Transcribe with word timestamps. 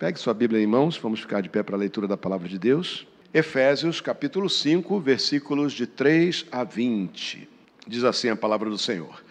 Pegue 0.00 0.18
sua 0.18 0.32
Bíblia 0.32 0.62
em 0.62 0.66
mãos, 0.66 0.96
vamos 0.96 1.20
ficar 1.20 1.42
de 1.42 1.50
pé 1.50 1.62
para 1.62 1.76
a 1.76 1.78
leitura 1.78 2.08
da 2.08 2.16
palavra 2.16 2.48
de 2.48 2.58
Deus. 2.58 3.06
Efésios, 3.34 4.00
capítulo 4.00 4.48
5, 4.48 4.98
versículos 4.98 5.74
de 5.74 5.86
3 5.86 6.46
a 6.50 6.64
20. 6.64 7.46
Diz 7.86 8.02
assim 8.02 8.30
a 8.30 8.34
palavra 8.34 8.70
do 8.70 8.78
Senhor: 8.78 9.22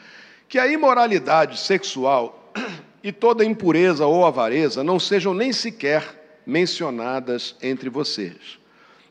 Que 0.47 0.59
a 0.59 0.67
imoralidade 0.67 1.59
sexual 1.59 2.53
e 3.03 3.11
toda 3.11 3.43
impureza 3.43 4.05
ou 4.05 4.23
avareza 4.27 4.83
não 4.83 4.99
sejam 4.99 5.33
nem 5.33 5.51
sequer 5.51 6.39
mencionadas 6.45 7.55
entre 7.63 7.89
vocês, 7.89 8.59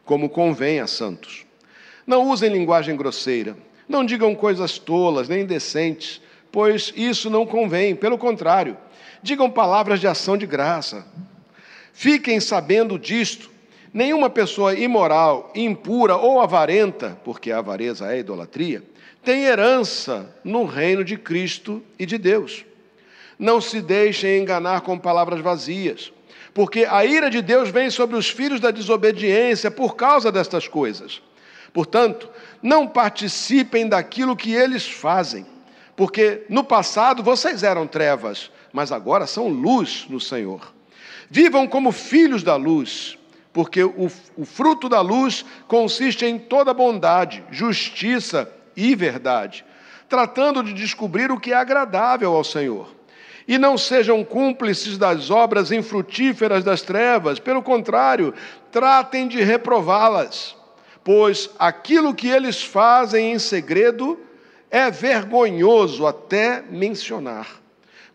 como 0.04 0.30
convém 0.30 0.78
a 0.78 0.86
santos. 0.86 1.44
Não 2.06 2.30
usem 2.30 2.52
linguagem 2.52 2.96
grosseira, 2.96 3.56
não 3.88 4.04
digam 4.04 4.32
coisas 4.32 4.78
tolas 4.78 5.28
nem 5.28 5.40
indecentes, 5.40 6.22
pois 6.52 6.92
isso 6.94 7.28
não 7.28 7.44
convém, 7.44 7.96
pelo 7.96 8.16
contrário, 8.16 8.76
digam 9.20 9.50
palavras 9.50 9.98
de 9.98 10.06
ação 10.06 10.36
de 10.36 10.46
graça. 10.46 11.04
Fiquem 11.98 12.38
sabendo 12.38 12.98
disto 12.98 13.50
Nenhuma 13.92 14.28
pessoa 14.28 14.74
imoral, 14.74 15.50
impura 15.54 16.16
ou 16.16 16.40
avarenta, 16.40 17.18
porque 17.24 17.50
a 17.50 17.58
avareza 17.58 18.12
é 18.12 18.18
idolatria, 18.18 18.82
tem 19.24 19.44
herança 19.44 20.34
no 20.44 20.64
reino 20.64 21.02
de 21.02 21.16
Cristo 21.16 21.82
e 21.98 22.04
de 22.04 22.18
Deus. 22.18 22.64
Não 23.38 23.60
se 23.60 23.80
deixem 23.80 24.40
enganar 24.40 24.82
com 24.82 24.98
palavras 24.98 25.40
vazias, 25.40 26.12
porque 26.52 26.86
a 26.88 27.04
ira 27.04 27.30
de 27.30 27.40
Deus 27.40 27.70
vem 27.70 27.90
sobre 27.90 28.16
os 28.16 28.28
filhos 28.28 28.60
da 28.60 28.70
desobediência 28.70 29.70
por 29.70 29.96
causa 29.96 30.30
destas 30.30 30.68
coisas. 30.68 31.22
Portanto, 31.72 32.28
não 32.62 32.86
participem 32.86 33.88
daquilo 33.88 34.36
que 34.36 34.52
eles 34.52 34.86
fazem, 34.86 35.46
porque 35.96 36.44
no 36.48 36.62
passado 36.62 37.22
vocês 37.22 37.62
eram 37.62 37.86
trevas, 37.86 38.50
mas 38.72 38.92
agora 38.92 39.26
são 39.26 39.48
luz 39.48 40.06
no 40.08 40.20
Senhor. 40.20 40.77
Vivam 41.30 41.66
como 41.66 41.92
filhos 41.92 42.42
da 42.42 42.56
luz 42.56 43.18
porque 43.58 43.82
o, 43.82 44.08
o 44.36 44.44
fruto 44.44 44.88
da 44.88 45.00
luz 45.00 45.44
consiste 45.66 46.24
em 46.24 46.38
toda 46.38 46.72
bondade, 46.72 47.42
justiça 47.50 48.48
e 48.76 48.94
verdade, 48.94 49.64
tratando 50.08 50.62
de 50.62 50.72
descobrir 50.72 51.32
o 51.32 51.40
que 51.40 51.52
é 51.52 51.56
agradável 51.56 52.36
ao 52.36 52.44
Senhor. 52.44 52.94
E 53.48 53.58
não 53.58 53.76
sejam 53.76 54.22
cúmplices 54.22 54.96
das 54.96 55.28
obras 55.28 55.72
infrutíferas 55.72 56.62
das 56.62 56.82
trevas, 56.82 57.40
pelo 57.40 57.60
contrário, 57.60 58.32
tratem 58.70 59.26
de 59.26 59.42
reprová-las, 59.42 60.54
pois 61.02 61.50
aquilo 61.58 62.14
que 62.14 62.28
eles 62.28 62.62
fazem 62.62 63.32
em 63.32 63.40
segredo 63.40 64.20
é 64.70 64.88
vergonhoso 64.88 66.06
até 66.06 66.62
mencionar. 66.70 67.48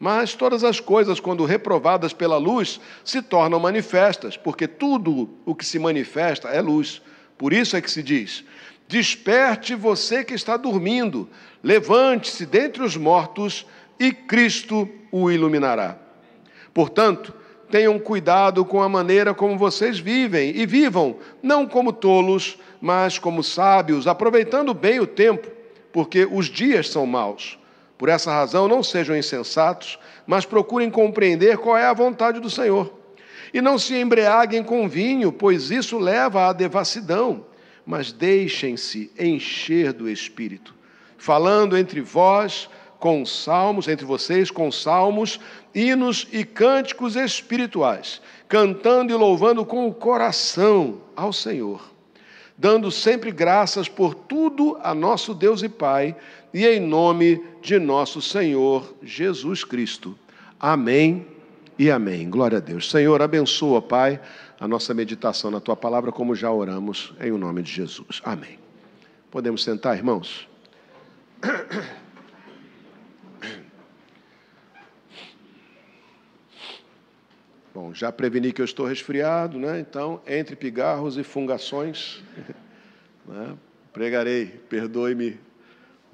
Mas 0.04 0.34
todas 0.34 0.66
as 0.66 0.82
coisas, 0.82 1.22
quando 1.22 1.46
reprovadas 1.46 2.12
pela 2.12 2.36
luz, 2.36 2.78
se 3.06 3.22
tornam 3.22 3.58
manifestas, 3.58 4.36
porque 4.36 4.68
tudo 4.68 5.30
o 5.46 5.56
que 5.56 5.66
se 5.66 5.80
manifesta 5.80 6.50
é 6.50 6.60
luz. 6.60 7.02
Por 7.38 7.54
isso 7.54 7.78
é 7.78 7.82
que 7.82 7.90
se 7.90 8.04
diz: 8.04 8.44
Desperte 8.86 9.74
você 9.74 10.22
que 10.22 10.34
está 10.34 10.58
dormindo, 10.58 11.30
levante-se 11.64 12.46
dentre 12.46 12.84
os 12.84 12.98
mortos 12.98 13.66
e 13.98 14.12
Cristo 14.12 14.90
o 15.10 15.32
iluminará. 15.32 15.98
Portanto, 16.74 17.34
tenham 17.72 17.98
cuidado 17.98 18.66
com 18.66 18.84
a 18.84 18.90
maneira 18.90 19.34
como 19.34 19.58
vocês 19.58 20.00
vivem 20.00 20.52
e 20.54 20.66
vivam, 20.66 21.16
não 21.42 21.66
como 21.66 21.94
tolos, 21.94 22.60
mas 22.82 23.18
como 23.18 23.42
sábios, 23.42 24.06
aproveitando 24.06 24.74
bem 24.74 25.00
o 25.00 25.08
tempo, 25.08 25.50
porque 25.94 26.28
os 26.30 26.48
dias 26.48 26.90
são 26.90 27.06
maus. 27.06 27.58
Por 28.04 28.10
essa 28.10 28.34
razão, 28.34 28.68
não 28.68 28.84
sejam 28.84 29.16
insensatos, 29.16 29.98
mas 30.28 30.44
procurem 30.44 30.92
compreender 30.92 31.58
qual 31.58 31.78
é 31.78 31.86
a 31.86 31.94
vontade 31.94 32.42
do 32.42 32.50
Senhor. 32.50 32.94
E 33.54 33.62
não 33.62 33.80
se 33.80 33.96
embriaguem 33.96 34.62
com 34.62 34.90
vinho, 34.90 35.32
pois 35.32 35.72
isso 35.72 35.98
leva 35.98 36.50
à 36.50 36.52
devassidão, 36.52 37.46
mas 37.86 38.12
deixem-se 38.12 39.10
encher 39.18 39.94
do 39.94 40.10
Espírito, 40.10 40.76
falando 41.18 41.78
entre 41.78 42.02
vós 42.02 42.70
com 43.00 43.26
salmos, 43.26 43.88
entre 43.88 44.06
vocês 44.06 44.52
com 44.52 44.70
salmos, 44.70 45.40
hinos 45.74 46.28
e 46.34 46.44
cânticos 46.44 47.16
espirituais, 47.16 48.22
cantando 48.50 49.14
e 49.14 49.16
louvando 49.16 49.66
com 49.66 49.88
o 49.88 49.94
coração 49.94 51.00
ao 51.16 51.32
Senhor 51.32 51.93
dando 52.58 52.92
sempre 52.92 53.32
graças 53.32 53.90
por 53.90 54.14
tudo 54.14 54.78
a 54.82 54.94
nosso 54.94 55.34
Deus 55.34 55.64
e 55.64 55.70
Pai, 55.70 56.16
e 56.54 56.66
em 56.66 56.80
nome 56.80 57.44
de 57.62 57.80
nosso 57.80 58.22
Senhor 58.22 58.96
Jesus 59.02 59.64
Cristo. 59.64 60.18
Amém 60.60 61.26
e 61.78 61.90
amém. 61.90 62.30
Glória 62.30 62.60
a 62.60 62.62
Deus. 62.62 62.90
Senhor, 62.90 63.22
abençoa, 63.22 63.82
Pai, 63.82 64.20
a 64.60 64.68
nossa 64.68 64.94
meditação 64.94 65.50
na 65.50 65.60
tua 65.60 65.76
palavra, 65.76 66.12
como 66.12 66.36
já 66.36 66.52
oramos, 66.52 67.14
em 67.20 67.32
o 67.32 67.38
nome 67.38 67.62
de 67.64 67.72
Jesus. 67.72 68.22
Amém. 68.24 68.60
Podemos 69.32 69.64
sentar, 69.64 69.98
irmãos? 69.98 70.48
Bom, 77.74 77.92
já 77.92 78.12
preveni 78.12 78.54
que 78.54 78.62
eu 78.62 78.66
estou 78.66 78.86
resfriado, 78.86 79.58
né? 79.58 79.80
Então, 79.80 80.22
entre 80.28 80.56
pigarros 80.56 81.18
e 81.18 81.24
fungações, 81.24 82.22
né? 83.26 83.58
pregarei, 83.92 84.46
perdoe-me 84.46 85.40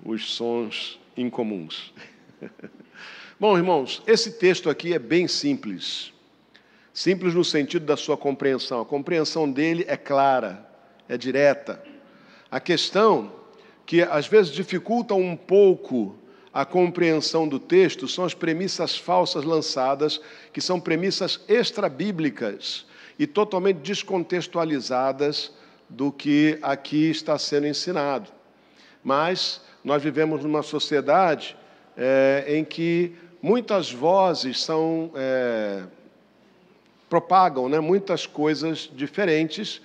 os 0.05 0.31
sons 0.33 0.97
incomuns. 1.17 1.93
Bom, 3.37 3.57
irmãos, 3.57 4.01
esse 4.07 4.31
texto 4.39 4.69
aqui 4.69 4.93
é 4.93 4.99
bem 4.99 5.27
simples. 5.27 6.13
Simples 6.93 7.33
no 7.35 7.43
sentido 7.43 7.85
da 7.85 7.97
sua 7.97 8.15
compreensão. 8.15 8.79
A 8.79 8.85
compreensão 8.85 9.51
dele 9.51 9.83
é 9.85 9.97
clara, 9.97 10.65
é 11.09 11.17
direta. 11.17 11.83
A 12.49 12.61
questão 12.61 13.33
que 13.85 14.01
às 14.01 14.27
vezes 14.27 14.53
dificulta 14.53 15.13
um 15.13 15.35
pouco 15.35 16.15
a 16.53 16.65
compreensão 16.65 17.47
do 17.47 17.59
texto 17.59 18.07
são 18.07 18.25
as 18.25 18.33
premissas 18.33 18.97
falsas 18.97 19.43
lançadas, 19.43 20.19
que 20.51 20.59
são 20.61 20.79
premissas 20.79 21.39
extrabíblicas 21.47 22.85
e 23.17 23.27
totalmente 23.27 23.77
descontextualizadas 23.77 25.51
do 25.87 26.11
que 26.11 26.57
aqui 26.61 27.09
está 27.09 27.37
sendo 27.37 27.67
ensinado. 27.67 28.31
Mas 29.03 29.61
nós 29.83 30.01
vivemos 30.01 30.43
numa 30.43 30.63
sociedade 30.63 31.55
é, 31.95 32.45
em 32.47 32.63
que 32.63 33.13
muitas 33.41 33.91
vozes 33.91 34.61
são 34.61 35.11
é, 35.15 35.83
propagam 37.09 37.67
né, 37.67 37.79
muitas 37.79 38.25
coisas 38.25 38.89
diferentes 38.93 39.81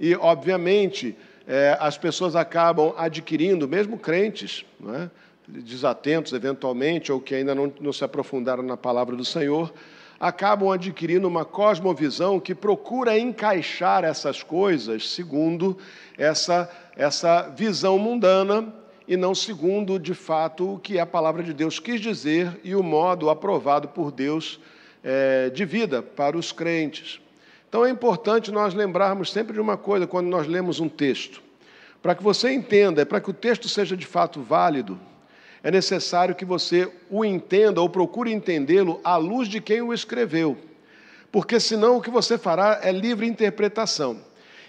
e, 0.00 0.14
obviamente, 0.16 1.16
é, 1.46 1.76
as 1.78 1.98
pessoas 1.98 2.34
acabam 2.34 2.94
adquirindo, 2.96 3.68
mesmo 3.68 3.98
crentes, 3.98 4.64
é, 4.88 5.10
desatentos 5.60 6.32
eventualmente, 6.32 7.12
ou 7.12 7.20
que 7.20 7.34
ainda 7.34 7.54
não, 7.54 7.72
não 7.80 7.92
se 7.92 8.04
aprofundaram 8.04 8.62
na 8.62 8.76
palavra 8.76 9.14
do 9.14 9.24
Senhor, 9.24 9.72
acabam 10.18 10.70
adquirindo 10.70 11.26
uma 11.26 11.44
cosmovisão 11.44 12.38
que 12.38 12.54
procura 12.54 13.18
encaixar 13.18 14.04
essas 14.04 14.42
coisas 14.42 15.10
segundo 15.10 15.76
essa, 16.16 16.70
essa 16.96 17.48
visão 17.48 17.98
mundana 17.98 18.72
e 19.08 19.16
não 19.16 19.34
segundo, 19.34 19.98
de 19.98 20.14
fato, 20.14 20.74
o 20.74 20.78
que 20.78 20.98
a 20.98 21.04
palavra 21.04 21.42
de 21.42 21.52
Deus 21.52 21.80
quis 21.80 22.00
dizer 22.00 22.60
e 22.62 22.74
o 22.74 22.82
modo 22.82 23.28
aprovado 23.28 23.88
por 23.88 24.12
Deus 24.12 24.60
é, 25.02 25.50
de 25.50 25.64
vida 25.64 26.00
para 26.00 26.38
os 26.38 26.52
crentes. 26.52 27.20
Então 27.68 27.84
é 27.84 27.90
importante 27.90 28.52
nós 28.52 28.74
lembrarmos 28.74 29.32
sempre 29.32 29.54
de 29.54 29.60
uma 29.60 29.76
coisa 29.76 30.06
quando 30.06 30.28
nós 30.28 30.46
lemos 30.46 30.78
um 30.78 30.88
texto. 30.88 31.42
Para 32.00 32.14
que 32.14 32.22
você 32.22 32.52
entenda, 32.52 33.04
para 33.04 33.20
que 33.20 33.30
o 33.30 33.34
texto 33.34 33.68
seja 33.68 33.96
de 33.96 34.06
fato 34.06 34.40
válido, 34.40 35.00
é 35.62 35.70
necessário 35.70 36.34
que 36.34 36.44
você 36.44 36.90
o 37.08 37.24
entenda 37.24 37.80
ou 37.80 37.88
procure 37.88 38.32
entendê-lo 38.32 39.00
à 39.04 39.16
luz 39.16 39.48
de 39.48 39.60
quem 39.60 39.80
o 39.80 39.94
escreveu. 39.94 40.56
Porque 41.30 41.60
senão 41.60 41.96
o 41.96 42.00
que 42.02 42.10
você 42.10 42.36
fará 42.36 42.80
é 42.82 42.90
livre 42.90 43.26
interpretação. 43.26 44.20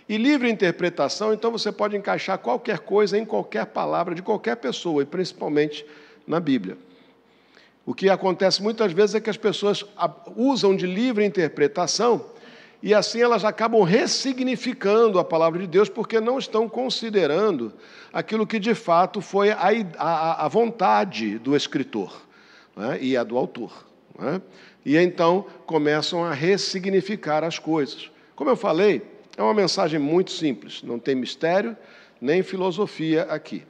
E 0.07 0.17
livre 0.17 0.49
interpretação, 0.49 1.33
então 1.33 1.51
você 1.51 1.71
pode 1.71 1.95
encaixar 1.95 2.37
qualquer 2.37 2.79
coisa 2.79 3.17
em 3.17 3.25
qualquer 3.25 3.65
palavra 3.65 4.13
de 4.13 4.21
qualquer 4.21 4.57
pessoa, 4.57 5.01
e 5.01 5.05
principalmente 5.05 5.85
na 6.27 6.39
Bíblia. 6.39 6.77
O 7.85 7.93
que 7.93 8.09
acontece 8.09 8.61
muitas 8.61 8.91
vezes 8.93 9.15
é 9.15 9.19
que 9.19 9.29
as 9.29 9.37
pessoas 9.37 9.85
usam 10.35 10.75
de 10.75 10.85
livre 10.85 11.25
interpretação 11.25 12.25
e 12.83 12.93
assim 12.93 13.21
elas 13.21 13.45
acabam 13.45 13.81
ressignificando 13.81 15.17
a 15.17 15.23
palavra 15.23 15.61
de 15.61 15.67
Deus 15.67 15.87
porque 15.87 16.19
não 16.19 16.37
estão 16.37 16.67
considerando 16.67 17.71
aquilo 18.11 18.45
que 18.45 18.59
de 18.59 18.75
fato 18.75 19.21
foi 19.21 19.51
a, 19.51 19.69
a, 19.97 20.45
a 20.45 20.47
vontade 20.49 21.39
do 21.39 21.55
escritor 21.55 22.13
né, 22.75 22.99
e 22.99 23.15
a 23.15 23.23
do 23.23 23.37
autor. 23.37 23.85
Né? 24.19 24.41
E 24.85 24.97
então 24.97 25.45
começam 25.65 26.25
a 26.25 26.33
ressignificar 26.33 27.41
as 27.41 27.57
coisas. 27.57 28.11
Como 28.35 28.49
eu 28.49 28.57
falei, 28.57 29.01
é 29.37 29.41
uma 29.41 29.53
mensagem 29.53 29.97
muito 29.97 30.31
simples, 30.31 30.83
não 30.83 30.99
tem 30.99 31.15
mistério 31.15 31.77
nem 32.19 32.43
filosofia 32.43 33.23
aqui. 33.23 33.63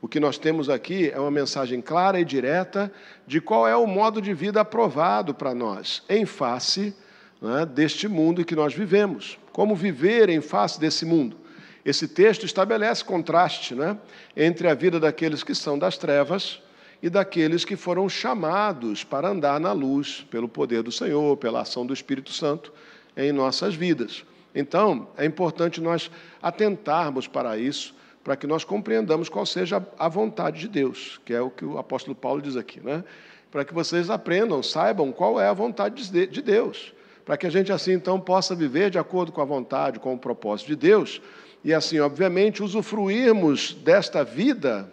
O 0.00 0.06
que 0.06 0.20
nós 0.20 0.38
temos 0.38 0.70
aqui 0.70 1.10
é 1.10 1.18
uma 1.18 1.30
mensagem 1.30 1.80
clara 1.80 2.20
e 2.20 2.24
direta 2.24 2.90
de 3.26 3.40
qual 3.40 3.66
é 3.66 3.74
o 3.74 3.84
modo 3.84 4.22
de 4.22 4.32
vida 4.32 4.60
aprovado 4.60 5.34
para 5.34 5.52
nós, 5.56 6.04
em 6.08 6.24
face 6.24 6.94
né, 7.40 7.64
deste 7.66 8.06
mundo 8.06 8.44
que 8.44 8.54
nós 8.54 8.74
vivemos. 8.74 9.38
Como 9.52 9.74
viver 9.74 10.28
em 10.28 10.40
face 10.40 10.78
desse 10.78 11.04
mundo. 11.04 11.36
Esse 11.84 12.06
texto 12.06 12.44
estabelece 12.44 13.04
contraste 13.04 13.74
né, 13.74 13.96
entre 14.36 14.68
a 14.68 14.74
vida 14.74 15.00
daqueles 15.00 15.42
que 15.42 15.54
são 15.54 15.78
das 15.78 15.96
trevas 15.96 16.60
e 17.02 17.08
daqueles 17.08 17.64
que 17.64 17.76
foram 17.76 18.08
chamados 18.08 19.02
para 19.02 19.28
andar 19.28 19.58
na 19.58 19.72
luz 19.72 20.26
pelo 20.30 20.48
poder 20.48 20.82
do 20.82 20.92
Senhor, 20.92 21.36
pela 21.38 21.62
ação 21.62 21.86
do 21.86 21.94
Espírito 21.94 22.32
Santo 22.32 22.72
em 23.16 23.32
nossas 23.32 23.74
vidas. 23.74 24.24
Então, 24.54 25.08
é 25.16 25.24
importante 25.24 25.80
nós 25.80 26.10
atentarmos 26.42 27.26
para 27.26 27.56
isso, 27.56 27.94
para 28.22 28.36
que 28.36 28.46
nós 28.46 28.64
compreendamos 28.64 29.28
qual 29.28 29.46
seja 29.46 29.84
a 29.98 30.08
vontade 30.08 30.60
de 30.60 30.68
Deus, 30.68 31.20
que 31.24 31.32
é 31.32 31.40
o 31.40 31.48
que 31.48 31.64
o 31.64 31.78
apóstolo 31.78 32.14
Paulo 32.14 32.42
diz 32.42 32.56
aqui, 32.56 32.80
né? 32.80 33.02
Para 33.50 33.64
que 33.64 33.72
vocês 33.72 34.10
aprendam, 34.10 34.62
saibam 34.62 35.10
qual 35.10 35.40
é 35.40 35.48
a 35.48 35.52
vontade 35.52 36.08
de 36.28 36.42
Deus, 36.42 36.92
para 37.24 37.36
que 37.36 37.46
a 37.46 37.50
gente 37.50 37.72
assim 37.72 37.92
então 37.92 38.20
possa 38.20 38.54
viver 38.54 38.90
de 38.90 38.98
acordo 38.98 39.32
com 39.32 39.40
a 39.40 39.44
vontade, 39.44 39.98
com 39.98 40.14
o 40.14 40.18
propósito 40.18 40.68
de 40.68 40.76
Deus, 40.76 41.20
e 41.62 41.74
assim, 41.74 41.98
obviamente, 42.00 42.62
usufruirmos 42.62 43.74
desta 43.74 44.24
vida 44.24 44.90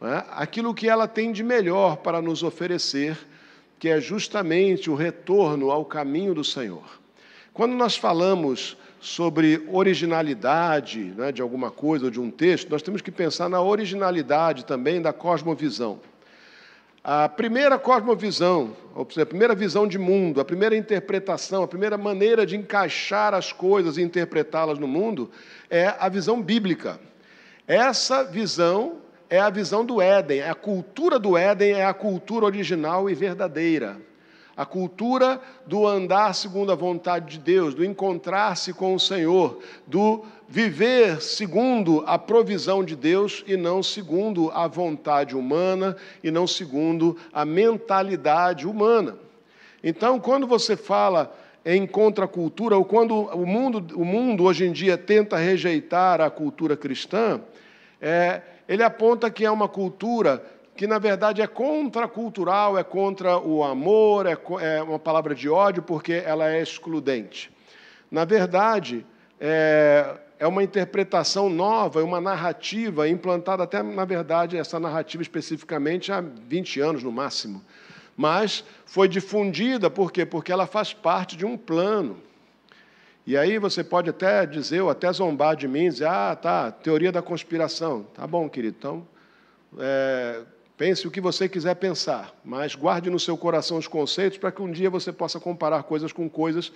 né, 0.00 0.24
aquilo 0.30 0.74
que 0.74 0.88
ela 0.88 1.08
tem 1.08 1.32
de 1.32 1.42
melhor 1.42 1.96
para 1.98 2.20
nos 2.20 2.42
oferecer, 2.42 3.16
que 3.78 3.88
é 3.88 4.00
justamente 4.00 4.90
o 4.90 4.94
retorno 4.94 5.70
ao 5.70 5.84
caminho 5.84 6.34
do 6.34 6.44
Senhor. 6.44 6.84
Quando 7.52 7.74
nós 7.74 7.96
falamos 7.96 8.76
sobre 9.00 9.66
originalidade 9.72 11.14
né, 11.16 11.32
de 11.32 11.40
alguma 11.40 11.70
coisa 11.70 12.06
ou 12.06 12.10
de 12.10 12.20
um 12.20 12.30
texto, 12.30 12.70
nós 12.70 12.82
temos 12.82 13.00
que 13.00 13.10
pensar 13.10 13.48
na 13.48 13.62
originalidade 13.62 14.64
também 14.64 15.00
da 15.00 15.12
cosmovisão. 15.12 16.00
A 17.08 17.28
primeira 17.28 17.78
cosmovisão, 17.78 18.76
ou 18.92 19.06
seja, 19.08 19.22
a 19.22 19.26
primeira 19.26 19.54
visão 19.54 19.86
de 19.86 19.96
mundo, 19.96 20.40
a 20.40 20.44
primeira 20.44 20.76
interpretação, 20.76 21.62
a 21.62 21.68
primeira 21.68 21.96
maneira 21.96 22.44
de 22.44 22.56
encaixar 22.56 23.32
as 23.32 23.52
coisas 23.52 23.96
e 23.96 24.02
interpretá-las 24.02 24.76
no 24.80 24.88
mundo 24.88 25.30
é 25.70 25.94
a 26.00 26.08
visão 26.08 26.42
bíblica. 26.42 26.98
Essa 27.64 28.24
visão 28.24 28.96
é 29.30 29.38
a 29.38 29.48
visão 29.48 29.86
do 29.86 30.02
Éden, 30.02 30.42
a 30.42 30.54
cultura 30.56 31.16
do 31.16 31.36
Éden 31.36 31.74
é 31.74 31.84
a 31.84 31.94
cultura 31.94 32.44
original 32.44 33.08
e 33.08 33.14
verdadeira 33.14 33.98
a 34.56 34.64
cultura 34.64 35.40
do 35.66 35.86
andar 35.86 36.34
segundo 36.34 36.72
a 36.72 36.74
vontade 36.74 37.32
de 37.32 37.38
Deus, 37.38 37.74
do 37.74 37.84
encontrar-se 37.84 38.72
com 38.72 38.94
o 38.94 39.00
Senhor, 39.00 39.60
do 39.86 40.24
viver 40.48 41.20
segundo 41.20 42.02
a 42.06 42.18
provisão 42.18 42.82
de 42.82 42.96
Deus 42.96 43.44
e 43.46 43.56
não 43.56 43.82
segundo 43.82 44.50
a 44.52 44.66
vontade 44.66 45.36
humana 45.36 45.96
e 46.24 46.30
não 46.30 46.46
segundo 46.46 47.16
a 47.32 47.44
mentalidade 47.44 48.66
humana. 48.66 49.18
Então, 49.84 50.18
quando 50.18 50.46
você 50.46 50.76
fala 50.76 51.36
em 51.64 51.86
contracultura, 51.86 52.76
ou 52.76 52.84
quando 52.84 53.14
o 53.14 53.44
mundo, 53.44 53.84
o 53.94 54.04
mundo 54.04 54.44
hoje 54.44 54.64
em 54.64 54.72
dia 54.72 54.96
tenta 54.96 55.36
rejeitar 55.36 56.20
a 56.20 56.30
cultura 56.30 56.76
cristã, 56.76 57.40
é, 58.00 58.40
ele 58.68 58.82
aponta 58.82 59.30
que 59.30 59.44
é 59.44 59.50
uma 59.50 59.68
cultura 59.68 60.42
que 60.76 60.86
na 60.86 60.98
verdade 60.98 61.40
é 61.40 61.46
contracultural, 61.46 62.78
é 62.78 62.84
contra 62.84 63.38
o 63.38 63.64
amor, 63.64 64.26
é, 64.26 64.36
é 64.60 64.82
uma 64.82 64.98
palavra 64.98 65.34
de 65.34 65.48
ódio, 65.48 65.82
porque 65.82 66.22
ela 66.24 66.50
é 66.50 66.60
excludente. 66.60 67.50
Na 68.10 68.24
verdade, 68.24 69.04
é, 69.40 70.16
é 70.38 70.46
uma 70.46 70.62
interpretação 70.62 71.48
nova, 71.48 72.00
é 72.00 72.04
uma 72.04 72.20
narrativa 72.20 73.08
implantada 73.08 73.62
até, 73.62 73.82
na 73.82 74.04
verdade, 74.04 74.56
essa 74.56 74.78
narrativa 74.78 75.22
especificamente 75.22 76.12
há 76.12 76.20
20 76.20 76.80
anos 76.80 77.02
no 77.02 77.10
máximo. 77.10 77.64
Mas 78.16 78.64
foi 78.84 79.08
difundida, 79.08 79.90
por 79.90 80.12
quê? 80.12 80.24
Porque 80.24 80.52
ela 80.52 80.66
faz 80.66 80.92
parte 80.92 81.36
de 81.36 81.44
um 81.44 81.56
plano. 81.56 82.18
E 83.26 83.36
aí 83.36 83.58
você 83.58 83.82
pode 83.82 84.08
até 84.08 84.46
dizer, 84.46 84.82
ou 84.82 84.90
até 84.90 85.12
zombar 85.12 85.56
de 85.56 85.66
mim, 85.66 85.88
dizer, 85.88 86.06
ah, 86.06 86.36
tá, 86.36 86.70
teoria 86.70 87.10
da 87.10 87.20
conspiração. 87.20 88.06
Tá 88.14 88.26
bom, 88.26 88.48
querido, 88.48 88.76
então 88.78 89.06
é, 89.78 90.42
Pense 90.76 91.06
o 91.08 91.10
que 91.10 91.22
você 91.22 91.48
quiser 91.48 91.74
pensar, 91.76 92.34
mas 92.44 92.74
guarde 92.74 93.08
no 93.08 93.18
seu 93.18 93.36
coração 93.36 93.78
os 93.78 93.88
conceitos 93.88 94.36
para 94.36 94.52
que 94.52 94.60
um 94.60 94.70
dia 94.70 94.90
você 94.90 95.10
possa 95.10 95.40
comparar 95.40 95.84
coisas 95.84 96.12
com 96.12 96.28
coisas 96.28 96.70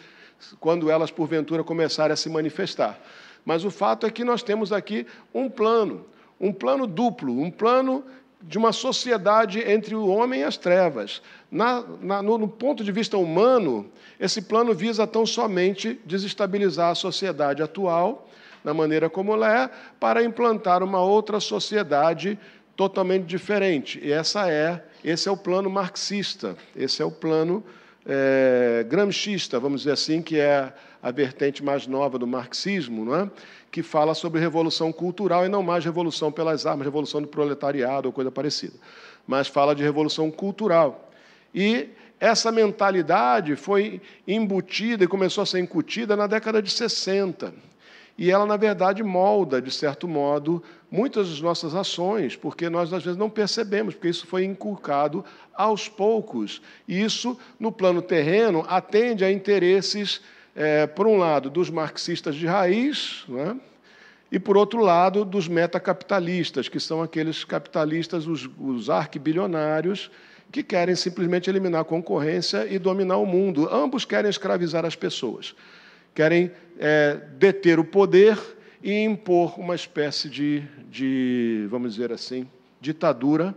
quando 0.59 0.91
elas, 0.91 1.11
porventura, 1.11 1.63
começarem 1.63 2.15
a 2.15 2.17
se 2.17 2.31
manifestar. 2.31 2.99
Mas 3.45 3.63
o 3.63 3.71
fato 3.71 4.07
é 4.07 4.11
que 4.11 4.25
nós 4.25 4.43
temos 4.43 4.73
aqui 4.73 5.07
um 5.35 5.51
plano, 5.51 6.07
um 6.41 6.51
plano 6.51 6.87
duplo, 6.87 7.39
um 7.43 7.51
plano 7.51 8.03
de 8.41 8.57
uma 8.57 8.73
sociedade 8.73 9.61
entre 9.61 9.95
o 9.95 10.09
homem 10.09 10.41
e 10.41 10.45
as 10.45 10.57
trevas. 10.57 11.21
Na, 11.51 11.85
na, 12.01 12.23
no, 12.23 12.39
no 12.39 12.49
ponto 12.49 12.83
de 12.83 12.91
vista 12.91 13.19
humano, 13.19 13.91
esse 14.19 14.41
plano 14.41 14.73
visa 14.73 15.07
tão 15.07 15.27
somente 15.27 16.01
desestabilizar 16.07 16.91
a 16.91 16.95
sociedade 16.95 17.63
atual, 17.63 18.27
na 18.65 18.73
maneira 18.73 19.11
como 19.11 19.35
ela 19.35 19.65
é, 19.65 19.71
para 19.99 20.23
implantar 20.23 20.83
uma 20.83 21.03
outra 21.03 21.39
sociedade 21.39 22.39
totalmente 22.81 23.27
diferente. 23.27 24.01
E 24.03 24.11
essa 24.11 24.51
é, 24.51 24.83
esse 25.05 25.29
é 25.29 25.31
o 25.31 25.37
plano 25.37 25.69
marxista, 25.69 26.57
esse 26.75 27.03
é 27.03 27.05
o 27.05 27.11
plano 27.11 27.63
é, 28.07 28.87
gramscista, 28.89 29.61
vamos 29.61 29.83
dizer 29.83 29.93
assim, 29.93 30.23
que 30.23 30.39
é 30.39 30.73
a 31.03 31.11
vertente 31.11 31.63
mais 31.63 31.87
nova 31.87 32.19
do 32.19 32.27
marxismo, 32.27 33.05
não 33.05 33.15
é? 33.15 33.31
que 33.71 33.83
fala 33.83 34.15
sobre 34.15 34.41
revolução 34.41 34.91
cultural 34.91 35.45
e 35.45 35.49
não 35.51 35.63
mais 35.63 35.85
revolução 35.85 36.33
pelas 36.33 36.65
armas, 36.65 36.87
revolução 36.87 37.21
do 37.21 37.29
proletariado 37.29 38.09
ou 38.09 38.15
coisa 38.15 38.31
parecida, 38.31 38.79
mas 39.27 39.47
fala 39.47 39.75
de 39.75 39.83
revolução 39.83 40.31
cultural. 40.31 41.13
E 41.55 41.91
essa 42.19 42.51
mentalidade 42.51 43.57
foi 43.57 44.01
embutida 44.27 45.05
e 45.05 45.07
começou 45.07 45.43
a 45.43 45.47
ser 45.47 45.59
incutida 45.59 46.17
na 46.17 46.27
década 46.27 46.63
de 46.63 46.71
60 46.71 47.53
e 48.21 48.31
ela, 48.31 48.45
na 48.45 48.59
verdade, 48.59 49.03
molda, 49.03 49.63
de 49.63 49.71
certo 49.71 50.07
modo, 50.07 50.63
muitas 50.91 51.31
das 51.31 51.41
nossas 51.41 51.75
ações, 51.75 52.37
porque 52.37 52.69
nós, 52.69 52.93
às 52.93 53.03
vezes, 53.03 53.19
não 53.19 53.31
percebemos, 53.31 53.95
porque 53.95 54.11
isso 54.11 54.27
foi 54.27 54.45
inculcado 54.45 55.25
aos 55.55 55.89
poucos. 55.89 56.61
E 56.87 57.03
isso, 57.03 57.39
no 57.59 57.73
plano 57.73 58.03
terreno, 58.03 58.63
atende 58.69 59.25
a 59.25 59.33
interesses, 59.33 60.21
é, 60.55 60.87
por 60.87 61.07
um 61.07 61.17
lado, 61.17 61.49
dos 61.49 61.71
marxistas 61.71 62.35
de 62.35 62.47
raiz, 62.47 63.25
né? 63.27 63.57
e, 64.31 64.39
por 64.39 64.55
outro 64.55 64.81
lado, 64.81 65.25
dos 65.25 65.49
metacapitalistas, 65.49 66.69
que 66.69 66.79
são 66.79 67.03
aqueles 67.03 67.43
capitalistas, 67.43 68.27
os, 68.27 68.51
os 68.59 68.91
arquibilionários, 68.91 70.11
que 70.53 70.63
querem 70.63 70.95
simplesmente 70.95 71.49
eliminar 71.49 71.81
a 71.81 71.85
concorrência 71.85 72.67
e 72.71 72.79
dominar 72.79 73.17
o 73.17 73.25
mundo. 73.25 73.67
Ambos 73.73 74.05
querem 74.05 74.29
escravizar 74.29 74.85
as 74.85 74.95
pessoas 74.95 75.55
querem 76.15 76.51
é, 76.81 77.21
deter 77.37 77.79
o 77.79 77.85
poder 77.85 78.39
e 78.83 79.05
impor 79.05 79.61
uma 79.61 79.75
espécie 79.75 80.31
de, 80.31 80.63
de 80.91 81.67
vamos 81.71 81.95
dizer 81.95 82.11
assim, 82.11 82.49
ditadura, 82.81 83.55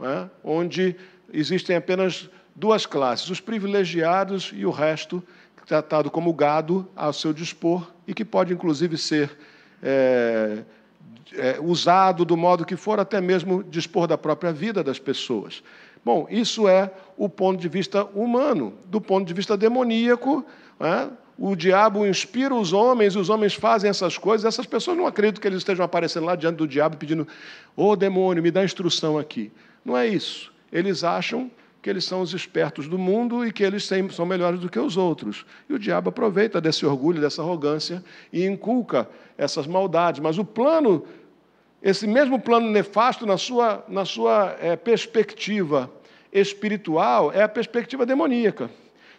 é? 0.00 0.28
onde 0.44 0.94
existem 1.32 1.74
apenas 1.74 2.30
duas 2.54 2.86
classes, 2.86 3.28
os 3.28 3.40
privilegiados 3.40 4.52
e 4.54 4.64
o 4.64 4.70
resto 4.70 5.22
tratado 5.66 6.10
como 6.10 6.32
gado 6.32 6.88
ao 6.94 7.12
seu 7.12 7.32
dispor 7.32 7.90
e 8.06 8.14
que 8.14 8.24
pode, 8.24 8.52
inclusive, 8.52 8.96
ser 8.96 9.36
é, 9.82 10.62
é, 11.32 11.60
usado 11.60 12.24
do 12.24 12.36
modo 12.36 12.64
que 12.64 12.76
for, 12.76 12.98
até 12.98 13.20
mesmo 13.20 13.62
dispor 13.64 14.06
da 14.06 14.18
própria 14.18 14.52
vida 14.52 14.82
das 14.82 14.98
pessoas. 14.98 15.62
Bom, 16.04 16.26
isso 16.30 16.68
é 16.68 16.90
o 17.16 17.28
ponto 17.28 17.60
de 17.60 17.68
vista 17.68 18.04
humano. 18.04 18.74
Do 18.86 19.00
ponto 19.00 19.26
de 19.26 19.34
vista 19.34 19.56
demoníaco, 19.56 20.44
o 21.42 21.56
diabo 21.56 22.06
inspira 22.06 22.54
os 22.54 22.70
homens, 22.74 23.16
os 23.16 23.30
homens 23.30 23.54
fazem 23.54 23.88
essas 23.88 24.18
coisas, 24.18 24.44
essas 24.44 24.66
pessoas 24.66 24.98
não 24.98 25.06
acreditam 25.06 25.40
que 25.40 25.48
eles 25.48 25.60
estejam 25.60 25.82
aparecendo 25.82 26.26
lá 26.26 26.36
diante 26.36 26.56
do 26.56 26.68
diabo 26.68 26.98
pedindo: 26.98 27.26
Ô 27.74 27.88
oh, 27.88 27.96
demônio, 27.96 28.42
me 28.42 28.50
dá 28.50 28.62
instrução 28.62 29.18
aqui. 29.18 29.50
Não 29.82 29.96
é 29.96 30.06
isso. 30.06 30.52
Eles 30.70 31.02
acham 31.02 31.50
que 31.80 31.88
eles 31.88 32.04
são 32.04 32.20
os 32.20 32.34
espertos 32.34 32.86
do 32.86 32.98
mundo 32.98 33.42
e 33.46 33.50
que 33.50 33.64
eles 33.64 33.88
são 34.10 34.26
melhores 34.26 34.60
do 34.60 34.68
que 34.68 34.78
os 34.78 34.98
outros. 34.98 35.46
E 35.66 35.72
o 35.72 35.78
diabo 35.78 36.10
aproveita 36.10 36.60
desse 36.60 36.84
orgulho, 36.84 37.22
dessa 37.22 37.40
arrogância 37.40 38.04
e 38.30 38.44
inculca 38.44 39.08
essas 39.38 39.66
maldades. 39.66 40.20
Mas 40.20 40.36
o 40.36 40.44
plano, 40.44 41.06
esse 41.82 42.06
mesmo 42.06 42.38
plano 42.38 42.70
nefasto, 42.70 43.24
na 43.24 43.38
sua, 43.38 43.82
na 43.88 44.04
sua 44.04 44.58
é, 44.60 44.76
perspectiva 44.76 45.90
espiritual, 46.30 47.32
é 47.32 47.42
a 47.42 47.48
perspectiva 47.48 48.04
demoníaca 48.04 48.70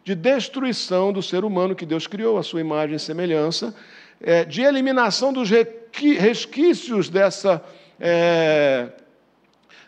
de 0.03 0.15
destruição 0.15 1.13
do 1.13 1.21
ser 1.21 1.43
humano 1.43 1.75
que 1.75 1.85
Deus 1.85 2.07
criou, 2.07 2.37
a 2.37 2.43
sua 2.43 2.61
imagem 2.61 2.95
e 2.95 2.99
semelhança, 2.99 3.73
é, 4.19 4.45
de 4.45 4.61
eliminação 4.61 5.31
dos 5.31 5.49
resquícios 5.49 7.09
dessa, 7.09 7.63
é, 7.99 8.89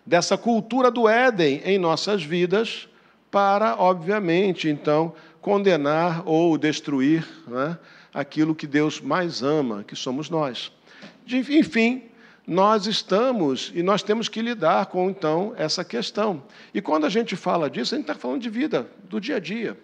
dessa 0.05 0.37
cultura 0.37 0.91
do 0.91 1.07
Éden 1.07 1.61
em 1.65 1.77
nossas 1.77 2.23
vidas, 2.23 2.87
para, 3.31 3.75
obviamente, 3.77 4.69
então, 4.69 5.13
condenar 5.41 6.21
ou 6.25 6.57
destruir 6.57 7.27
né, 7.47 7.77
aquilo 8.13 8.53
que 8.53 8.67
Deus 8.67 9.01
mais 9.01 9.41
ama, 9.41 9.83
que 9.83 9.95
somos 9.95 10.29
nós. 10.29 10.71
De, 11.25 11.37
enfim, 11.57 12.03
nós 12.45 12.85
estamos 12.85 13.71
e 13.73 13.81
nós 13.81 14.03
temos 14.03 14.29
que 14.29 14.41
lidar 14.41 14.85
com, 14.87 15.09
então, 15.09 15.53
essa 15.57 15.83
questão. 15.83 16.43
E 16.73 16.81
quando 16.81 17.05
a 17.05 17.09
gente 17.09 17.35
fala 17.35 17.69
disso, 17.69 17.95
a 17.95 17.97
gente 17.97 18.09
está 18.09 18.19
falando 18.19 18.41
de 18.41 18.49
vida, 18.49 18.87
do 19.09 19.19
dia 19.19 19.37
a 19.37 19.39
dia. 19.39 19.77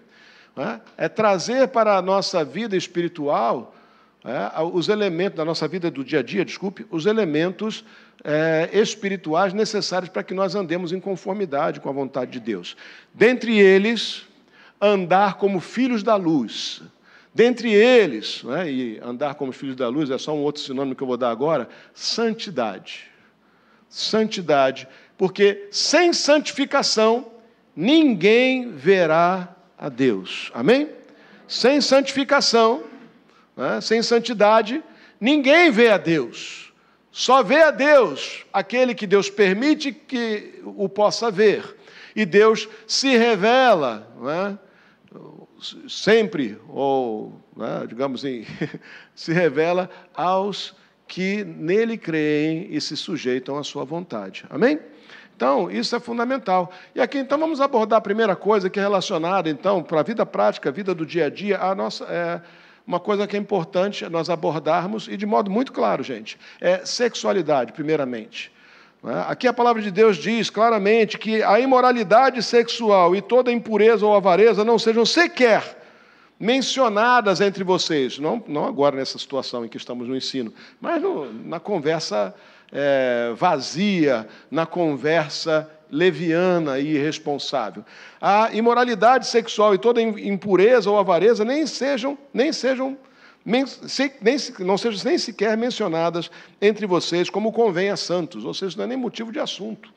Né? 0.59 0.81
é 0.97 1.07
trazer 1.07 1.69
para 1.69 1.95
a 1.95 2.01
nossa 2.01 2.43
vida 2.43 2.75
espiritual 2.75 3.73
é, 4.25 4.61
os 4.73 4.89
elementos 4.89 5.37
da 5.37 5.45
nossa 5.45 5.65
vida 5.69 5.89
do 5.89 6.03
dia 6.03 6.19
a 6.19 6.21
dia, 6.21 6.43
desculpe, 6.43 6.85
os 6.91 7.05
elementos 7.05 7.85
é, 8.21 8.69
espirituais 8.73 9.53
necessários 9.53 10.09
para 10.09 10.21
que 10.21 10.33
nós 10.33 10.55
andemos 10.55 10.91
em 10.91 10.99
conformidade 10.99 11.79
com 11.79 11.87
a 11.87 11.93
vontade 11.93 12.31
de 12.31 12.41
Deus. 12.41 12.75
Dentre 13.13 13.57
eles, 13.57 14.23
andar 14.81 15.35
como 15.35 15.61
filhos 15.61 16.03
da 16.03 16.17
luz. 16.17 16.81
Dentre 17.33 17.71
eles, 17.71 18.43
né, 18.43 18.69
e 18.69 18.99
andar 19.01 19.35
como 19.35 19.53
filhos 19.53 19.77
da 19.77 19.87
luz 19.87 20.09
é 20.09 20.17
só 20.17 20.35
um 20.35 20.41
outro 20.41 20.61
sinônimo 20.61 20.93
que 20.93 21.03
eu 21.03 21.07
vou 21.07 21.15
dar 21.15 21.29
agora, 21.29 21.69
santidade. 21.93 23.05
Santidade, 23.87 24.89
porque 25.17 25.69
sem 25.71 26.11
santificação 26.11 27.31
ninguém 27.73 28.73
verá 28.73 29.55
a 29.79 29.87
Deus. 29.87 30.51
Amém? 30.53 30.89
Sem 31.47 31.79
santificação, 31.79 32.83
né, 33.55 33.79
sem 33.81 34.03
santidade, 34.03 34.83
ninguém 35.19 35.71
vê 35.71 35.89
a 35.89 35.97
Deus. 35.97 36.73
Só 37.11 37.41
vê 37.41 37.63
a 37.63 37.71
Deus 37.71 38.45
aquele 38.53 38.93
que 38.93 39.07
Deus 39.07 39.29
permite 39.29 39.91
que 39.91 40.61
o 40.63 40.87
possa 40.87 41.31
ver. 41.31 41.77
E 42.15 42.25
Deus 42.25 42.67
se 42.85 43.17
revela, 43.17 44.07
né, 44.21 44.59
sempre, 45.87 46.59
ou, 46.67 47.41
né, 47.55 47.85
digamos 47.87 48.21
assim, 48.21 48.45
se 49.15 49.31
revela 49.31 49.89
aos 50.13 50.75
que 51.07 51.43
nele 51.43 51.97
creem 51.97 52.67
e 52.69 52.79
se 52.79 52.95
sujeitam 52.95 53.57
à 53.57 53.63
sua 53.63 53.83
vontade. 53.83 54.45
Amém? 54.49 54.79
Então, 55.39 55.71
isso 55.71 55.95
é 55.95 56.01
fundamental. 56.01 56.69
E 56.93 56.99
aqui, 56.99 57.17
então, 57.17 57.39
vamos 57.39 57.61
abordar 57.61 57.99
a 57.99 58.01
primeira 58.01 58.35
coisa 58.35 58.69
que 58.69 58.77
é 58.77 58.81
relacionada, 58.81 59.49
então, 59.49 59.81
para 59.81 60.01
a 60.01 60.03
vida 60.03 60.25
prática, 60.25 60.67
a 60.67 60.71
vida 60.71 60.93
do 60.93 61.05
dia 61.05 61.27
a 61.27 61.29
dia, 61.29 61.57
a 61.61 61.73
nossa. 61.73 62.03
É, 62.03 62.41
uma 62.85 62.99
coisa 62.99 63.25
que 63.25 63.37
é 63.37 63.39
importante 63.39 64.03
nós 64.09 64.29
abordarmos, 64.29 65.07
e 65.07 65.15
de 65.15 65.25
modo 65.25 65.49
muito 65.49 65.71
claro, 65.71 66.03
gente, 66.03 66.37
é 66.59 66.85
sexualidade, 66.85 67.71
primeiramente. 67.71 68.51
Né? 69.01 69.23
Aqui 69.29 69.47
a 69.47 69.53
palavra 69.53 69.81
de 69.81 69.91
Deus 69.91 70.17
diz 70.17 70.49
claramente 70.49 71.17
que 71.17 71.41
a 71.41 71.57
imoralidade 71.57 72.43
sexual 72.43 73.15
e 73.15 73.21
toda 73.21 73.49
impureza 73.49 74.05
ou 74.05 74.13
avareza 74.13 74.65
não 74.65 74.77
sejam 74.77 75.05
sequer 75.05 75.77
mencionadas 76.37 77.39
entre 77.39 77.63
vocês, 77.63 78.19
não, 78.19 78.43
não 78.45 78.65
agora 78.65 78.97
nessa 78.97 79.17
situação 79.17 79.63
em 79.63 79.69
que 79.69 79.77
estamos 79.77 80.05
no 80.05 80.17
ensino, 80.17 80.53
mas 80.81 81.01
no, 81.01 81.31
na 81.31 81.61
conversa 81.61 82.35
é, 82.71 83.33
vazia, 83.35 84.27
na 84.49 84.65
conversa 84.65 85.69
leviana 85.91 86.79
e 86.79 86.95
irresponsável. 86.95 87.83
A 88.21 88.51
imoralidade 88.53 89.27
sexual 89.27 89.73
e 89.73 89.77
toda 89.77 90.01
impureza 90.01 90.89
ou 90.89 90.97
avareza 90.97 91.43
nem 91.43 91.65
sejam, 91.65 92.17
nem 92.33 92.53
sejam 92.53 92.97
nem, 93.45 93.65
não 94.59 94.77
sejam 94.77 95.01
nem 95.05 95.17
sequer 95.17 95.57
mencionadas 95.57 96.29
entre 96.61 96.85
vocês 96.85 97.29
como 97.29 97.51
convém 97.51 97.89
a 97.89 97.97
santos, 97.97 98.45
ou 98.45 98.53
seja, 98.53 98.77
não 98.77 98.83
é 98.83 98.87
nem 98.87 98.97
motivo 98.97 99.31
de 99.31 99.39
assunto 99.39 99.91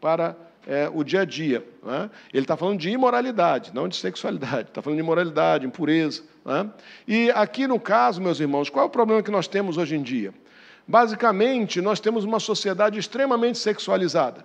para 0.00 0.36
é, 0.66 0.90
o 0.92 1.02
dia 1.02 1.22
a 1.22 1.24
dia. 1.24 1.64
Né? 1.82 2.10
Ele 2.32 2.44
está 2.44 2.56
falando 2.56 2.78
de 2.78 2.90
imoralidade, 2.90 3.72
não 3.74 3.88
de 3.88 3.96
sexualidade, 3.96 4.68
está 4.68 4.82
falando 4.82 4.98
de 4.98 5.02
imoralidade, 5.02 5.66
impureza. 5.66 6.22
Né? 6.44 6.68
E 7.06 7.30
aqui 7.30 7.66
no 7.66 7.80
caso, 7.80 8.20
meus 8.20 8.40
irmãos, 8.40 8.68
qual 8.68 8.84
é 8.84 8.88
o 8.88 8.90
problema 8.90 9.22
que 9.22 9.30
nós 9.30 9.46
temos 9.46 9.78
hoje 9.78 9.96
em 9.96 10.02
dia? 10.02 10.34
Basicamente, 10.86 11.80
nós 11.80 12.00
temos 12.00 12.24
uma 12.24 12.40
sociedade 12.40 12.98
extremamente 12.98 13.58
sexualizada. 13.58 14.44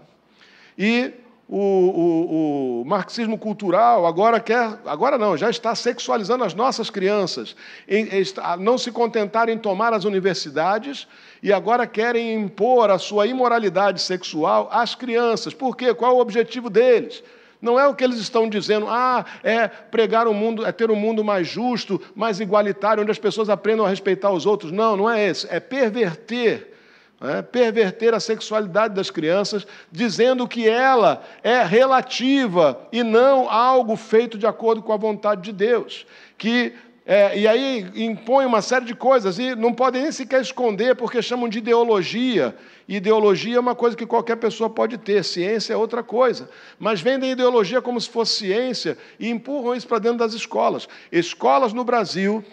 E 0.77 1.13
o, 1.49 1.57
o, 1.57 2.81
o, 2.81 2.85
marxismo 2.85 3.37
cultural 3.37 4.05
agora 4.05 4.39
quer, 4.39 4.79
agora 4.85 5.17
não, 5.17 5.37
já 5.37 5.49
está 5.49 5.73
sexualizando 5.73 6.43
as 6.43 6.53
nossas 6.53 6.89
crianças, 6.89 7.55
em, 7.87 8.03
em, 8.03 8.23
não 8.59 8.77
se 8.77 8.91
contentar 8.91 9.47
em 9.47 9.57
tomar 9.57 9.93
as 9.93 10.03
universidades 10.03 11.07
e 11.41 11.53
agora 11.53 11.87
querem 11.87 12.33
impor 12.33 12.91
a 12.91 12.97
sua 12.97 13.27
imoralidade 13.27 14.01
sexual 14.01 14.67
às 14.71 14.93
crianças. 14.93 15.53
Por 15.53 15.77
quê? 15.77 15.93
Qual 15.93 16.11
é 16.11 16.15
o 16.15 16.19
objetivo 16.19 16.69
deles? 16.69 17.23
Não 17.61 17.79
é 17.79 17.87
o 17.87 17.95
que 17.95 18.03
eles 18.03 18.17
estão 18.17 18.47
dizendo, 18.47 18.87
ah, 18.87 19.25
é 19.43 19.67
pregar 19.67 20.27
o 20.27 20.31
um 20.31 20.33
mundo, 20.33 20.65
é 20.65 20.71
ter 20.71 20.91
um 20.91 20.95
mundo 20.95 21.23
mais 21.23 21.47
justo, 21.47 22.01
mais 22.15 22.39
igualitário, 22.39 23.01
onde 23.01 23.11
as 23.11 23.19
pessoas 23.19 23.49
aprendam 23.49 23.85
a 23.85 23.89
respeitar 23.89 24.31
os 24.31 24.45
outros. 24.45 24.71
Não, 24.71 24.95
não 24.95 25.09
é 25.09 25.27
esse. 25.27 25.47
É 25.49 25.59
perverter 25.59 26.77
é, 27.19 27.41
perverter 27.41 28.13
a 28.13 28.19
sexualidade 28.19 28.93
das 28.93 29.09
crianças, 29.09 29.65
dizendo 29.91 30.47
que 30.47 30.69
ela 30.69 31.23
é 31.41 31.63
relativa 31.63 32.79
e 32.91 33.01
não 33.01 33.49
algo 33.49 33.95
feito 33.95 34.37
de 34.37 34.45
acordo 34.45 34.83
com 34.83 34.93
a 34.93 34.97
vontade 34.97 35.41
de 35.41 35.51
Deus. 35.51 36.05
Que, 36.37 36.75
é, 37.09 37.39
e 37.39 37.47
aí 37.47 37.89
impõe 37.95 38.45
uma 38.45 38.61
série 38.61 38.83
de 38.83 38.93
coisas 38.93 39.39
e 39.39 39.55
não 39.55 39.73
podem 39.73 40.01
nem 40.01 40.11
sequer 40.11 40.41
esconder, 40.41 40.93
porque 40.93 41.21
chamam 41.21 41.47
de 41.47 41.59
ideologia. 41.59 42.53
Ideologia 42.85 43.55
é 43.55 43.59
uma 43.61 43.73
coisa 43.73 43.95
que 43.95 44.05
qualquer 44.05 44.35
pessoa 44.35 44.69
pode 44.69 44.97
ter, 44.97 45.23
ciência 45.23 45.73
é 45.73 45.77
outra 45.77 46.03
coisa. 46.03 46.49
Mas 46.77 46.99
vendem 46.99 47.31
ideologia 47.31 47.81
como 47.81 48.01
se 48.01 48.09
fosse 48.09 48.39
ciência 48.39 48.97
e 49.17 49.29
empurram 49.29 49.73
isso 49.73 49.87
para 49.87 49.99
dentro 49.99 50.17
das 50.17 50.33
escolas. 50.33 50.85
Escolas 51.09 51.71
no 51.71 51.85
Brasil 51.85 52.43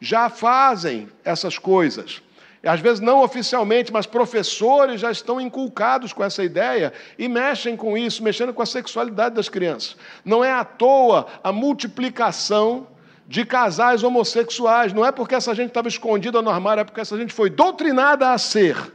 já 0.00 0.30
fazem 0.30 1.06
essas 1.22 1.58
coisas 1.58 2.22
às 2.60 2.80
vezes 2.80 2.98
não 2.98 3.22
oficialmente, 3.22 3.92
mas 3.92 4.04
professores 4.04 5.00
já 5.00 5.12
estão 5.12 5.40
inculcados 5.40 6.12
com 6.12 6.24
essa 6.24 6.42
ideia 6.42 6.92
e 7.16 7.28
mexem 7.28 7.76
com 7.76 7.96
isso, 7.96 8.22
mexendo 8.22 8.52
com 8.52 8.60
a 8.60 8.66
sexualidade 8.66 9.36
das 9.36 9.48
crianças. 9.48 9.96
Não 10.24 10.44
é 10.44 10.52
à 10.52 10.64
toa 10.64 11.26
a 11.42 11.52
multiplicação 11.52 12.86
de 13.28 13.44
casais 13.44 14.02
homossexuais, 14.02 14.94
não 14.94 15.04
é 15.04 15.12
porque 15.12 15.34
essa 15.34 15.54
gente 15.54 15.68
estava 15.68 15.86
escondida 15.86 16.40
no 16.40 16.48
armário, 16.48 16.80
é 16.80 16.84
porque 16.84 17.02
essa 17.02 17.14
gente 17.18 17.34
foi 17.34 17.50
doutrinada 17.50 18.30
a 18.30 18.38
ser. 18.38 18.90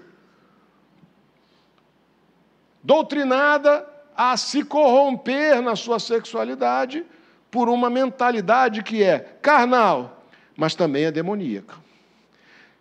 Doutrinada 2.82 3.88
a 4.18 4.36
se 4.36 4.64
corromper 4.64 5.62
na 5.62 5.76
sua 5.76 6.00
sexualidade 6.00 7.06
por 7.52 7.70
uma 7.70 7.92
mentalidade 7.92 8.82
que 8.82 9.04
é 9.04 9.20
carnal, 9.40 10.26
mas 10.58 10.74
também 10.74 11.06
é 11.06 11.12
demoníaca. 11.12 11.76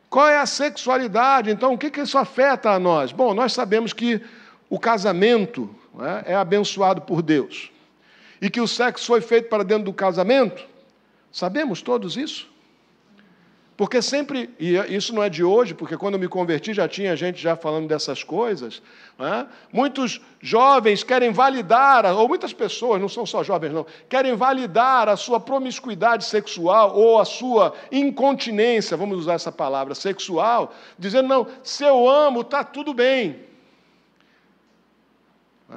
Qual 0.08 0.26
é 0.26 0.38
a 0.38 0.46
sexualidade? 0.46 1.50
Então, 1.50 1.74
o 1.74 1.78
que, 1.78 2.00
isso 2.00 2.16
afeta 2.16 2.70
a 2.70 2.78
nós? 2.78 3.12
Bom, 3.12 3.34
nós 3.34 3.52
sabemos 3.52 3.92
que 3.92 4.22
o 4.70 4.78
casamento 4.78 5.68
né, 5.94 6.22
é 6.24 6.34
abençoado 6.34 7.02
por 7.02 7.20
Deus 7.20 7.70
e 8.40 8.48
que 8.48 8.60
o 8.60 8.66
sexo 8.66 9.06
foi 9.06 9.20
feito 9.20 9.50
para 9.50 9.62
dentro 9.62 9.84
do 9.84 9.92
casamento. 9.92 10.71
Sabemos 11.32 11.80
todos 11.80 12.16
isso? 12.16 12.52
Porque 13.74 14.02
sempre, 14.02 14.50
e 14.60 14.76
isso 14.94 15.14
não 15.14 15.22
é 15.22 15.30
de 15.30 15.42
hoje, 15.42 15.74
porque 15.74 15.96
quando 15.96 16.14
eu 16.14 16.20
me 16.20 16.28
converti 16.28 16.74
já 16.74 16.86
tinha 16.86 17.16
gente 17.16 17.40
já 17.40 17.56
falando 17.56 17.88
dessas 17.88 18.22
coisas. 18.22 18.82
É? 19.18 19.46
Muitos 19.72 20.20
jovens 20.40 21.02
querem 21.02 21.32
validar, 21.32 22.04
ou 22.14 22.28
muitas 22.28 22.52
pessoas, 22.52 23.00
não 23.00 23.08
são 23.08 23.24
só 23.24 23.42
jovens, 23.42 23.72
não, 23.72 23.86
querem 24.08 24.36
validar 24.36 25.08
a 25.08 25.16
sua 25.16 25.40
promiscuidade 25.40 26.24
sexual 26.24 26.94
ou 26.94 27.18
a 27.18 27.24
sua 27.24 27.72
incontinência, 27.90 28.96
vamos 28.96 29.18
usar 29.18 29.34
essa 29.34 29.50
palavra, 29.50 29.94
sexual, 29.94 30.74
dizendo: 30.98 31.28
não, 31.28 31.46
se 31.62 31.82
eu 31.82 32.08
amo, 32.08 32.42
está 32.42 32.62
tudo 32.62 32.92
bem. 32.92 33.40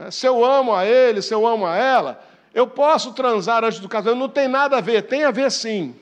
É? 0.01 0.11
Se 0.11 0.27
eu 0.27 0.43
amo 0.43 0.75
a 0.75 0.85
ele, 0.85 1.21
se 1.21 1.33
eu 1.33 1.47
amo 1.47 1.65
a 1.65 1.77
ela, 1.77 2.21
eu 2.55 2.65
posso 2.65 3.11
transar 3.11 3.65
antes 3.65 3.79
do 3.79 3.89
casamento, 3.89 4.17
não 4.17 4.29
tem 4.29 4.47
nada 4.47 4.77
a 4.77 4.81
ver, 4.81 5.01
tem 5.01 5.25
a 5.25 5.29
ver 5.29 5.51
sim. 5.51 5.93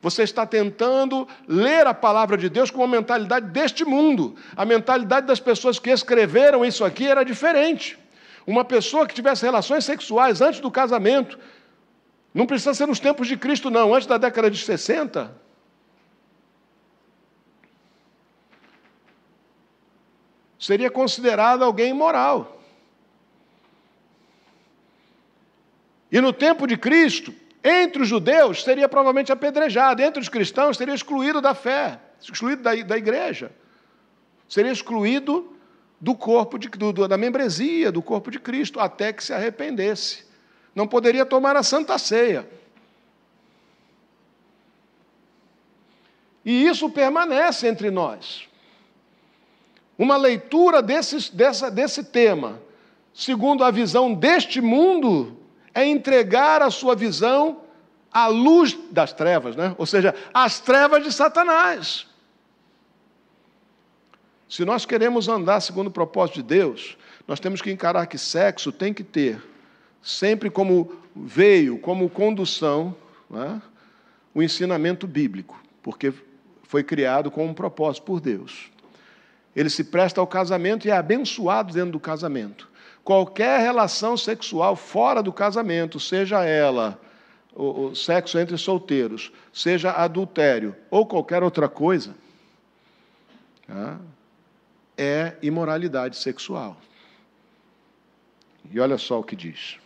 Você 0.00 0.22
está 0.22 0.46
tentando 0.46 1.26
ler 1.48 1.88
a 1.88 1.92
palavra 1.92 2.38
de 2.38 2.48
Deus 2.48 2.70
com 2.70 2.84
a 2.84 2.86
mentalidade 2.86 3.46
deste 3.46 3.84
mundo. 3.84 4.36
A 4.56 4.64
mentalidade 4.64 5.26
das 5.26 5.40
pessoas 5.40 5.80
que 5.80 5.90
escreveram 5.90 6.64
isso 6.64 6.84
aqui 6.84 7.04
era 7.04 7.24
diferente. 7.24 7.98
Uma 8.46 8.64
pessoa 8.64 9.08
que 9.08 9.14
tivesse 9.14 9.44
relações 9.44 9.84
sexuais 9.84 10.40
antes 10.40 10.60
do 10.60 10.70
casamento, 10.70 11.36
não 12.32 12.46
precisa 12.46 12.74
ser 12.74 12.86
nos 12.86 13.00
tempos 13.00 13.26
de 13.26 13.36
Cristo, 13.36 13.68
não, 13.68 13.92
antes 13.92 14.06
da 14.06 14.18
década 14.18 14.48
de 14.48 14.58
60. 14.58 15.34
Seria 20.60 20.92
considerado 20.92 21.64
alguém 21.64 21.90
imoral. 21.90 22.57
E 26.10 26.20
no 26.20 26.32
tempo 26.32 26.66
de 26.66 26.76
Cristo, 26.76 27.34
entre 27.62 28.02
os 28.02 28.08
judeus, 28.08 28.62
seria 28.62 28.88
provavelmente 28.88 29.30
apedrejado, 29.30 30.02
entre 30.02 30.20
os 30.20 30.28
cristãos, 30.28 30.76
seria 30.76 30.94
excluído 30.94 31.40
da 31.40 31.54
fé, 31.54 32.00
excluído 32.20 32.62
da, 32.62 32.74
da 32.74 32.96
igreja, 32.96 33.52
seria 34.48 34.72
excluído 34.72 35.56
do 36.00 36.14
corpo, 36.14 36.58
de, 36.58 36.68
do, 36.68 37.08
da 37.08 37.18
membresia 37.18 37.90
do 37.90 38.00
corpo 38.00 38.30
de 38.30 38.38
Cristo, 38.38 38.80
até 38.80 39.12
que 39.12 39.22
se 39.22 39.32
arrependesse. 39.32 40.24
Não 40.74 40.86
poderia 40.86 41.26
tomar 41.26 41.56
a 41.56 41.62
santa 41.62 41.98
ceia. 41.98 42.48
E 46.44 46.66
isso 46.66 46.88
permanece 46.88 47.66
entre 47.66 47.90
nós. 47.90 48.48
Uma 49.98 50.16
leitura 50.16 50.80
desse, 50.80 51.34
dessa, 51.34 51.70
desse 51.70 52.04
tema, 52.04 52.62
segundo 53.12 53.64
a 53.64 53.70
visão 53.70 54.14
deste 54.14 54.60
mundo, 54.60 55.37
é 55.78 55.86
entregar 55.86 56.60
a 56.60 56.72
sua 56.72 56.96
visão 56.96 57.60
a 58.12 58.26
luz 58.26 58.76
das 58.90 59.12
trevas, 59.12 59.54
né? 59.54 59.76
ou 59.78 59.86
seja, 59.86 60.12
as 60.34 60.58
trevas 60.58 61.04
de 61.04 61.12
Satanás. 61.12 62.08
Se 64.48 64.64
nós 64.64 64.84
queremos 64.84 65.28
andar 65.28 65.60
segundo 65.60 65.86
o 65.86 65.90
propósito 65.92 66.36
de 66.36 66.42
Deus, 66.42 66.98
nós 67.28 67.38
temos 67.38 67.62
que 67.62 67.70
encarar 67.70 68.06
que 68.06 68.18
sexo 68.18 68.72
tem 68.72 68.92
que 68.92 69.04
ter, 69.04 69.40
sempre 70.02 70.50
como 70.50 71.00
veio, 71.14 71.78
como 71.78 72.10
condução, 72.10 72.96
né? 73.30 73.62
o 74.34 74.42
ensinamento 74.42 75.06
bíblico, 75.06 75.62
porque 75.80 76.12
foi 76.64 76.82
criado 76.82 77.30
com 77.30 77.46
um 77.46 77.54
propósito 77.54 78.02
por 78.02 78.20
Deus. 78.20 78.68
Ele 79.54 79.70
se 79.70 79.84
presta 79.84 80.20
ao 80.20 80.26
casamento 80.26 80.88
e 80.88 80.90
é 80.90 80.96
abençoado 80.96 81.72
dentro 81.72 81.92
do 81.92 82.00
casamento. 82.00 82.68
Qualquer 83.08 83.60
relação 83.60 84.18
sexual 84.18 84.76
fora 84.76 85.22
do 85.22 85.32
casamento, 85.32 85.98
seja 85.98 86.44
ela 86.44 87.00
o, 87.54 87.86
o 87.86 87.94
sexo 87.96 88.38
entre 88.38 88.58
solteiros, 88.58 89.32
seja 89.50 89.92
adultério 89.92 90.76
ou 90.90 91.06
qualquer 91.06 91.42
outra 91.42 91.70
coisa, 91.70 92.14
tá? 93.66 93.98
é 94.94 95.36
imoralidade 95.40 96.18
sexual. 96.18 96.76
E 98.70 98.78
olha 98.78 98.98
só 98.98 99.20
o 99.20 99.24
que 99.24 99.34
diz. 99.34 99.78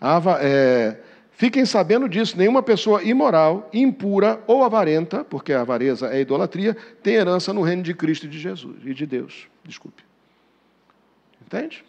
Ava, 0.00 0.38
é, 0.40 1.00
fiquem 1.32 1.66
sabendo 1.66 2.08
disso: 2.08 2.38
nenhuma 2.38 2.62
pessoa 2.62 3.02
imoral, 3.02 3.68
impura 3.72 4.40
ou 4.46 4.62
avarenta, 4.62 5.24
porque 5.24 5.52
a 5.52 5.62
avareza 5.62 6.14
é 6.14 6.20
idolatria, 6.20 6.76
tem 7.02 7.14
herança 7.14 7.52
no 7.52 7.62
reino 7.62 7.82
de 7.82 7.92
Cristo 7.92 8.26
e 8.26 8.28
de 8.28 8.38
Jesus 8.38 8.76
e 8.84 8.94
de 8.94 9.04
Deus. 9.04 9.48
Desculpe. 9.64 10.09
Entende? 11.50 11.84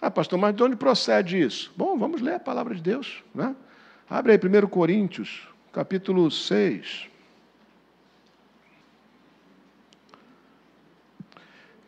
Ah, 0.00 0.10
pastor, 0.10 0.38
mas 0.38 0.56
de 0.56 0.62
onde 0.62 0.74
procede 0.74 1.38
isso? 1.38 1.70
Bom, 1.76 1.98
vamos 1.98 2.22
ler 2.22 2.36
a 2.36 2.40
palavra 2.40 2.74
de 2.74 2.80
Deus. 2.80 3.22
Né? 3.34 3.54
Abre 4.08 4.32
aí 4.32 4.38
1 4.38 4.66
Coríntios, 4.68 5.46
capítulo 5.70 6.30
6. 6.30 7.08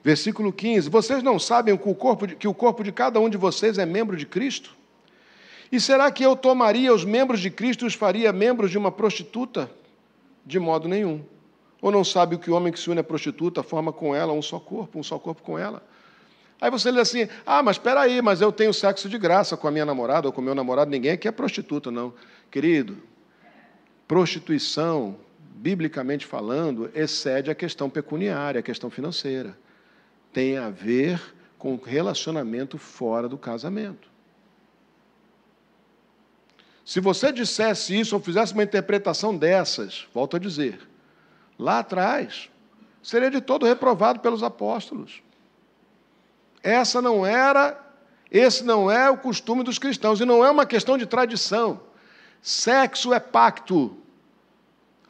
Versículo 0.05 0.53
15: 0.53 0.91
Vocês 0.91 1.23
não 1.23 1.39
sabem 1.39 1.75
que 1.79 1.89
o, 1.89 1.95
corpo 1.95 2.27
de, 2.27 2.37
que 2.37 2.47
o 2.47 2.53
corpo 2.53 2.85
de 2.85 2.93
cada 2.93 3.19
um 3.19 3.31
de 3.31 3.39
vocês 3.39 3.79
é 3.79 3.87
membro 3.87 4.15
de 4.15 4.27
Cristo? 4.27 4.77
E 5.73 5.81
será 5.81 6.11
que 6.11 6.23
eu 6.23 6.37
tomaria 6.37 6.93
os 6.93 7.07
membros 7.07 7.41
de 7.41 7.51
Cristo 7.51 7.87
e 7.87 7.89
os 7.89 7.95
faria 7.95 8.35
membros 8.35 8.71
de 8.71 8.77
uma 8.77 8.93
prostituta? 8.93 9.71
De 10.45 10.59
modo 10.59 10.87
nenhum. 10.87 11.25
Ou 11.81 11.91
não 11.91 12.05
sabe 12.05 12.37
o 12.37 12.39
que 12.39 12.51
o 12.51 12.55
homem 12.55 12.71
que 12.71 12.79
se 12.79 12.91
une 12.91 13.01
à 13.01 13.05
prostituta 13.05 13.63
forma 13.63 13.95
com 13.95 14.15
ela 14.15 14.35
um 14.35 14.43
só 14.43 14.61
corpo, 14.61 14.99
um 14.99 15.03
só 15.03 15.19
corpo 15.19 15.43
com 15.43 15.59
ela? 15.59 15.83
Aí 16.61 16.71
você 16.71 16.91
lê 16.91 17.01
assim: 17.01 17.29
ah, 17.47 17.63
mas 17.63 17.77
espera 17.77 18.01
aí, 18.01 18.21
mas 18.21 18.41
eu 18.41 18.51
tenho 18.51 18.73
sexo 18.75 19.09
de 19.09 19.19
graça 19.19 19.57
com 19.57 19.69
a 19.69 19.71
minha 19.71 19.87
namorada 19.87 20.27
ou 20.27 20.33
com 20.33 20.41
o 20.41 20.45
meu 20.45 20.55
namorado, 20.55 20.91
ninguém 20.91 21.13
aqui 21.13 21.29
é 21.29 21.33
prostituta, 21.33 21.91
não. 21.91 22.13
Querido, 22.51 22.99
prostituição, 24.07 25.17
biblicamente 25.39 26.27
falando, 26.27 26.91
excede 26.95 27.51
a 27.51 27.55
questão 27.55 27.89
pecuniária, 27.89 28.61
a 28.61 28.63
questão 28.63 28.91
financeira. 28.91 29.57
Tem 30.33 30.57
a 30.57 30.71
ver 30.71 31.21
com 31.59 31.77
relacionamento 31.77 32.79
fora 32.79 33.29
do 33.29 33.37
casamento. 33.37 34.09
Se 36.85 37.01
você 37.01 37.31
dissesse 37.31 37.99
isso 37.99 38.15
ou 38.15 38.23
fizesse 38.23 38.55
uma 38.55 38.63
interpretação 38.63 39.37
dessas, 39.37 40.07
volto 40.15 40.37
a 40.37 40.41
dizer, 40.41 40.81
lá 41.59 41.81
atrás, 41.81 42.49
seria 43.03 43.31
de 43.31 43.43
todo 43.43 43.67
reprovado 43.67 44.21
pelos 44.21 44.43
apóstolos. 44.43 45.23
Essa 46.63 47.01
não 47.01 47.25
era, 47.25 47.79
esse 48.31 48.65
não 48.65 48.91
é 48.91 49.09
o 49.11 49.17
costume 49.17 49.63
dos 49.63 49.79
cristãos, 49.79 50.21
e 50.21 50.25
não 50.25 50.45
é 50.45 50.51
uma 50.51 50.67
questão 50.67 50.99
de 50.99 51.07
tradição. 51.07 51.81
Sexo 52.43 53.13
é 53.13 53.21
pacto. 53.21 53.97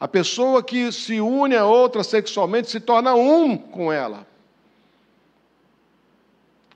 A 0.01 0.07
pessoa 0.07 0.63
que 0.63 0.93
se 0.93 1.21
une 1.21 1.57
a 1.57 1.65
outra 1.65 2.05
sexualmente 2.05 2.71
se 2.71 2.81
torna 2.81 3.15
um 3.15 3.57
com 3.57 3.93
ela. 3.93 4.27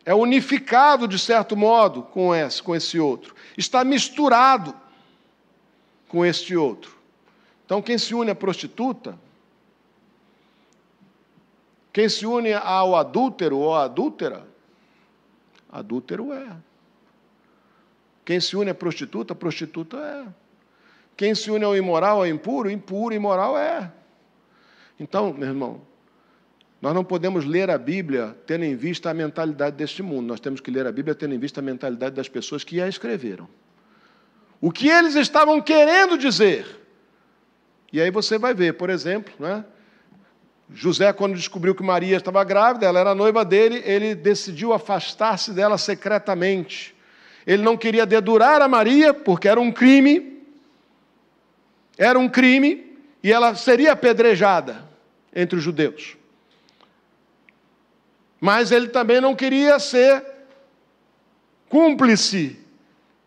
É 0.04 0.12
unificado, 0.12 1.06
de 1.06 1.18
certo 1.18 1.56
modo, 1.56 2.02
com 2.02 2.34
esse, 2.34 2.60
com 2.60 2.74
esse 2.74 2.98
outro. 2.98 3.34
Está 3.56 3.84
misturado 3.84 4.74
com 6.08 6.26
este 6.26 6.56
outro. 6.56 6.96
Então, 7.64 7.80
quem 7.80 7.96
se 7.96 8.12
une 8.14 8.30
à 8.30 8.34
prostituta, 8.34 9.16
quem 11.92 12.08
se 12.08 12.26
une 12.26 12.52
ao 12.52 12.96
adúltero 12.96 13.58
ou 13.58 13.74
à 13.74 13.84
adúltera, 13.84 14.46
Adúltero 15.72 16.32
é. 16.34 16.46
Quem 18.24 18.38
se 18.38 18.56
une 18.56 18.70
à 18.70 18.74
prostituta, 18.74 19.34
prostituta 19.34 19.96
é. 19.96 20.26
Quem 21.16 21.34
se 21.34 21.50
une 21.50 21.64
ao 21.64 21.74
imoral, 21.74 22.18
ao 22.18 22.26
impuro, 22.26 22.70
impuro, 22.70 23.14
imoral 23.14 23.58
é. 23.58 23.90
Então, 25.00 25.32
meu 25.32 25.48
irmão, 25.48 25.80
nós 26.80 26.94
não 26.94 27.02
podemos 27.02 27.44
ler 27.44 27.70
a 27.70 27.78
Bíblia 27.78 28.36
tendo 28.46 28.64
em 28.64 28.76
vista 28.76 29.10
a 29.10 29.14
mentalidade 29.14 29.76
deste 29.76 30.02
mundo. 30.02 30.26
Nós 30.26 30.40
temos 30.40 30.60
que 30.60 30.70
ler 30.70 30.86
a 30.86 30.92
Bíblia 30.92 31.14
tendo 31.14 31.34
em 31.34 31.38
vista 31.38 31.60
a 31.60 31.62
mentalidade 31.62 32.14
das 32.14 32.28
pessoas 32.28 32.62
que 32.62 32.80
a 32.80 32.88
escreveram. 32.88 33.48
O 34.60 34.70
que 34.70 34.88
eles 34.88 35.14
estavam 35.14 35.60
querendo 35.60 36.18
dizer. 36.18 36.66
E 37.92 38.00
aí 38.00 38.10
você 38.10 38.38
vai 38.38 38.54
ver, 38.54 38.74
por 38.74 38.90
exemplo, 38.90 39.32
né? 39.38 39.64
José, 40.74 41.12
quando 41.12 41.34
descobriu 41.34 41.74
que 41.74 41.82
Maria 41.82 42.16
estava 42.16 42.42
grávida, 42.44 42.86
ela 42.86 43.00
era 43.00 43.14
noiva 43.14 43.44
dele, 43.44 43.82
ele 43.84 44.14
decidiu 44.14 44.72
afastar-se 44.72 45.52
dela 45.52 45.76
secretamente. 45.76 46.94
Ele 47.46 47.62
não 47.62 47.76
queria 47.76 48.06
dedurar 48.06 48.62
a 48.62 48.68
Maria, 48.68 49.12
porque 49.12 49.48
era 49.48 49.60
um 49.60 49.70
crime, 49.70 50.42
era 51.98 52.18
um 52.18 52.28
crime, 52.28 52.96
e 53.22 53.30
ela 53.30 53.54
seria 53.54 53.92
apedrejada 53.92 54.88
entre 55.34 55.56
os 55.56 55.62
judeus. 55.62 56.16
Mas 58.40 58.72
ele 58.72 58.88
também 58.88 59.20
não 59.20 59.36
queria 59.36 59.78
ser 59.78 60.24
cúmplice. 61.68 62.58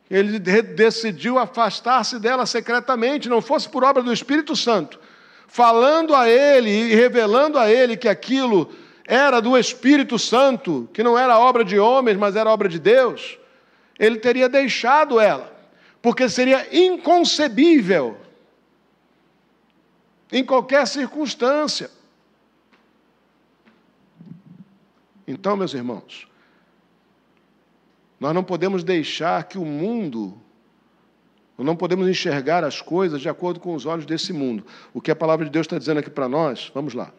Ele 0.10 0.40
decidiu 0.40 1.40
afastar-se 1.40 2.20
dela 2.20 2.46
secretamente, 2.46 3.30
não 3.30 3.42
fosse 3.42 3.68
por 3.68 3.84
obra 3.84 4.04
do 4.04 4.14
Espírito 4.14 4.56
Santo 4.56 5.00
falando 5.56 6.14
a 6.14 6.30
ele 6.30 6.70
e 6.70 6.96
revelando 6.96 7.58
a 7.58 7.72
ele 7.72 7.96
que 7.96 8.10
aquilo 8.10 8.70
era 9.06 9.40
do 9.40 9.58
Espírito 9.58 10.20
Santo, 10.20 10.90
que 10.92 11.02
não 11.02 11.18
era 11.18 11.40
obra 11.40 11.64
de 11.64 11.80
homens, 11.80 12.18
mas 12.18 12.36
era 12.36 12.50
obra 12.50 12.68
de 12.68 12.78
Deus, 12.78 13.40
ele 13.98 14.18
teria 14.18 14.50
deixado 14.50 15.18
ela, 15.18 15.58
porque 16.02 16.28
seria 16.28 16.68
inconcebível, 16.78 18.18
em 20.30 20.44
qualquer 20.44 20.86
circunstância. 20.86 21.90
Então, 25.26 25.56
meus 25.56 25.74
irmãos, 25.74 26.28
nós 28.20 28.36
não 28.36 28.44
podemos 28.44 28.84
deixar 28.84 29.46
que 29.46 29.58
o 29.58 29.64
mundo 29.64 30.38
não 31.64 31.76
podemos 31.76 32.08
enxergar 32.08 32.64
as 32.64 32.82
coisas 32.82 33.22
de 33.22 33.30
acordo 33.30 33.60
com 33.60 33.74
os 33.74 33.86
olhos 33.86 34.06
desse 34.06 34.34
mundo. 34.34 34.66
O 34.94 35.00
que 35.00 35.10
a 35.10 35.16
palavra 35.16 35.46
de 35.46 35.52
Deus 35.52 35.66
está 35.66 35.78
dizendo 35.78 36.00
aqui 36.00 36.10
para 36.10 36.28
nós, 36.28 36.70
vamos 36.74 36.94
lá. 36.94 37.12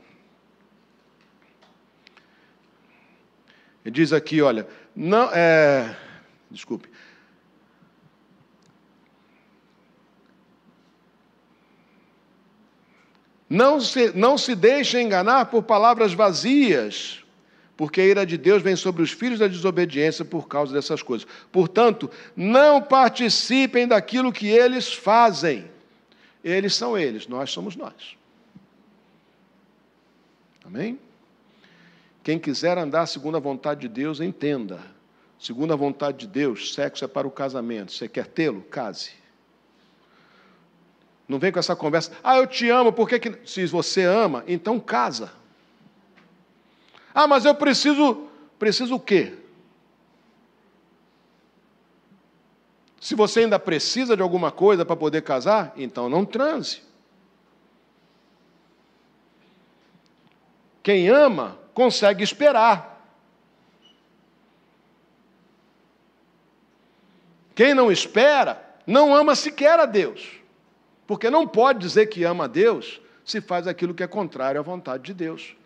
Ele 3.85 3.95
diz 3.95 4.13
aqui, 4.13 4.43
olha, 4.43 4.67
não 4.95 5.31
é, 5.33 5.97
desculpe. 6.51 6.91
Não 13.49 13.81
se, 13.81 14.11
não 14.17 14.37
se 14.37 14.57
deixe 14.57 15.01
enganar 15.01 15.47
por 15.47 15.63
palavras 15.63 16.13
vazias, 16.13 17.25
porque 17.77 18.01
a 18.01 18.05
ira 18.05 18.27
de 18.27 18.39
Deus 18.39 18.63
vem 18.63 18.75
sobre 18.75 19.03
os 19.03 19.13
filhos 19.13 19.39
da 19.39 19.47
desobediência 19.47 20.25
por 20.25 20.49
causa 20.49 20.73
dessas 20.73 21.03
coisas. 21.03 21.27
Portanto, 21.53 22.11
não 22.35 22.81
participem 22.81 23.87
daquilo 23.87 24.33
que 24.33 24.49
eles 24.49 24.93
fazem. 24.93 25.71
Eles 26.43 26.75
são 26.75 26.97
eles, 26.97 27.27
nós 27.27 27.51
somos 27.51 27.77
nós. 27.77 28.17
Amém? 30.65 30.99
Quem 32.23 32.39
quiser 32.39 32.79
andar 32.79 33.07
segundo 33.07 33.37
a 33.37 33.41
vontade 33.41 33.83
de 33.83 33.89
Deus, 33.89 34.21
entenda. 34.21 34.81
Segundo 35.39 35.73
a 35.73 35.77
vontade 35.77 36.19
de 36.19 36.27
Deus, 36.27 36.73
sexo 36.73 37.05
é 37.05 37.09
para 37.09 37.27
o 37.27 37.31
casamento. 37.31 37.93
Você 37.93 38.09
quer 38.09 38.27
tê-lo? 38.27 38.63
Case. 38.63 39.11
Não 41.29 41.39
vem 41.39 41.53
com 41.53 41.59
essa 41.59 41.77
conversa. 41.77 42.13
Ah, 42.25 42.39
eu 42.39 42.47
te 42.47 42.71
amo, 42.71 42.93
por 42.93 43.09
que, 43.09 43.19
que. 43.19 43.49
Se 43.49 43.67
você 43.67 44.05
ama, 44.05 44.43
então 44.47 44.81
casa. 44.81 45.31
Ah, 47.19 47.27
mas 47.27 47.47
eu 47.47 47.55
preciso. 47.55 48.29
Preciso 48.59 48.97
o 48.97 49.01
quê? 49.01 49.33
Se 53.01 53.15
você 53.15 53.41
ainda 53.41 53.59
precisa 53.59 54.15
de 54.15 54.21
alguma 54.21 54.53
coisa 54.53 54.85
para 54.85 54.95
poder 54.95 55.23
casar, 55.23 55.73
então 55.79 56.11
não 56.11 56.27
transe. 56.27 56.83
Quem 60.83 61.09
ama 61.09 61.59
consegue 61.73 62.23
esperar. 62.23 63.01
Quem 67.55 67.73
não 67.73 67.91
espera 67.91 68.63
não 68.87 69.15
ama 69.15 69.35
sequer 69.35 69.81
a 69.81 69.87
Deus. 69.87 70.39
Porque 71.07 71.31
não 71.31 71.49
pode 71.49 71.79
dizer 71.79 72.07
que 72.09 72.25
ama 72.25 72.45
a 72.45 72.49
Deus 72.49 73.01
se 73.25 73.41
faz 73.41 73.67
aquilo 73.67 73.95
que 73.95 74.03
é 74.03 74.07
contrário 74.07 74.61
à 74.61 74.63
vontade 74.63 75.05
de 75.05 75.15
Deus. 75.15 75.57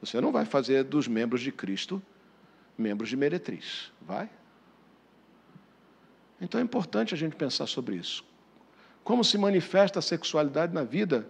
Você 0.00 0.20
não 0.20 0.30
vai 0.30 0.44
fazer 0.44 0.84
dos 0.84 1.08
membros 1.08 1.40
de 1.40 1.50
Cristo 1.50 2.02
membros 2.76 3.08
de 3.08 3.16
meretriz, 3.16 3.90
vai? 4.02 4.28
Então 6.40 6.60
é 6.60 6.64
importante 6.64 7.14
a 7.14 7.16
gente 7.16 7.34
pensar 7.34 7.66
sobre 7.66 7.96
isso. 7.96 8.24
Como 9.02 9.24
se 9.24 9.38
manifesta 9.38 9.98
a 9.98 10.02
sexualidade 10.02 10.74
na 10.74 10.84
vida? 10.84 11.26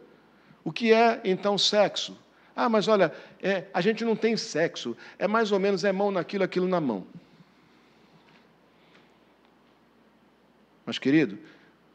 O 0.65 0.73
que 0.73 0.93
é 0.93 1.21
então 1.25 1.57
sexo? 1.57 2.19
Ah, 2.55 2.69
mas 2.69 2.89
olha, 2.89 3.13
é, 3.41 3.67
a 3.73 3.81
gente 3.81 4.05
não 4.05 4.17
tem 4.17 4.37
sexo, 4.37 4.97
é 5.19 5.29
mais 5.29 5.53
ou 5.53 5.61
menos 5.61 5.85
é 5.85 5.93
mão 5.93 6.11
naquilo, 6.11 6.43
aquilo 6.43 6.67
na 6.67 6.81
mão. 6.81 7.07
Mas, 10.85 10.99
querido, 10.99 11.39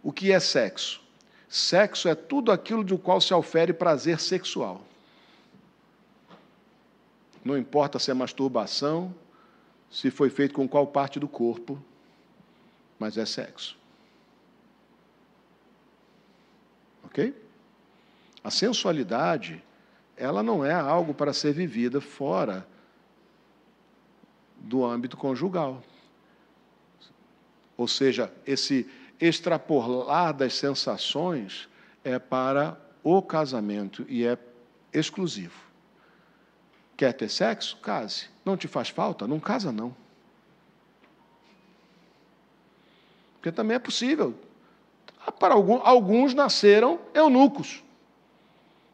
o 0.03 0.11
que 0.11 0.31
é 0.31 0.39
sexo? 0.39 1.01
Sexo 1.49 2.07
é 2.07 2.15
tudo 2.15 2.51
aquilo 2.51 2.83
do 2.83 2.97
qual 2.97 3.19
se 3.19 3.33
ofere 3.33 3.73
prazer 3.73 4.19
sexual. 4.19 4.85
Não 7.43 7.57
importa 7.57 7.97
se 7.97 8.11
é 8.11 8.13
masturbação, 8.13 9.13
se 9.89 10.11
foi 10.11 10.29
feito 10.29 10.53
com 10.53 10.67
qual 10.67 10.87
parte 10.87 11.19
do 11.19 11.27
corpo, 11.27 11.81
mas 12.99 13.17
é 13.17 13.25
sexo. 13.25 13.77
Ok? 17.03 17.35
A 18.43 18.49
sensualidade, 18.49 19.61
ela 20.15 20.41
não 20.41 20.63
é 20.63 20.73
algo 20.73 21.13
para 21.13 21.33
ser 21.33 21.53
vivida 21.53 21.99
fora 21.99 22.65
do 24.57 24.85
âmbito 24.85 25.17
conjugal. 25.17 25.83
Ou 27.75 27.87
seja, 27.87 28.31
esse 28.45 28.89
extrapolar 29.19 30.33
das 30.33 30.53
sensações 30.53 31.67
é 32.03 32.17
para 32.17 32.79
o 33.03 33.21
casamento 33.21 34.05
e 34.07 34.25
é 34.25 34.37
exclusivo. 34.93 35.70
Quer 37.01 37.13
ter 37.13 37.29
sexo? 37.29 37.77
Case. 37.77 38.27
Não 38.45 38.55
te 38.55 38.67
faz 38.67 38.89
falta? 38.89 39.25
Não 39.25 39.39
casa, 39.39 39.71
não. 39.71 39.91
Porque 43.33 43.51
também 43.51 43.73
é 43.73 43.79
possível. 43.79 44.35
Para 45.39 45.55
alguns, 45.55 46.35
nasceram 46.35 46.99
eunucos. 47.11 47.83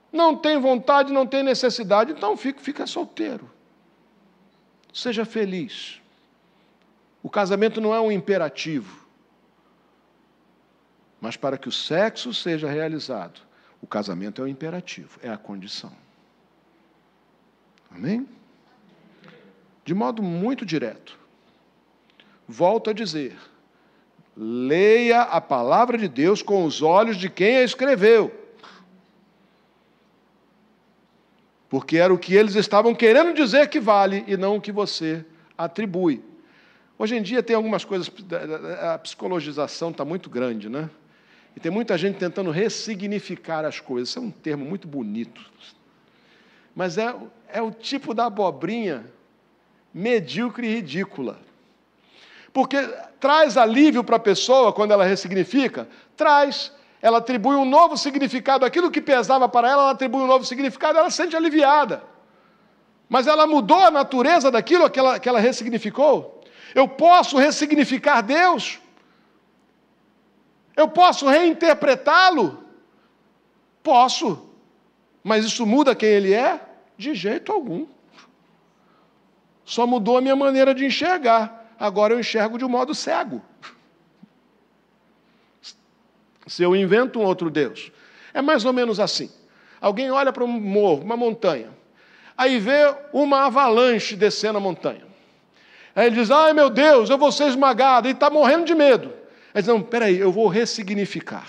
Não 0.10 0.38
tem 0.38 0.58
vontade, 0.58 1.12
não 1.12 1.28
tem 1.28 1.44
necessidade, 1.44 2.14
então 2.14 2.38
fica, 2.38 2.62
fica 2.62 2.88
solteiro. 2.88 3.52
Seja 4.94 5.26
feliz. 5.26 6.02
O 7.22 7.30
casamento 7.30 7.82
não 7.82 7.94
é 7.94 8.00
um 8.00 8.10
imperativo. 8.10 9.06
Mas 11.20 11.36
para 11.36 11.58
que 11.58 11.68
o 11.68 11.74
sexo 11.74 12.34
seja 12.34 12.70
realizado, 12.70 13.42
o 13.82 13.86
casamento 13.86 14.42
é 14.42 14.46
o 14.46 14.48
imperativo, 14.48 15.20
é 15.22 15.30
a 15.30 15.38
condição. 15.38 16.07
Amém? 17.92 18.28
De 19.84 19.94
modo 19.94 20.22
muito 20.22 20.66
direto. 20.66 21.18
Volto 22.48 22.90
a 22.90 22.94
dizer: 22.94 23.38
leia 24.36 25.22
a 25.22 25.42
palavra 25.42 25.98
de 25.98 26.08
Deus 26.08 26.42
com 26.42 26.64
os 26.64 26.82
olhos 26.82 27.18
de 27.18 27.30
quem 27.30 27.58
a 27.58 27.64
escreveu. 27.64 28.32
Porque 31.70 31.98
era 31.98 32.14
o 32.14 32.18
que 32.18 32.34
eles 32.34 32.56
estavam 32.56 32.96
querendo 32.96 33.34
dizer 33.34 33.68
que 33.68 33.80
vale 33.80 34.24
e 34.28 34.38
não 34.38 34.56
o 34.56 34.62
que 34.62 34.72
você 34.72 35.26
atribui. 35.58 36.24
Hoje 36.98 37.16
em 37.16 37.22
dia 37.22 37.44
tem 37.44 37.56
algumas 37.56 37.84
coisas, 37.84 38.10
a 38.82 38.98
psicologização 38.98 39.92
está 39.92 40.06
muito 40.06 40.30
grande, 40.30 40.70
né? 40.70 40.90
E 41.56 41.60
tem 41.60 41.72
muita 41.72 41.98
gente 41.98 42.18
tentando 42.18 42.52
ressignificar 42.52 43.66
as 43.66 43.80
coisas. 43.80 44.10
Isso 44.10 44.20
é 44.20 44.22
um 44.22 44.32
termo 44.32 44.64
muito 44.64 44.88
bonito. 44.88 45.42
Mas 46.78 46.96
é, 46.96 47.12
é 47.52 47.60
o 47.60 47.72
tipo 47.72 48.14
da 48.14 48.28
abobrinha 48.28 49.04
medíocre 49.92 50.68
e 50.68 50.76
ridícula. 50.76 51.40
Porque 52.54 52.78
traz 53.20 53.58
alívio 53.58 54.04
para 54.04 54.18
a 54.18 54.20
pessoa 54.20 54.72
quando 54.72 54.92
ela 54.92 55.04
ressignifica? 55.04 55.90
Traz. 56.16 56.72
Ela 57.02 57.18
atribui 57.18 57.56
um 57.56 57.66
novo 57.66 57.98
significado. 57.98 58.64
Aquilo 58.64 58.92
que 58.92 59.02
pesava 59.02 59.50
para 59.50 59.68
ela, 59.68 59.82
ela 59.82 59.92
atribui 59.94 60.22
um 60.22 60.28
novo 60.28 60.46
significado, 60.46 61.00
ela 61.00 61.10
se 61.10 61.18
sente 61.18 61.36
aliviada. 61.36 62.04
Mas 63.10 63.26
ela 63.26 63.48
mudou 63.48 63.80
a 63.80 63.90
natureza 63.90 64.52
daquilo 64.52 64.88
que 64.88 65.00
ela, 65.00 65.20
que 65.20 65.28
ela 65.28 65.40
ressignificou? 65.40 66.44
Eu 66.76 66.88
posso 66.88 67.38
ressignificar 67.38 68.22
Deus? 68.22 68.80
Eu 70.76 70.88
posso 70.88 71.28
reinterpretá-lo? 71.28 72.64
Posso. 73.82 74.48
Mas 75.24 75.44
isso 75.44 75.66
muda 75.66 75.96
quem 75.96 76.10
ele 76.10 76.34
é? 76.36 76.67
De 76.98 77.14
jeito 77.14 77.52
algum. 77.52 77.86
Só 79.64 79.86
mudou 79.86 80.18
a 80.18 80.22
minha 80.22 80.36
maneira 80.36 80.74
de 80.74 80.86
enxergar. 80.86 81.76
Agora 81.80 82.14
eu 82.14 82.20
enxergo 82.20 82.58
de 82.58 82.66
um 82.66 82.70
modo 82.70 82.96
cego. 82.96 83.42
Se 86.48 86.64
eu 86.64 86.76
invento 86.76 87.20
um 87.20 87.24
outro 87.24 87.50
Deus. 87.50 87.92
É 88.34 88.42
mais 88.42 88.66
ou 88.66 88.74
menos 88.74 89.00
assim. 89.00 89.30
Alguém 89.80 90.10
olha 90.12 90.34
para 90.34 90.44
um 90.44 90.48
morro, 90.48 91.04
uma 91.04 91.16
montanha, 91.16 91.70
aí 92.38 92.60
vê 92.60 92.96
uma 93.14 93.46
avalanche 93.46 94.16
descendo 94.16 94.58
a 94.58 94.62
montanha. 94.62 95.06
Aí 95.96 96.08
ele 96.08 96.16
diz: 96.16 96.32
ai 96.32 96.54
meu 96.54 96.70
Deus, 96.70 97.10
eu 97.10 97.18
vou 97.18 97.32
ser 97.32 97.48
esmagado, 97.48 98.08
e 98.08 98.12
está 98.12 98.30
morrendo 98.30 98.66
de 98.66 98.74
medo. 98.74 99.10
Ele 99.54 99.62
diz: 99.62 99.68
não, 99.68 99.82
peraí, 99.82 100.18
eu 100.18 100.32
vou 100.32 100.48
ressignificar. 100.48 101.48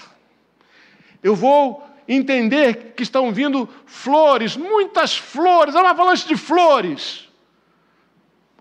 Eu 1.22 1.34
vou 1.34 1.87
entender 2.08 2.94
que 2.94 3.02
estão 3.02 3.30
vindo 3.32 3.68
flores, 3.84 4.56
muitas 4.56 5.16
flores, 5.16 5.74
é 5.74 5.78
uma 5.78 5.90
avalanche 5.90 6.26
de 6.26 6.36
flores. 6.36 7.28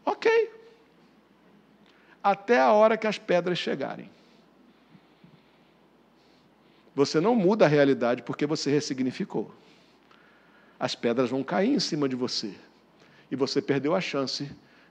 Ok. 0.06 0.52
Até 2.22 2.60
a 2.60 2.74
hora 2.74 2.98
que 2.98 3.08
as 3.08 3.18
pedras 3.18 3.58
chegarem. 3.58 4.10
Você 6.94 7.22
não 7.22 7.36
muda 7.36 7.66
a 7.66 7.68
realidade 7.70 8.24
porque 8.24 8.46
você 8.46 8.70
ressignificou. 8.70 9.54
As 10.80 10.94
pedras 10.94 11.30
vão 11.30 11.44
cair 11.44 11.74
em 11.74 11.80
cima 11.80 12.10
de 12.10 12.16
você. 12.16 12.54
E 13.32 13.36
você 13.36 13.62
perdeu 13.62 13.96
a 13.96 14.02
chance 14.02 14.50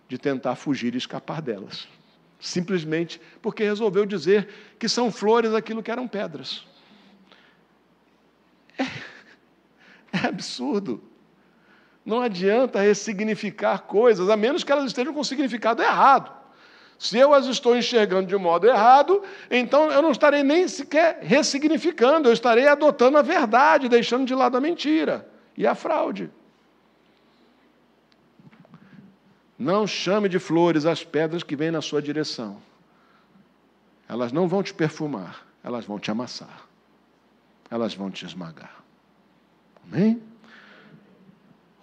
de 0.09 0.17
tentar 0.17 0.55
fugir 0.57 0.95
e 0.95 0.99
escapar 0.99 1.43
delas. 1.43 1.87
Simplesmente 2.39 3.21
porque 3.43 3.65
resolveu 3.65 4.07
dizer 4.07 4.49
que 4.79 4.89
são 4.89 5.11
flores 5.11 5.53
aquilo 5.53 5.83
que 5.83 5.91
eram 5.91 6.07
pedras. 6.07 6.65
É, 8.79 10.27
absurdo. 10.27 11.03
Não 12.05 12.21
adianta 12.21 12.81
ressignificar 12.81 13.81
coisas, 13.81 14.31
a 14.31 14.37
menos 14.37 14.63
que 14.63 14.71
elas 14.71 14.85
estejam 14.85 15.13
com 15.13 15.25
significado 15.25 15.83
errado. 15.83 16.31
Se 16.99 17.19
eu 17.19 17.35
as 17.35 17.47
estou 17.47 17.77
enxergando 17.77 18.29
de 18.29 18.35
um 18.35 18.39
modo 18.39 18.67
errado, 18.67 19.23
então 19.51 19.91
eu 19.91 20.01
não 20.01 20.13
estarei 20.13 20.43
nem 20.43 20.67
sequer 20.67 21.19
ressignificando, 21.21 22.29
eu 22.29 22.33
estarei 22.33 22.67
adotando 22.67 23.19
a 23.19 23.23
verdade, 23.23 23.89
deixando 23.89 24.25
de 24.25 24.35
lado 24.35 24.57
a 24.57 24.61
mentira 24.61 25.29
e 25.57 25.67
a 25.67 25.75
fraude. 25.75 26.31
Não 29.59 29.87
chame 29.87 30.29
de 30.29 30.39
flores 30.39 30.87
as 30.87 31.03
pedras 31.03 31.43
que 31.43 31.57
vêm 31.57 31.71
na 31.71 31.83
sua 31.83 32.01
direção. 32.01 32.59
Elas 34.09 34.33
não 34.33 34.47
vão 34.47 34.63
te 34.63 34.73
perfumar, 34.73 35.45
elas 35.65 35.85
vão 35.85 35.99
te 35.99 36.11
amassar. 36.11 36.66
Elas 37.71 37.95
vão 37.95 38.11
te 38.11 38.25
esmagar. 38.25 38.77
Amém? 39.85 40.21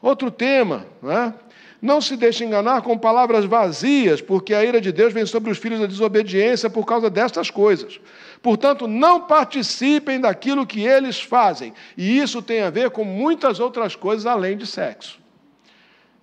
Outro 0.01 0.29
tema, 0.29 0.85
não 1.01 1.11
é? 1.11 1.33
Não 1.81 1.99
se 1.99 2.15
deixe 2.15 2.45
enganar 2.45 2.81
com 2.81 2.97
palavras 2.97 3.43
vazias, 3.43 4.21
porque 4.21 4.53
a 4.53 4.63
ira 4.63 4.79
de 4.79 4.91
Deus 4.91 5.11
vem 5.13 5.25
sobre 5.25 5.51
os 5.51 5.57
filhos 5.57 5.81
da 5.81 5.85
desobediência 5.85 6.69
por 6.69 6.85
causa 6.85 7.09
destas 7.09 7.49
coisas. 7.49 7.99
Portanto, 8.41 8.87
não 8.87 9.21
participem 9.21 10.19
daquilo 10.19 10.65
que 10.65 10.81
eles 10.81 11.21
fazem. 11.21 11.73
E 11.97 12.17
isso 12.19 12.41
tem 12.41 12.61
a 12.61 12.69
ver 12.69 12.89
com 12.91 13.03
muitas 13.03 13.59
outras 13.59 13.97
coisas 13.97 14.25
além 14.25 14.57
de 14.57 14.65
sexo. 14.65 15.19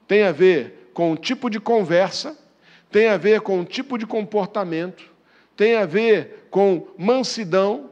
Tem 0.09 0.23
a 0.23 0.33
ver 0.33 0.91
com 0.95 1.13
o 1.13 1.17
tipo 1.17 1.51
de 1.51 1.61
conversa, 1.61 2.39
tem 2.91 3.09
a 3.09 3.17
ver 3.17 3.43
com 3.43 3.61
o 3.61 3.65
tipo 3.65 3.99
de 3.99 4.07
comportamento, 4.07 5.05
tem 5.55 5.77
a 5.77 5.85
ver 5.85 6.49
com 6.51 6.89
mansidão, 6.99 7.90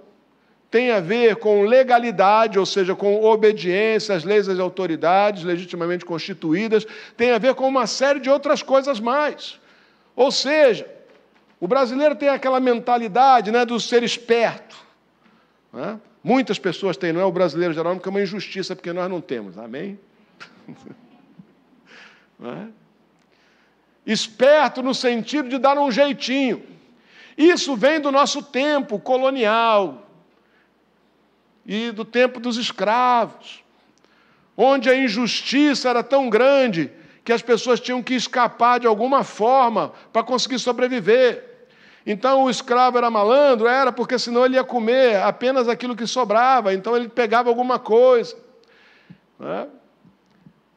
tem 0.70 0.90
a 0.90 1.00
ver 1.00 1.36
com 1.36 1.62
legalidade, 1.62 2.58
ou 2.58 2.66
seja, 2.66 2.94
com 2.94 3.24
obediência 3.24 4.14
às 4.14 4.24
leis 4.24 4.46
das 4.46 4.58
autoridades 4.58 5.42
legitimamente 5.42 6.04
constituídas, 6.04 6.86
tem 7.16 7.30
a 7.30 7.38
ver 7.38 7.54
com 7.54 7.66
uma 7.66 7.86
série 7.86 8.20
de 8.20 8.28
outras 8.28 8.62
coisas 8.62 9.00
mais. 9.00 9.58
Ou 10.14 10.30
seja, 10.30 10.86
o 11.58 11.66
brasileiro 11.66 12.14
tem 12.14 12.28
aquela 12.28 12.60
mentalidade 12.60 13.50
né, 13.50 13.64
do 13.64 13.80
ser 13.80 14.02
esperto. 14.02 14.76
Né? 15.72 15.98
Muitas 16.22 16.58
pessoas 16.58 16.96
têm, 16.96 17.12
não 17.12 17.22
é 17.22 17.24
o 17.24 17.32
brasileiro 17.32 17.72
geralmente, 17.72 18.02
que 18.02 18.08
é 18.08 18.10
uma 18.10 18.22
injustiça, 18.22 18.76
porque 18.76 18.92
nós 18.92 19.08
não 19.08 19.22
temos. 19.22 19.56
Amém? 19.56 19.98
não 22.38 22.50
é? 22.50 22.66
Esperto 24.04 24.82
no 24.82 24.94
sentido 24.94 25.48
de 25.48 25.58
dar 25.58 25.78
um 25.78 25.90
jeitinho. 25.90 26.62
Isso 27.36 27.74
vem 27.76 28.00
do 28.00 28.12
nosso 28.12 28.42
tempo 28.42 28.98
colonial 28.98 30.07
e 31.68 31.90
do 31.90 32.02
tempo 32.02 32.40
dos 32.40 32.56
escravos, 32.56 33.62
onde 34.56 34.88
a 34.88 34.96
injustiça 34.96 35.90
era 35.90 36.02
tão 36.02 36.30
grande 36.30 36.90
que 37.22 37.30
as 37.30 37.42
pessoas 37.42 37.78
tinham 37.78 38.02
que 38.02 38.14
escapar 38.14 38.80
de 38.80 38.86
alguma 38.86 39.22
forma 39.22 39.92
para 40.10 40.22
conseguir 40.22 40.58
sobreviver. 40.58 41.44
Então 42.06 42.44
o 42.44 42.50
escravo 42.50 42.96
era 42.96 43.10
malandro? 43.10 43.66
Era, 43.68 43.92
porque 43.92 44.18
senão 44.18 44.46
ele 44.46 44.54
ia 44.54 44.64
comer 44.64 45.20
apenas 45.22 45.68
aquilo 45.68 45.94
que 45.94 46.06
sobrava, 46.06 46.72
então 46.72 46.96
ele 46.96 47.06
pegava 47.06 47.50
alguma 47.50 47.78
coisa. 47.78 48.34
Né? 49.38 49.68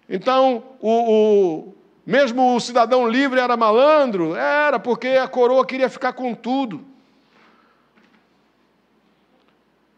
Então, 0.10 0.62
o, 0.82 0.90
o, 0.90 1.76
mesmo 2.06 2.54
o 2.54 2.60
cidadão 2.60 3.08
livre 3.08 3.40
era 3.40 3.56
malandro? 3.56 4.36
Era, 4.36 4.78
porque 4.78 5.08
a 5.08 5.28
coroa 5.30 5.66
queria 5.66 5.88
ficar 5.88 6.12
com 6.12 6.36
tudo. 6.36 6.91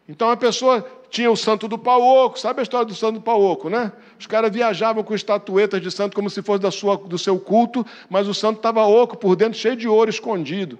Então 0.08 0.30
a 0.30 0.36
pessoa 0.36 0.86
tinha 1.08 1.30
o 1.30 1.36
santo 1.36 1.66
do 1.66 1.78
pau 1.78 2.02
oco, 2.02 2.38
sabe 2.38 2.60
a 2.60 2.62
história 2.62 2.86
do 2.86 2.94
santo 2.94 3.14
do 3.14 3.20
pau 3.20 3.40
oco, 3.40 3.70
né? 3.70 3.92
Os 4.18 4.26
caras 4.26 4.52
viajavam 4.52 5.02
com 5.02 5.14
estatuetas 5.14 5.80
de 5.80 5.90
santo 5.90 6.14
como 6.14 6.28
se 6.28 6.42
fosse 6.42 6.60
da 6.60 6.70
sua, 6.70 6.96
do 6.96 7.16
seu 7.16 7.38
culto, 7.38 7.86
mas 8.10 8.28
o 8.28 8.34
santo 8.34 8.58
estava 8.58 8.84
oco 8.84 9.16
por 9.16 9.34
dentro, 9.34 9.58
cheio 9.58 9.76
de 9.76 9.88
ouro 9.88 10.10
escondido. 10.10 10.78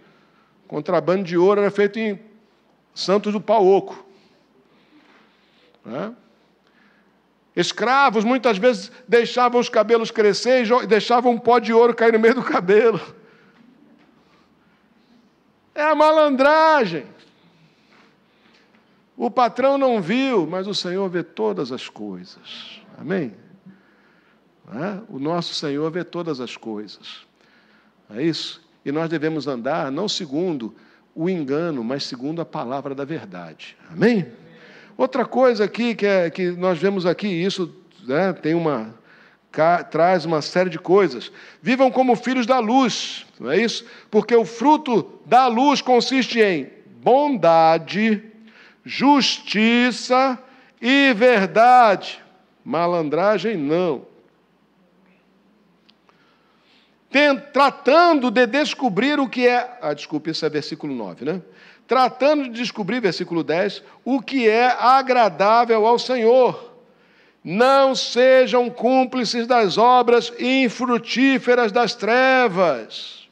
Contrabando 0.68 1.24
de 1.24 1.38
ouro 1.38 1.60
era 1.60 1.70
feito 1.70 1.98
em 1.98 2.18
santos 2.94 3.32
do 3.32 3.40
pau 3.40 3.66
oco. 3.66 4.04
Né? 5.84 6.12
Escravos 7.56 8.24
muitas 8.24 8.58
vezes 8.58 8.90
deixavam 9.06 9.60
os 9.60 9.68
cabelos 9.68 10.10
crescer 10.10 10.66
e 10.66 10.86
deixavam 10.86 11.32
um 11.32 11.38
pó 11.38 11.58
de 11.58 11.72
ouro 11.72 11.94
cair 11.94 12.12
no 12.12 12.18
meio 12.18 12.34
do 12.34 12.42
cabelo. 12.42 13.00
É 15.74 15.82
a 15.82 15.94
malandragem. 15.94 17.13
O 19.16 19.30
patrão 19.30 19.78
não 19.78 20.02
viu, 20.02 20.46
mas 20.46 20.66
o 20.66 20.74
Senhor 20.74 21.08
vê 21.08 21.22
todas 21.22 21.70
as 21.70 21.88
coisas. 21.88 22.80
Amém? 22.98 23.34
É? 24.72 25.00
O 25.08 25.18
nosso 25.18 25.54
Senhor 25.54 25.90
vê 25.90 26.02
todas 26.02 26.40
as 26.40 26.56
coisas. 26.56 27.26
É 28.10 28.22
isso? 28.22 28.62
E 28.84 28.90
nós 28.90 29.08
devemos 29.08 29.46
andar 29.46 29.90
não 29.90 30.08
segundo 30.08 30.74
o 31.14 31.30
engano, 31.30 31.84
mas 31.84 32.04
segundo 32.04 32.40
a 32.40 32.44
palavra 32.44 32.94
da 32.94 33.04
verdade. 33.04 33.76
Amém? 33.90 34.26
Outra 34.96 35.24
coisa 35.24 35.64
aqui 35.64 35.94
que, 35.94 36.06
é, 36.06 36.28
que 36.28 36.50
nós 36.50 36.78
vemos 36.78 37.06
aqui, 37.06 37.26
isso 37.26 37.74
né, 38.06 38.32
tem 38.32 38.54
uma 38.54 38.94
traz 39.88 40.24
uma 40.24 40.42
série 40.42 40.68
de 40.68 40.78
coisas. 40.78 41.30
Vivam 41.62 41.90
como 41.90 42.16
filhos 42.16 42.44
da 42.44 42.58
luz, 42.58 43.24
não 43.38 43.52
é 43.52 43.58
isso? 43.60 43.84
Porque 44.10 44.34
o 44.34 44.44
fruto 44.44 45.20
da 45.24 45.46
luz 45.46 45.80
consiste 45.80 46.40
em 46.40 46.68
bondade, 47.00 48.20
justiça 48.84 50.38
e 50.80 51.12
verdade. 51.14 52.22
Malandragem 52.64 53.56
não. 53.56 54.06
Tratando 57.52 58.30
de 58.30 58.46
descobrir 58.46 59.20
o 59.20 59.28
que 59.28 59.46
é. 59.46 59.78
Ah, 59.80 59.94
desculpe, 59.94 60.30
isso 60.30 60.44
é 60.44 60.48
versículo 60.48 60.94
9, 60.94 61.24
né? 61.24 61.42
Tratando 61.86 62.44
de 62.44 62.50
descobrir, 62.50 62.98
versículo 63.00 63.44
10, 63.44 63.82
o 64.04 64.20
que 64.20 64.48
é 64.48 64.66
agradável 64.66 65.86
ao 65.86 65.98
Senhor. 65.98 66.72
Não 67.44 67.94
sejam 67.94 68.70
cúmplices 68.70 69.46
das 69.46 69.76
obras 69.78 70.32
infrutíferas 70.40 71.70
das 71.70 71.94
trevas 71.94 73.23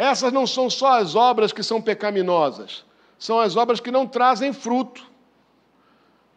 essas 0.00 0.32
não 0.32 0.46
são 0.46 0.70
só 0.70 0.98
as 0.98 1.14
obras 1.14 1.52
que 1.52 1.62
são 1.62 1.78
pecaminosas, 1.78 2.86
são 3.18 3.38
as 3.38 3.54
obras 3.54 3.80
que 3.80 3.90
não 3.90 4.06
trazem 4.06 4.50
fruto. 4.50 5.06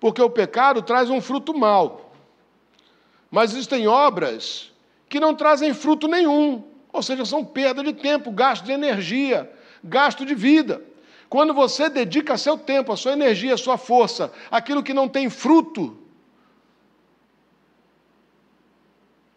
Porque 0.01 0.21
o 0.21 0.29
pecado 0.29 0.81
traz 0.81 1.09
um 1.09 1.21
fruto 1.21 1.57
mau. 1.57 2.13
Mas 3.31 3.53
existem 3.53 3.87
obras 3.87 4.69
que 5.07 5.17
não 5.17 5.33
trazem 5.33 5.73
fruto 5.73 6.09
nenhum, 6.09 6.61
ou 6.91 7.01
seja, 7.01 7.23
são 7.23 7.45
perda 7.45 7.81
de 7.81 7.93
tempo, 7.93 8.33
gasto 8.33 8.65
de 8.65 8.73
energia, 8.73 9.49
gasto 9.81 10.25
de 10.25 10.35
vida. 10.35 10.83
Quando 11.29 11.53
você 11.53 11.89
dedica 11.89 12.37
seu 12.37 12.57
tempo, 12.57 12.91
a 12.91 12.97
sua 12.97 13.13
energia, 13.13 13.53
a 13.53 13.57
sua 13.57 13.77
força, 13.77 14.29
aquilo 14.51 14.83
que 14.83 14.93
não 14.93 15.07
tem 15.07 15.29
fruto, 15.29 15.97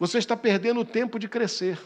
você 0.01 0.19
está 0.19 0.37
perdendo 0.37 0.81
o 0.81 0.85
tempo 0.85 1.17
de 1.17 1.29
crescer. 1.29 1.79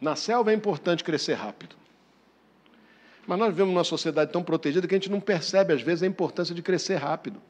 Na 0.00 0.16
selva 0.16 0.50
é 0.50 0.54
importante 0.54 1.04
crescer 1.04 1.34
rápido. 1.34 1.76
Mas 3.26 3.38
nós 3.38 3.48
vivemos 3.48 3.72
numa 3.72 3.84
sociedade 3.84 4.32
tão 4.32 4.42
protegida 4.42 4.88
que 4.88 4.94
a 4.94 4.98
gente 4.98 5.10
não 5.10 5.20
percebe, 5.20 5.74
às 5.74 5.82
vezes, 5.82 6.02
a 6.02 6.06
importância 6.06 6.54
de 6.54 6.62
crescer 6.62 6.96
rápido. 6.96 7.40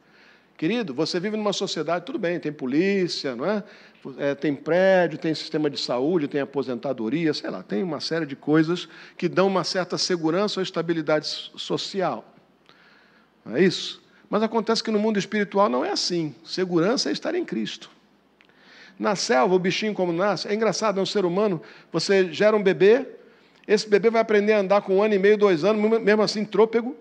Querido, 0.57 0.93
você 0.93 1.19
vive 1.19 1.39
numa 1.39 1.55
sociedade, 1.55 2.05
tudo 2.05 2.19
bem, 2.19 2.39
tem 2.39 2.53
polícia, 2.53 3.35
não 3.35 3.47
é? 3.47 3.65
é? 4.19 4.35
tem 4.35 4.55
prédio, 4.55 5.17
tem 5.17 5.35
sistema 5.35 5.71
de 5.71 5.81
saúde, 5.81 6.29
tem 6.29 6.41
aposentadoria, 6.41 7.33
sei 7.33 7.49
lá, 7.49 7.63
tem 7.63 7.83
uma 7.83 7.99
série 7.99 8.27
de 8.27 8.37
coisas 8.37 8.87
que 9.17 9.27
dão 9.27 9.47
uma 9.47 9.65
certa 9.65 9.97
segurança 9.97 10.61
ou 10.61 10.63
estabilidade 10.63 11.27
social. 11.57 12.31
Não 13.43 13.57
é 13.57 13.63
isso? 13.63 14.03
Mas 14.29 14.43
acontece 14.43 14.85
que 14.85 14.91
no 14.91 14.99
mundo 14.99 15.19
espiritual 15.19 15.69
não 15.71 15.83
é 15.83 15.93
assim. 15.93 16.35
Segurança 16.45 17.09
é 17.09 17.13
estar 17.13 17.35
em 17.35 17.45
Cristo. 17.45 17.91
Na 19.01 19.17
selva, 19.17 19.55
o 19.55 19.59
bichinho 19.59 19.95
como 19.95 20.13
nasce, 20.13 20.47
é 20.47 20.53
engraçado, 20.53 21.01
é 21.01 21.03
um 21.03 21.07
ser 21.07 21.25
humano, 21.25 21.63
você 21.91 22.31
gera 22.31 22.55
um 22.55 22.63
bebê, 22.63 23.07
esse 23.67 23.89
bebê 23.89 24.11
vai 24.11 24.21
aprender 24.21 24.53
a 24.53 24.59
andar 24.59 24.83
com 24.83 24.99
um 24.99 25.03
ano 25.03 25.15
e 25.15 25.19
meio, 25.19 25.39
dois 25.39 25.65
anos, 25.65 26.03
mesmo 26.03 26.21
assim 26.21 26.45
trôpego, 26.45 26.95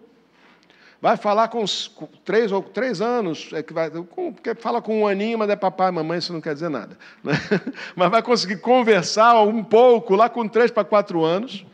vai 1.02 1.18
falar 1.18 1.50
com, 1.50 1.66
com 1.96 2.08
três 2.24 2.54
ou 2.54 2.64
três 2.64 3.02
anos, 3.02 3.50
é 3.52 3.62
que 3.62 3.74
vai, 3.74 3.90
com, 3.90 4.34
fala 4.60 4.82
com 4.82 5.02
um 5.02 5.08
aninho, 5.08 5.38
mas 5.38 5.50
é 5.50 5.58
papai, 5.58 5.92
mamãe, 5.92 6.20
isso 6.20 6.32
não 6.32 6.40
quer 6.40 6.54
dizer 6.54 6.70
nada. 6.70 6.98
Né? 7.22 7.34
Mas 7.98 8.10
vai 8.10 8.22
conseguir 8.22 8.62
conversar 8.62 9.42
um 9.44 9.62
pouco 9.62 10.16
lá 10.16 10.30
com 10.30 10.48
três 10.48 10.72
para 10.72 10.86
quatro 10.86 11.26
anos, 11.26 11.66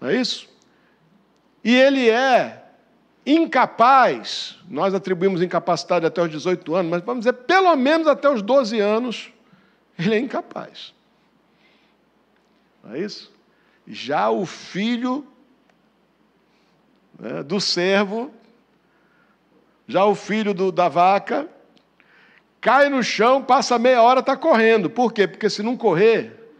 não 0.00 0.08
é 0.08 0.14
isso? 0.14 0.48
E 1.64 1.74
ele 1.74 2.08
é 2.08 2.62
incapaz, 3.26 4.56
nós 4.70 4.94
atribuímos 4.94 5.42
incapacidade 5.42 6.06
até 6.06 6.22
os 6.22 6.30
18 6.30 6.76
anos, 6.76 6.90
mas 6.92 7.02
vamos 7.02 7.24
dizer, 7.24 7.32
pelo 7.32 7.74
menos 7.74 8.06
até 8.06 8.30
os 8.30 8.40
12 8.40 8.78
anos, 8.78 9.32
ele 9.98 10.14
é 10.14 10.18
incapaz. 10.18 10.94
Não 12.82 12.94
é 12.94 13.00
isso? 13.00 13.32
Já 13.86 14.30
o 14.30 14.46
filho 14.46 15.26
né, 17.18 17.42
do 17.42 17.60
servo, 17.60 18.32
já 19.86 20.04
o 20.04 20.14
filho 20.14 20.54
do, 20.54 20.70
da 20.70 20.88
vaca, 20.88 21.48
cai 22.60 22.88
no 22.88 23.02
chão, 23.02 23.42
passa 23.42 23.78
meia 23.78 24.02
hora, 24.02 24.20
está 24.20 24.36
correndo. 24.36 24.88
Por 24.88 25.12
quê? 25.12 25.26
Porque 25.26 25.50
se 25.50 25.62
não 25.62 25.76
correr, 25.76 26.52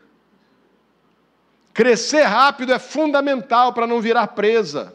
crescer 1.72 2.22
rápido 2.22 2.72
é 2.72 2.78
fundamental 2.78 3.72
para 3.72 3.86
não 3.86 4.00
virar 4.00 4.26
presa. 4.28 4.94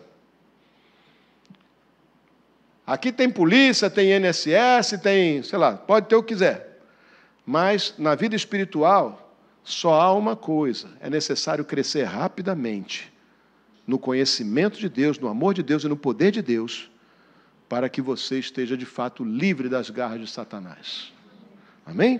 Aqui 2.85 3.13
tem 3.13 3.29
polícia, 3.29 3.89
tem 3.89 4.11
INSS, 4.13 4.99
tem, 5.01 5.41
sei 5.41 5.57
lá, 5.57 5.77
pode 5.77 6.07
ter 6.07 6.15
o 6.15 6.23
que 6.23 6.33
quiser. 6.33 6.72
Mas 7.45 7.93
na 7.97 8.15
vida 8.15 8.35
espiritual, 8.35 9.35
só 9.63 9.99
há 9.99 10.13
uma 10.13 10.35
coisa: 10.35 10.89
é 10.99 11.09
necessário 11.09 11.65
crescer 11.65 12.03
rapidamente 12.03 13.11
no 13.85 13.99
conhecimento 13.99 14.79
de 14.79 14.87
Deus, 14.87 15.19
no 15.19 15.27
amor 15.27 15.53
de 15.53 15.61
Deus 15.61 15.83
e 15.83 15.87
no 15.87 15.97
poder 15.97 16.31
de 16.31 16.41
Deus, 16.41 16.89
para 17.67 17.89
que 17.89 18.01
você 18.01 18.39
esteja 18.39 18.77
de 18.77 18.85
fato 18.85 19.23
livre 19.23 19.67
das 19.67 19.89
garras 19.89 20.21
de 20.21 20.27
Satanás. 20.27 21.11
Amém? 21.85 22.19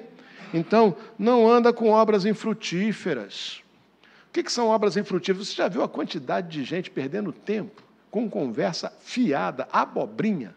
Então, 0.53 0.95
não 1.17 1.49
anda 1.49 1.71
com 1.71 1.89
obras 1.89 2.25
infrutíferas. 2.25 3.63
O 4.27 4.33
que, 4.33 4.49
são 4.51 4.67
obras 4.67 4.97
infrutíferas? 4.97 5.47
Você 5.47 5.55
já 5.55 5.67
viu 5.67 5.83
a 5.83 5.89
quantidade 5.89 6.49
de 6.49 6.63
gente 6.63 6.91
perdendo 6.91 7.31
tempo 7.31 7.81
com 8.11 8.29
conversa 8.29 8.91
fiada, 8.99 9.67
abobrinha? 9.71 10.53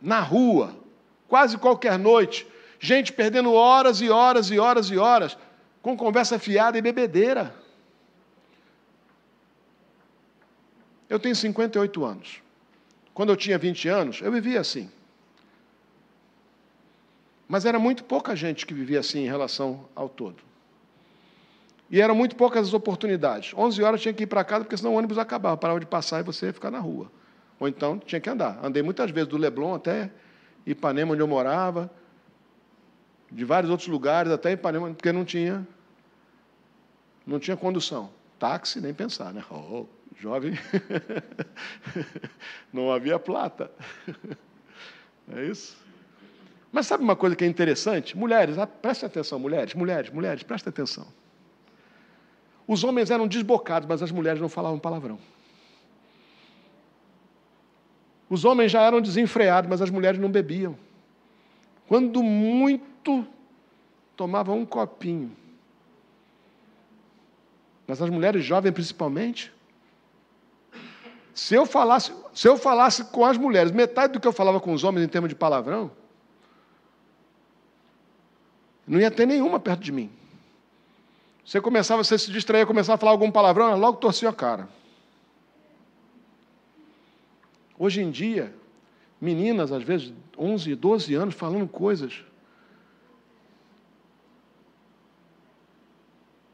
Na 0.00 0.20
rua, 0.20 0.74
quase 1.28 1.58
qualquer 1.58 1.98
noite, 1.98 2.46
gente 2.78 3.12
perdendo 3.12 3.52
horas 3.52 4.00
e 4.00 4.08
horas 4.08 4.50
e 4.50 4.58
horas 4.58 4.90
e 4.90 4.96
horas 4.96 5.36
com 5.82 5.96
conversa 5.96 6.38
fiada 6.38 6.78
e 6.78 6.82
bebedeira. 6.82 7.54
Eu 11.08 11.18
tenho 11.18 11.34
58 11.34 12.04
anos. 12.04 12.40
Quando 13.12 13.30
eu 13.30 13.36
tinha 13.36 13.58
20 13.58 13.88
anos, 13.88 14.20
eu 14.22 14.30
vivia 14.30 14.60
assim. 14.60 14.88
Mas 17.48 17.64
era 17.64 17.78
muito 17.78 18.04
pouca 18.04 18.36
gente 18.36 18.64
que 18.64 18.72
vivia 18.72 19.00
assim 19.00 19.24
em 19.24 19.26
relação 19.26 19.84
ao 19.94 20.08
todo. 20.08 20.36
E 21.90 22.00
eram 22.00 22.14
muito 22.14 22.36
poucas 22.36 22.68
as 22.68 22.72
oportunidades. 22.72 23.52
11 23.52 23.82
horas 23.82 24.00
tinha 24.00 24.14
que 24.14 24.22
ir 24.22 24.28
para 24.28 24.44
casa, 24.44 24.64
porque 24.64 24.76
senão 24.76 24.94
o 24.94 24.96
ônibus 24.96 25.18
acabava, 25.18 25.56
parava 25.56 25.80
de 25.80 25.86
passar 25.86 26.20
e 26.20 26.22
você 26.22 26.46
ia 26.46 26.52
ficar 26.52 26.70
na 26.70 26.78
rua. 26.78 27.10
Ou 27.60 27.68
então 27.68 27.98
tinha 27.98 28.18
que 28.18 28.30
andar. 28.30 28.58
Andei 28.64 28.82
muitas 28.82 29.10
vezes 29.10 29.28
do 29.28 29.36
Leblon 29.36 29.74
até 29.74 30.10
Ipanema, 30.66 31.12
onde 31.12 31.22
eu 31.22 31.28
morava, 31.28 31.90
de 33.30 33.44
vários 33.44 33.70
outros 33.70 33.88
lugares 33.88 34.32
até 34.32 34.52
Ipanema, 34.52 34.88
porque 34.88 35.12
não 35.12 35.26
tinha, 35.26 35.66
não 37.26 37.38
tinha 37.38 37.56
condução. 37.56 38.10
Táxi, 38.38 38.80
nem 38.80 38.94
pensar, 38.94 39.34
né? 39.34 39.44
Oh, 39.50 39.84
jovem, 40.18 40.54
não 42.72 42.90
havia 42.90 43.18
plata. 43.18 43.70
É 45.32 45.44
isso? 45.44 45.76
Mas 46.72 46.88
sabe 46.88 47.04
uma 47.04 47.14
coisa 47.14 47.36
que 47.36 47.44
é 47.44 47.46
interessante? 47.46 48.18
Mulheres, 48.18 48.58
ah, 48.58 48.66
prestem 48.66 49.06
atenção, 49.06 49.38
mulheres, 49.38 49.74
mulheres, 49.74 50.10
mulheres, 50.10 50.42
prestem 50.42 50.70
atenção. 50.70 51.06
Os 52.66 52.82
homens 52.82 53.12
eram 53.12 53.28
desbocados, 53.28 53.88
mas 53.88 54.02
as 54.02 54.10
mulheres 54.10 54.40
não 54.40 54.48
falavam 54.48 54.76
palavrão. 54.76 55.20
Os 58.30 58.44
homens 58.44 58.70
já 58.70 58.82
eram 58.82 59.00
desenfreados, 59.00 59.68
mas 59.68 59.82
as 59.82 59.90
mulheres 59.90 60.20
não 60.20 60.30
bebiam. 60.30 60.78
Quando 61.88 62.22
muito, 62.22 63.26
tomavam 64.16 64.60
um 64.60 64.64
copinho. 64.64 65.36
Mas 67.88 68.00
as 68.00 68.08
mulheres 68.08 68.44
jovens, 68.44 68.70
principalmente, 68.70 69.52
se 71.34 71.56
eu 71.56 71.66
falasse, 71.66 72.12
se 72.32 72.46
eu 72.46 72.56
falasse 72.56 73.02
com 73.06 73.24
as 73.24 73.36
mulheres 73.36 73.72
metade 73.72 74.12
do 74.12 74.20
que 74.20 74.28
eu 74.28 74.32
falava 74.32 74.60
com 74.60 74.72
os 74.72 74.84
homens 74.84 75.04
em 75.04 75.08
termos 75.08 75.28
de 75.28 75.34
palavrão, 75.34 75.90
não 78.86 79.00
ia 79.00 79.10
ter 79.10 79.26
nenhuma 79.26 79.58
perto 79.58 79.80
de 79.80 79.90
mim. 79.90 80.08
Você 81.44 81.60
começava, 81.60 82.04
você 82.04 82.16
se 82.16 82.30
distraía, 82.30 82.64
começava 82.64 82.94
a 82.94 82.98
falar 82.98 83.10
algum 83.10 83.30
palavrão, 83.30 83.76
logo 83.76 83.98
torcia 83.98 84.28
a 84.28 84.32
cara. 84.32 84.68
Hoje 87.82 88.02
em 88.02 88.10
dia, 88.10 88.54
meninas, 89.18 89.72
às 89.72 89.82
vezes, 89.82 90.12
11, 90.36 90.74
12 90.74 91.14
anos, 91.14 91.34
falando 91.34 91.66
coisas. 91.66 92.12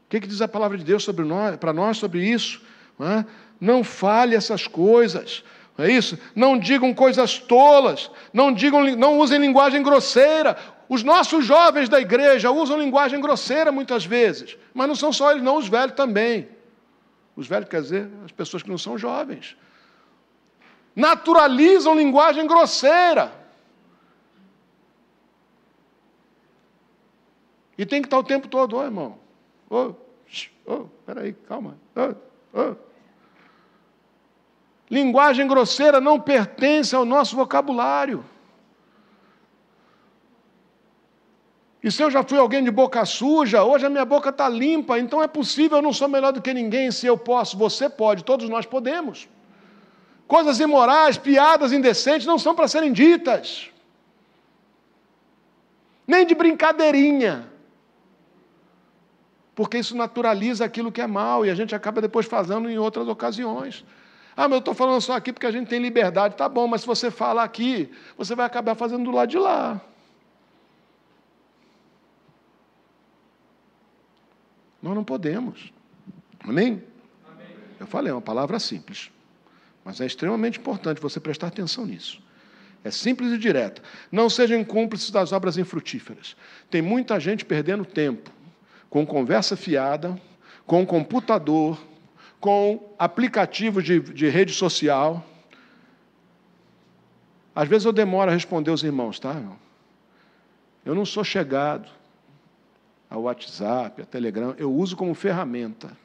O 0.05 0.09
que, 0.09 0.21
que 0.21 0.27
diz 0.27 0.41
a 0.41 0.47
palavra 0.47 0.77
de 0.77 0.85
Deus 0.85 1.03
sobre 1.03 1.25
nós, 1.25 1.57
para 1.57 1.73
nós 1.73 1.97
sobre 1.97 2.23
isso? 2.25 2.61
Não, 2.97 3.11
é? 3.11 3.25
não 3.59 3.83
fale 3.83 4.35
essas 4.35 4.67
coisas. 4.67 5.43
Não 5.77 5.83
é 5.83 5.91
isso? 5.91 6.17
Não 6.33 6.57
digam 6.57 6.93
coisas 6.93 7.37
tolas, 7.39 8.09
não 8.31 8.53
digam, 8.53 8.95
não 8.95 9.19
usem 9.19 9.37
linguagem 9.37 9.83
grosseira. 9.83 10.57
Os 10.87 11.03
nossos 11.03 11.45
jovens 11.45 11.89
da 11.89 11.99
igreja 11.99 12.51
usam 12.51 12.79
linguagem 12.79 13.19
grosseira 13.19 13.69
muitas 13.69 14.05
vezes, 14.05 14.57
mas 14.73 14.87
não 14.87 14.95
são 14.95 15.11
só 15.11 15.31
eles, 15.31 15.43
não, 15.43 15.57
os 15.57 15.67
velhos 15.67 15.93
também. 15.93 16.47
Os 17.35 17.47
velhos 17.47 17.67
quer 17.67 17.81
dizer 17.81 18.09
as 18.23 18.31
pessoas 18.31 18.63
que 18.63 18.69
não 18.69 18.77
são 18.77 18.97
jovens 18.97 19.57
naturalizam 20.97 21.93
linguagem 21.93 22.47
grosseira. 22.47 23.31
E 27.77 27.85
tem 27.85 28.01
que 28.01 28.07
estar 28.07 28.17
o 28.17 28.23
tempo 28.23 28.47
todo, 28.47 28.75
ô 28.75 28.79
oh, 28.79 28.83
irmão. 28.83 29.19
Ô, 29.69 29.75
oh, 29.75 29.93
oh, 30.65 30.85
peraí, 31.05 31.33
calma. 31.33 31.77
Oh, 31.95 32.15
oh. 32.59 32.75
Linguagem 34.89 35.47
grosseira 35.47 36.01
não 36.01 36.19
pertence 36.19 36.95
ao 36.95 37.05
nosso 37.05 37.35
vocabulário. 37.35 38.25
E 41.83 41.91
se 41.91 42.01
eu 42.01 42.09
já 42.09 42.23
fui 42.23 42.39
alguém 42.39 42.63
de 42.63 42.71
boca 42.71 43.05
suja, 43.05 43.63
hoje 43.63 43.85
a 43.85 43.89
minha 43.89 44.03
boca 44.03 44.29
está 44.29 44.49
limpa, 44.49 44.97
então 44.97 45.21
é 45.21 45.27
possível, 45.27 45.77
eu 45.77 45.81
não 45.83 45.93
sou 45.93 46.07
melhor 46.07 46.33
do 46.33 46.41
que 46.41 46.51
ninguém, 46.55 46.89
se 46.89 47.05
eu 47.05 47.15
posso, 47.15 47.55
você 47.55 47.87
pode, 47.87 48.23
todos 48.23 48.49
nós 48.49 48.65
podemos. 48.65 49.29
Coisas 50.27 50.59
imorais, 50.59 51.17
piadas 51.17 51.71
indecentes 51.71 52.27
não 52.27 52.37
são 52.37 52.53
para 52.53 52.67
serem 52.67 52.91
ditas. 52.91 53.69
Nem 56.05 56.25
de 56.25 56.35
brincadeirinha. 56.35 57.49
Porque 59.55 59.77
isso 59.77 59.95
naturaliza 59.95 60.65
aquilo 60.65 60.91
que 60.91 61.01
é 61.01 61.07
mal 61.07 61.45
e 61.45 61.49
a 61.49 61.55
gente 61.55 61.73
acaba 61.73 62.01
depois 62.01 62.25
fazendo 62.25 62.69
em 62.69 62.77
outras 62.77 63.07
ocasiões. 63.07 63.85
Ah, 64.35 64.43
mas 64.43 64.51
eu 64.51 64.59
estou 64.59 64.73
falando 64.73 65.01
só 65.01 65.13
aqui 65.13 65.33
porque 65.33 65.47
a 65.47 65.51
gente 65.51 65.67
tem 65.67 65.79
liberdade. 65.79 66.35
Tá 66.35 66.47
bom, 66.47 66.67
mas 66.67 66.81
se 66.81 66.87
você 66.87 67.09
falar 67.09 67.43
aqui, 67.43 67.91
você 68.15 68.35
vai 68.35 68.45
acabar 68.45 68.75
fazendo 68.75 69.05
do 69.05 69.11
lado 69.11 69.29
de 69.29 69.39
lá. 69.39 69.81
Nós 74.81 74.93
não 74.93 75.03
podemos. 75.03 75.73
Amém? 76.41 76.83
Amém? 77.27 77.47
Eu 77.79 77.87
falei, 77.87 78.11
é 78.11 78.13
uma 78.13 78.21
palavra 78.21 78.59
simples. 78.59 79.09
Mas 79.87 80.01
é 80.01 80.05
extremamente 80.05 80.59
importante 80.59 80.99
você 80.99 81.17
prestar 81.17 81.47
atenção 81.47 81.85
nisso. 81.85 82.21
É 82.83 82.91
simples 82.91 83.31
e 83.31 83.37
direta. 83.37 83.81
Não 84.11 84.29
sejam 84.29 84.61
cúmplices 84.61 85.09
das 85.11 85.31
obras 85.31 85.57
infrutíferas. 85.57 86.35
Tem 86.69 86.81
muita 86.81 87.17
gente 87.21 87.45
perdendo 87.45 87.85
tempo 87.85 88.29
com 88.89 89.05
conversa 89.05 89.55
fiada, 89.55 90.21
com 90.65 90.85
computador, 90.85 91.81
com 92.37 92.93
aplicativos 92.99 93.81
de, 93.81 94.01
de 94.01 94.27
rede 94.27 94.51
social. 94.51 95.25
Às 97.55 97.69
vezes 97.69 97.85
eu 97.85 97.93
demoro 97.93 98.29
a 98.29 98.33
responder 98.33 98.71
os 98.71 98.83
irmãos, 98.83 99.21
tá? 99.21 99.41
Eu 100.83 100.93
não 100.93 101.05
sou 101.05 101.23
chegado 101.23 101.87
ao 103.09 103.21
WhatsApp, 103.21 104.01
a 104.01 104.05
Telegram, 104.05 104.53
eu 104.57 104.69
uso 104.69 104.97
como 104.97 105.13
ferramenta. 105.13 105.97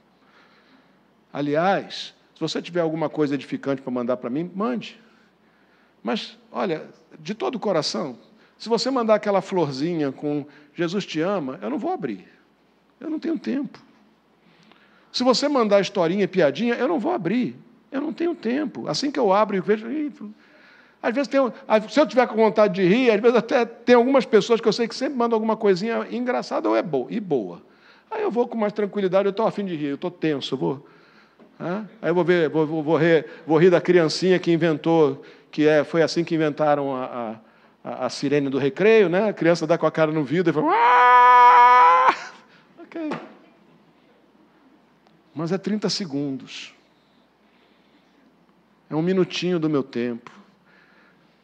Aliás, 1.32 2.14
você 2.42 2.60
tiver 2.60 2.80
alguma 2.80 3.08
coisa 3.08 3.34
edificante 3.34 3.80
para 3.80 3.90
mandar 3.90 4.16
para 4.16 4.28
mim, 4.28 4.50
mande. 4.54 5.00
Mas, 6.02 6.38
olha, 6.50 6.88
de 7.18 7.34
todo 7.34 7.54
o 7.54 7.60
coração, 7.60 8.18
se 8.58 8.68
você 8.68 8.90
mandar 8.90 9.14
aquela 9.14 9.40
florzinha 9.40 10.12
com 10.12 10.44
Jesus 10.74 11.06
te 11.06 11.20
ama, 11.20 11.58
eu 11.62 11.70
não 11.70 11.78
vou 11.78 11.92
abrir. 11.92 12.28
Eu 13.00 13.08
não 13.08 13.18
tenho 13.18 13.38
tempo. 13.38 13.78
Se 15.10 15.22
você 15.22 15.48
mandar 15.48 15.80
historinha, 15.80 16.26
piadinha, 16.26 16.74
eu 16.74 16.88
não 16.88 16.98
vou 16.98 17.12
abrir. 17.12 17.56
Eu 17.90 18.00
não 18.00 18.12
tenho 18.12 18.34
tempo. 18.34 18.88
Assim 18.88 19.10
que 19.10 19.18
eu 19.18 19.32
abro 19.32 19.56
e 19.56 19.60
vejo. 19.60 19.86
Às 21.02 21.14
vezes 21.14 21.28
tem, 21.28 21.40
se 21.88 22.00
eu 22.00 22.06
tiver 22.06 22.26
com 22.28 22.36
vontade 22.36 22.74
de 22.74 22.86
rir, 22.86 23.10
às 23.10 23.20
vezes 23.20 23.36
até 23.36 23.64
tem 23.64 23.94
algumas 23.94 24.24
pessoas 24.24 24.60
que 24.60 24.68
eu 24.68 24.72
sei 24.72 24.86
que 24.86 24.94
sempre 24.94 25.18
mandam 25.18 25.36
alguma 25.36 25.56
coisinha 25.56 26.06
engraçada 26.10 26.68
ou 26.68 26.76
é 26.76 26.82
boa, 26.82 27.08
e 27.10 27.18
boa. 27.18 27.60
Aí 28.10 28.22
eu 28.22 28.30
vou 28.30 28.46
com 28.46 28.56
mais 28.56 28.72
tranquilidade, 28.72 29.26
eu 29.26 29.30
estou 29.30 29.46
afim 29.46 29.64
de 29.64 29.74
rir, 29.74 29.86
eu 29.86 29.94
estou 29.96 30.10
tenso, 30.10 30.54
eu 30.54 30.58
vou. 30.58 30.86
Aí 32.00 32.10
eu 32.10 32.14
vou, 32.14 32.24
ver, 32.24 32.48
vou, 32.48 32.82
vou, 32.82 32.96
rir, 32.96 33.26
vou 33.46 33.58
rir 33.58 33.70
da 33.70 33.80
criancinha 33.80 34.38
que 34.38 34.50
inventou, 34.50 35.22
que 35.50 35.68
é, 35.68 35.84
foi 35.84 36.02
assim 36.02 36.24
que 36.24 36.34
inventaram 36.34 36.94
a, 36.94 37.38
a, 37.84 38.06
a 38.06 38.10
sirene 38.10 38.48
do 38.48 38.58
recreio, 38.58 39.08
né? 39.08 39.28
A 39.28 39.32
criança 39.32 39.66
dá 39.66 39.78
com 39.78 39.86
a 39.86 39.90
cara 39.90 40.10
no 40.10 40.24
vidro 40.24 40.50
e 40.50 40.54
fala. 40.54 40.72
Aaah! 40.72 42.14
Ok. 42.80 43.10
Mas 45.34 45.52
é 45.52 45.58
30 45.58 45.88
segundos. 45.88 46.74
É 48.90 48.96
um 48.96 49.02
minutinho 49.02 49.58
do 49.58 49.70
meu 49.70 49.82
tempo. 49.82 50.30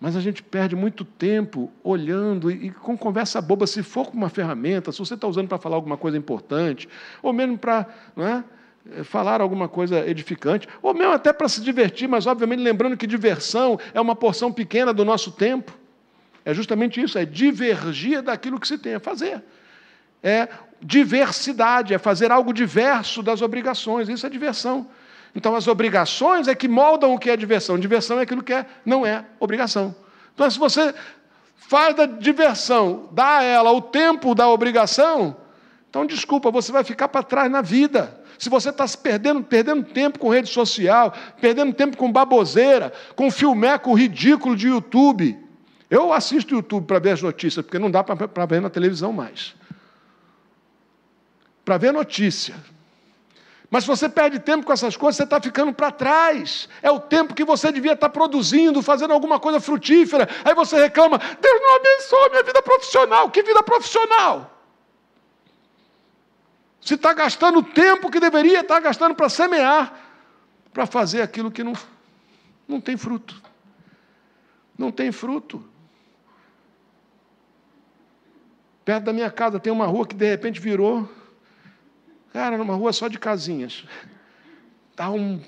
Mas 0.00 0.14
a 0.14 0.20
gente 0.20 0.42
perde 0.42 0.76
muito 0.76 1.04
tempo 1.04 1.72
olhando 1.82 2.50
e, 2.50 2.66
e 2.66 2.70
com 2.70 2.96
conversa 2.96 3.40
boba, 3.40 3.66
se 3.66 3.82
for 3.82 4.06
com 4.06 4.16
uma 4.16 4.28
ferramenta, 4.28 4.92
se 4.92 4.98
você 4.98 5.14
está 5.14 5.26
usando 5.26 5.48
para 5.48 5.58
falar 5.58 5.76
alguma 5.76 5.96
coisa 5.96 6.16
importante, 6.16 6.88
ou 7.22 7.32
mesmo 7.32 7.58
para. 7.58 7.86
Não 8.14 8.26
é? 8.26 8.44
Eh, 8.90 9.04
falar 9.04 9.40
alguma 9.40 9.68
coisa 9.68 10.08
edificante, 10.08 10.66
ou 10.80 10.94
mesmo 10.94 11.12
até 11.12 11.32
para 11.32 11.48
se 11.48 11.60
divertir, 11.60 12.08
mas 12.08 12.26
obviamente 12.26 12.60
lembrando 12.60 12.96
que 12.96 13.06
diversão 13.06 13.78
é 13.92 14.00
uma 14.00 14.16
porção 14.16 14.52
pequena 14.52 14.92
do 14.94 15.04
nosso 15.04 15.30
tempo. 15.30 15.76
É 16.44 16.54
justamente 16.54 17.00
isso, 17.00 17.18
é 17.18 17.24
divergir 17.24 18.22
daquilo 18.22 18.58
que 18.58 18.66
se 18.66 18.78
tem 18.78 18.94
a 18.94 19.00
fazer. 19.00 19.42
É 20.22 20.48
diversidade, 20.80 21.92
é 21.92 21.98
fazer 21.98 22.32
algo 22.32 22.52
diverso 22.52 23.22
das 23.22 23.42
obrigações, 23.42 24.08
isso 24.08 24.26
é 24.26 24.30
diversão. 24.30 24.88
Então 25.34 25.54
as 25.54 25.68
obrigações 25.68 26.48
é 26.48 26.54
que 26.54 26.66
moldam 26.66 27.12
o 27.12 27.18
que 27.18 27.28
é 27.28 27.36
diversão. 27.36 27.78
Diversão 27.78 28.18
é 28.18 28.22
aquilo 28.22 28.42
que 28.42 28.54
é, 28.54 28.64
não 28.86 29.04
é 29.04 29.24
obrigação. 29.38 29.94
Então, 30.34 30.48
se 30.50 30.58
você 30.58 30.94
faz 31.56 31.94
da 31.94 32.06
diversão, 32.06 33.08
dá 33.12 33.38
a 33.38 33.42
ela 33.42 33.70
o 33.72 33.82
tempo 33.82 34.34
da 34.34 34.48
obrigação, 34.48 35.36
então 35.90 36.06
desculpa, 36.06 36.50
você 36.50 36.72
vai 36.72 36.84
ficar 36.84 37.08
para 37.08 37.22
trás 37.22 37.50
na 37.50 37.60
vida 37.60 38.17
se 38.38 38.48
você 38.48 38.70
está 38.70 38.86
perdendo, 39.02 39.42
perdendo 39.42 39.84
tempo 39.84 40.18
com 40.18 40.28
rede 40.28 40.48
social, 40.48 41.12
perdendo 41.40 41.72
tempo 41.74 41.96
com 41.96 42.10
baboseira, 42.10 42.92
com 43.16 43.30
filmeco 43.30 43.92
ridículo 43.94 44.54
de 44.54 44.68
YouTube. 44.68 45.36
Eu 45.90 46.12
assisto 46.12 46.54
YouTube 46.54 46.86
para 46.86 47.00
ver 47.00 47.10
as 47.12 47.22
notícias, 47.22 47.64
porque 47.64 47.78
não 47.78 47.90
dá 47.90 48.04
para 48.04 48.46
ver 48.46 48.60
na 48.60 48.70
televisão 48.70 49.12
mais. 49.12 49.56
Para 51.64 51.78
ver 51.78 51.92
notícia. 51.92 52.54
Mas 53.70 53.84
se 53.84 53.88
você 53.88 54.08
perde 54.08 54.38
tempo 54.38 54.64
com 54.64 54.72
essas 54.72 54.96
coisas, 54.96 55.16
você 55.16 55.24
está 55.24 55.40
ficando 55.40 55.72
para 55.72 55.90
trás. 55.90 56.68
É 56.80 56.90
o 56.90 57.00
tempo 57.00 57.34
que 57.34 57.44
você 57.44 57.72
devia 57.72 57.92
estar 57.92 58.08
tá 58.08 58.12
produzindo, 58.12 58.80
fazendo 58.82 59.12
alguma 59.12 59.40
coisa 59.40 59.60
frutífera. 59.60 60.28
Aí 60.44 60.54
você 60.54 60.80
reclama: 60.80 61.18
Deus 61.18 61.60
não 61.60 61.76
abençoa 61.76 62.28
minha 62.30 62.42
vida 62.44 62.62
profissional. 62.62 63.30
Que 63.30 63.42
vida 63.42 63.62
profissional? 63.62 64.57
Se 66.80 66.94
está 66.94 67.12
gastando 67.12 67.58
o 67.58 67.62
tempo 67.62 68.10
que 68.10 68.20
deveria 68.20 68.60
estar 68.60 68.80
gastando 68.80 69.14
para 69.14 69.28
semear, 69.28 69.92
para 70.72 70.86
fazer 70.86 71.22
aquilo 71.22 71.50
que 71.50 71.64
não, 71.64 71.72
não 72.66 72.80
tem 72.80 72.96
fruto. 72.96 73.42
Não 74.76 74.92
tem 74.92 75.10
fruto. 75.10 75.68
Perto 78.84 79.04
da 79.04 79.12
minha 79.12 79.30
casa 79.30 79.60
tem 79.60 79.72
uma 79.72 79.86
rua 79.86 80.06
que 80.06 80.14
de 80.14 80.26
repente 80.26 80.60
virou, 80.60 81.06
cara, 82.32 82.56
numa 82.56 82.74
rua 82.74 82.92
só 82.92 83.08
de 83.08 83.18
casinhas. 83.18 83.84
Tá 84.96 85.10
um, 85.10 85.42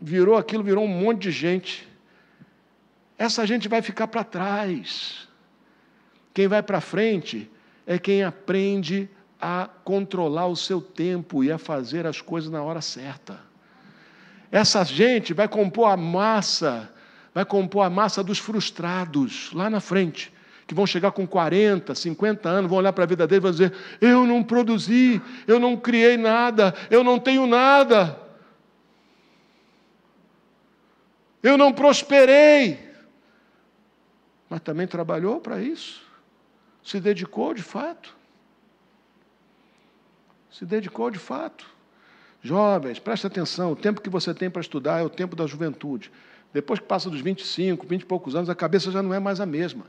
virou 0.00 0.36
aquilo, 0.36 0.62
virou 0.62 0.84
um 0.84 0.88
monte 0.88 1.22
de 1.22 1.30
gente. 1.30 1.88
Essa 3.16 3.46
gente 3.46 3.68
vai 3.68 3.80
ficar 3.80 4.08
para 4.08 4.22
trás. 4.22 5.26
Quem 6.34 6.46
vai 6.46 6.62
para 6.62 6.80
frente 6.80 7.50
é 7.86 7.98
quem 7.98 8.22
aprende 8.22 9.08
a 9.08 9.23
controlar 9.84 10.46
o 10.46 10.56
seu 10.56 10.80
tempo 10.80 11.44
e 11.44 11.52
a 11.52 11.58
fazer 11.58 12.06
as 12.06 12.20
coisas 12.20 12.50
na 12.50 12.62
hora 12.62 12.80
certa. 12.80 13.38
Essa 14.50 14.84
gente 14.84 15.34
vai 15.34 15.48
compor 15.48 15.90
a 15.90 15.96
massa, 15.96 16.90
vai 17.34 17.44
compor 17.44 17.84
a 17.84 17.90
massa 17.90 18.22
dos 18.22 18.38
frustrados 18.38 19.50
lá 19.52 19.68
na 19.68 19.80
frente 19.80 20.32
que 20.66 20.74
vão 20.74 20.86
chegar 20.86 21.12
com 21.12 21.26
40, 21.26 21.94
50 21.94 22.48
anos, 22.48 22.70
vão 22.70 22.78
olhar 22.78 22.92
para 22.92 23.04
a 23.04 23.06
vida 23.06 23.26
dele 23.26 23.40
e 23.40 23.42
vão 23.42 23.50
dizer: 23.50 23.72
Eu 24.00 24.26
não 24.26 24.42
produzi, 24.42 25.20
eu 25.46 25.60
não 25.60 25.76
criei 25.76 26.16
nada, 26.16 26.74
eu 26.90 27.04
não 27.04 27.18
tenho 27.18 27.46
nada, 27.46 28.18
eu 31.42 31.58
não 31.58 31.72
prosperei. 31.72 32.78
Mas 34.48 34.60
também 34.60 34.86
trabalhou 34.86 35.40
para 35.40 35.60
isso, 35.60 36.02
se 36.82 37.00
dedicou 37.00 37.52
de 37.52 37.62
fato. 37.62 38.23
Se 40.56 40.64
dedicou 40.64 41.10
de 41.10 41.18
fato. 41.18 41.66
Jovens, 42.40 43.00
preste 43.00 43.26
atenção: 43.26 43.72
o 43.72 43.76
tempo 43.76 44.00
que 44.00 44.08
você 44.08 44.32
tem 44.32 44.48
para 44.48 44.60
estudar 44.60 45.00
é 45.00 45.02
o 45.02 45.10
tempo 45.10 45.34
da 45.34 45.46
juventude. 45.46 46.12
Depois 46.52 46.78
que 46.78 46.86
passa 46.86 47.10
dos 47.10 47.20
25, 47.20 47.84
20 47.84 48.02
e 48.02 48.06
poucos 48.06 48.36
anos, 48.36 48.48
a 48.48 48.54
cabeça 48.54 48.92
já 48.92 49.02
não 49.02 49.12
é 49.12 49.18
mais 49.18 49.40
a 49.40 49.46
mesma. 49.46 49.84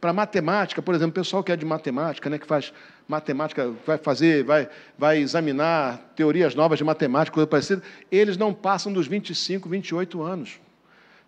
Para 0.00 0.12
matemática, 0.12 0.82
por 0.82 0.92
exemplo, 0.94 1.10
o 1.10 1.14
pessoal 1.14 1.44
que 1.44 1.52
é 1.52 1.56
de 1.56 1.64
matemática, 1.64 2.28
né, 2.28 2.38
que 2.38 2.46
faz 2.46 2.72
matemática, 3.06 3.72
vai 3.86 3.96
fazer, 3.96 4.42
vai, 4.42 4.68
vai 4.96 5.18
examinar 5.18 5.98
teorias 6.16 6.54
novas 6.54 6.78
de 6.78 6.84
matemática, 6.84 7.34
coisa 7.34 7.46
parecida, 7.46 7.82
eles 8.10 8.36
não 8.36 8.52
passam 8.52 8.92
dos 8.92 9.06
25, 9.06 9.68
28 9.68 10.22
anos. 10.22 10.60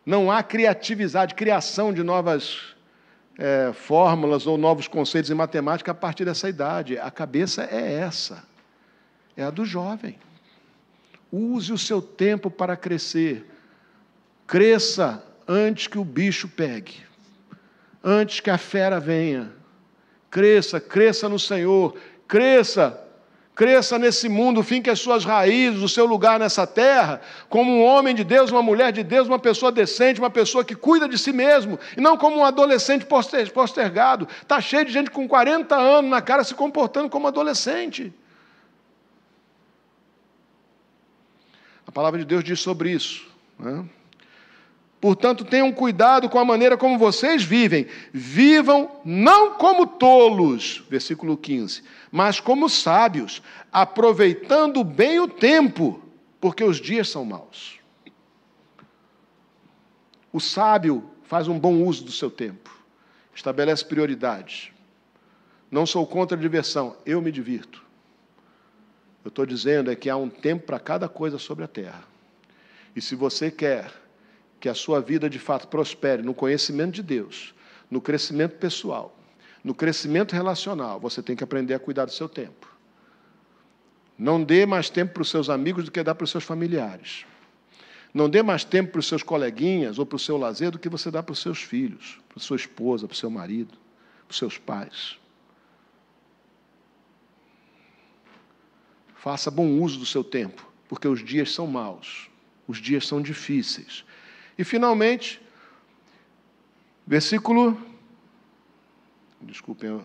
Não 0.04 0.30
há 0.30 0.42
criatividade, 0.42 1.34
criação 1.34 1.92
de 1.92 2.02
novas 2.02 2.74
é, 3.38 3.72
fórmulas 3.72 4.46
ou 4.46 4.58
novos 4.58 4.88
conceitos 4.88 5.30
em 5.30 5.34
matemática 5.34 5.92
a 5.92 5.94
partir 5.94 6.24
dessa 6.24 6.48
idade. 6.48 6.98
A 6.98 7.10
cabeça 7.10 7.68
é 7.70 7.92
essa, 7.94 8.42
é 9.40 9.44
a 9.44 9.50
do 9.50 9.64
jovem. 9.64 10.18
Use 11.32 11.72
o 11.72 11.78
seu 11.78 12.02
tempo 12.02 12.50
para 12.50 12.76
crescer. 12.76 13.46
Cresça 14.46 15.24
antes 15.46 15.86
que 15.86 15.98
o 15.98 16.04
bicho 16.04 16.48
pegue 16.48 17.10
antes 18.02 18.40
que 18.40 18.50
a 18.50 18.58
fera 18.58 18.98
venha. 18.98 19.52
Cresça, 20.30 20.80
cresça 20.80 21.28
no 21.28 21.38
Senhor, 21.38 21.96
cresça, 22.26 22.98
cresça 23.54 23.98
nesse 23.98 24.28
mundo, 24.28 24.62
finque 24.62 24.88
as 24.88 25.00
suas 25.00 25.24
raízes, 25.24 25.82
o 25.82 25.88
seu 25.88 26.06
lugar 26.06 26.38
nessa 26.38 26.66
terra, 26.66 27.20
como 27.48 27.70
um 27.72 27.84
homem 27.84 28.14
de 28.14 28.22
Deus, 28.22 28.50
uma 28.50 28.62
mulher 28.62 28.92
de 28.92 29.02
Deus, 29.02 29.26
uma 29.26 29.38
pessoa 29.38 29.72
decente, 29.72 30.20
uma 30.20 30.30
pessoa 30.30 30.64
que 30.64 30.74
cuida 30.74 31.08
de 31.08 31.18
si 31.18 31.32
mesmo, 31.32 31.78
e 31.96 32.00
não 32.00 32.16
como 32.16 32.36
um 32.36 32.44
adolescente 32.44 33.04
postergado. 33.52 34.28
Está 34.40 34.60
cheio 34.60 34.84
de 34.84 34.92
gente 34.92 35.10
com 35.10 35.26
40 35.26 35.74
anos 35.74 36.10
na 36.10 36.22
cara 36.22 36.44
se 36.44 36.54
comportando 36.54 37.10
como 37.10 37.26
adolescente. 37.26 38.12
A 41.90 41.92
palavra 41.92 42.20
de 42.20 42.24
Deus 42.24 42.44
diz 42.44 42.60
sobre 42.60 42.92
isso. 42.92 43.26
Né? 43.58 43.84
Portanto, 45.00 45.44
tenham 45.44 45.72
cuidado 45.72 46.28
com 46.28 46.38
a 46.38 46.44
maneira 46.44 46.76
como 46.76 46.96
vocês 46.96 47.42
vivem. 47.42 47.88
Vivam 48.12 49.00
não 49.04 49.54
como 49.54 49.84
tolos, 49.84 50.84
versículo 50.88 51.36
15, 51.36 51.82
mas 52.12 52.38
como 52.38 52.68
sábios, 52.68 53.42
aproveitando 53.72 54.84
bem 54.84 55.18
o 55.18 55.26
tempo, 55.26 56.00
porque 56.40 56.62
os 56.62 56.80
dias 56.80 57.08
são 57.08 57.24
maus. 57.24 57.80
O 60.32 60.38
sábio 60.38 61.10
faz 61.24 61.48
um 61.48 61.58
bom 61.58 61.82
uso 61.82 62.04
do 62.04 62.12
seu 62.12 62.30
tempo, 62.30 62.70
estabelece 63.34 63.84
prioridades. 63.84 64.70
Não 65.68 65.84
sou 65.84 66.06
contra 66.06 66.38
a 66.38 66.40
diversão, 66.40 66.96
eu 67.04 67.20
me 67.20 67.32
divirto. 67.32 67.89
Eu 69.24 69.28
estou 69.28 69.44
dizendo 69.44 69.90
é 69.90 69.96
que 69.96 70.08
há 70.08 70.16
um 70.16 70.28
tempo 70.28 70.66
para 70.66 70.78
cada 70.78 71.08
coisa 71.08 71.38
sobre 71.38 71.64
a 71.64 71.68
terra. 71.68 72.04
E 72.94 73.00
se 73.00 73.14
você 73.14 73.50
quer 73.50 73.92
que 74.58 74.68
a 74.68 74.74
sua 74.74 75.00
vida 75.00 75.28
de 75.28 75.38
fato 75.38 75.68
prospere 75.68 76.22
no 76.22 76.34
conhecimento 76.34 76.92
de 76.92 77.02
Deus, 77.02 77.54
no 77.90 78.00
crescimento 78.00 78.56
pessoal, 78.56 79.16
no 79.62 79.74
crescimento 79.74 80.32
relacional, 80.32 80.98
você 80.98 81.22
tem 81.22 81.36
que 81.36 81.44
aprender 81.44 81.74
a 81.74 81.78
cuidar 81.78 82.06
do 82.06 82.12
seu 82.12 82.28
tempo. 82.28 82.68
Não 84.18 84.42
dê 84.42 84.66
mais 84.66 84.90
tempo 84.90 85.14
para 85.14 85.22
os 85.22 85.30
seus 85.30 85.48
amigos 85.48 85.84
do 85.84 85.90
que 85.90 86.02
dá 86.02 86.14
para 86.14 86.24
os 86.24 86.30
seus 86.30 86.44
familiares. 86.44 87.24
Não 88.12 88.28
dê 88.28 88.42
mais 88.42 88.64
tempo 88.64 88.92
para 88.92 88.98
os 88.98 89.06
seus 89.06 89.22
coleguinhas 89.22 89.98
ou 89.98 90.04
para 90.04 90.16
o 90.16 90.18
seu 90.18 90.36
lazer 90.36 90.70
do 90.70 90.78
que 90.78 90.88
você 90.88 91.10
dá 91.10 91.22
para 91.22 91.32
os 91.32 91.38
seus 91.38 91.62
filhos, 91.62 92.18
para 92.28 92.38
a 92.38 92.40
sua 92.40 92.56
esposa, 92.56 93.06
para 93.06 93.14
o 93.14 93.16
seu 93.16 93.30
marido, 93.30 93.72
para 94.26 94.32
os 94.32 94.38
seus 94.38 94.58
pais. 94.58 95.19
Faça 99.20 99.50
bom 99.50 99.78
uso 99.82 99.98
do 99.98 100.06
seu 100.06 100.24
tempo, 100.24 100.66
porque 100.88 101.06
os 101.06 101.22
dias 101.22 101.52
são 101.52 101.66
maus, 101.66 102.30
os 102.66 102.78
dias 102.78 103.06
são 103.06 103.20
difíceis. 103.20 104.02
E 104.56 104.64
finalmente, 104.64 105.42
versículo. 107.06 107.78
Desculpem, 109.42 110.00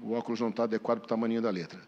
o 0.00 0.12
óculos 0.12 0.38
não 0.38 0.48
está 0.48 0.62
adequado 0.62 0.98
para 0.98 1.06
o 1.06 1.08
tamanho 1.08 1.42
da 1.42 1.50
letra. 1.50 1.80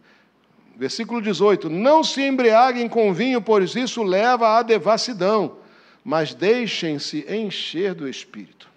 Versículo 0.77 1.23
18: 1.23 1.71
Não 1.71 2.03
se 2.03 2.23
embriaguem 2.27 2.89
com 2.89 3.15
vinho, 3.15 3.41
pois 3.41 3.77
isso 3.77 4.03
leva 4.03 4.59
à 4.59 4.63
devassidão, 4.65 5.59
mas 6.03 6.35
deixem-se 6.35 7.25
encher 7.33 7.95
do 7.95 8.09
espírito. 8.09 8.69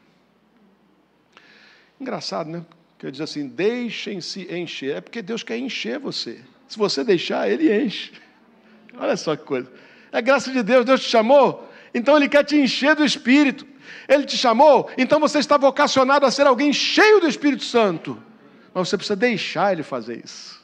Engraçado, 1.99 2.47
né? 2.47 2.63
Que 2.99 3.09
diz 3.09 3.21
assim: 3.21 3.47
deixem-se 3.47 4.53
encher. 4.55 4.97
É 4.97 5.01
porque 5.01 5.23
Deus 5.23 5.41
quer 5.41 5.57
encher 5.57 5.97
você. 5.97 6.43
Se 6.67 6.77
você 6.77 7.03
deixar, 7.03 7.49
Ele 7.49 7.83
enche. 7.83 8.11
Olha 8.97 9.15
só 9.15 9.35
que 9.35 9.43
coisa. 9.43 9.71
É 10.11 10.21
graça 10.21 10.51
de 10.51 10.63
Deus, 10.63 10.85
Deus 10.85 11.01
te 11.01 11.09
chamou 11.09 11.67
então 11.97 12.15
Ele 12.15 12.29
quer 12.29 12.43
te 12.43 12.55
encher 12.55 12.95
do 12.95 13.03
Espírito. 13.03 13.65
Ele 14.07 14.25
te 14.25 14.37
chamou, 14.37 14.89
então 14.97 15.19
você 15.19 15.39
está 15.39 15.57
vocacionado 15.57 16.25
a 16.25 16.31
ser 16.31 16.45
alguém 16.45 16.71
cheio 16.71 17.19
do 17.19 17.27
Espírito 17.27 17.63
Santo. 17.63 18.21
Mas 18.73 18.87
você 18.87 18.97
precisa 18.97 19.15
deixar 19.15 19.71
Ele 19.71 19.83
fazer 19.83 20.23
isso. 20.23 20.57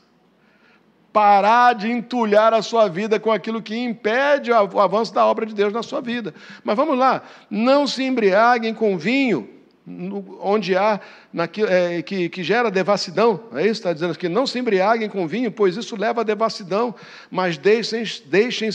Parar 1.12 1.74
de 1.74 1.90
entulhar 1.92 2.54
a 2.54 2.62
sua 2.62 2.88
vida 2.88 3.20
com 3.20 3.32
aquilo 3.32 3.62
que 3.62 3.78
impede 3.78 4.52
o 4.52 4.80
avanço 4.80 5.14
da 5.14 5.26
obra 5.26 5.46
de 5.46 5.54
Deus 5.54 5.74
na 5.74 5.84
sua 5.84 6.02
vida. 6.02 6.34
Mas 6.64 6.76
vamos 6.76 6.98
lá, 6.98 7.24
não 7.50 7.88
se 7.88 8.04
embriaguem 8.04 8.74
com 8.74 8.98
vinho, 8.98 9.50
onde 9.86 10.76
há 10.76 11.00
naquilo, 11.32 11.68
é, 11.68 12.02
que, 12.02 12.30
que, 12.30 12.44
gera 12.44 12.72
devassidão, 12.72 13.50
é 13.54 13.64
isso? 13.64 13.82
Está 13.82 13.92
dizendo 13.92 14.14
aqui, 14.14 14.30
não 14.30 14.48
se 14.48 14.58
embriaguem 14.58 15.10
com 15.10 15.28
vinho, 15.28 15.52
pois 15.52 15.76
isso 15.76 15.96
leva 15.96 16.22
à 16.22 16.24
devassidão, 16.24 16.96
mas 17.30 17.58
deixem-se 17.58 18.24
deixem 18.24 18.70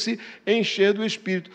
encher 0.47 0.93
do 0.93 1.05
Espírito. 1.05 1.51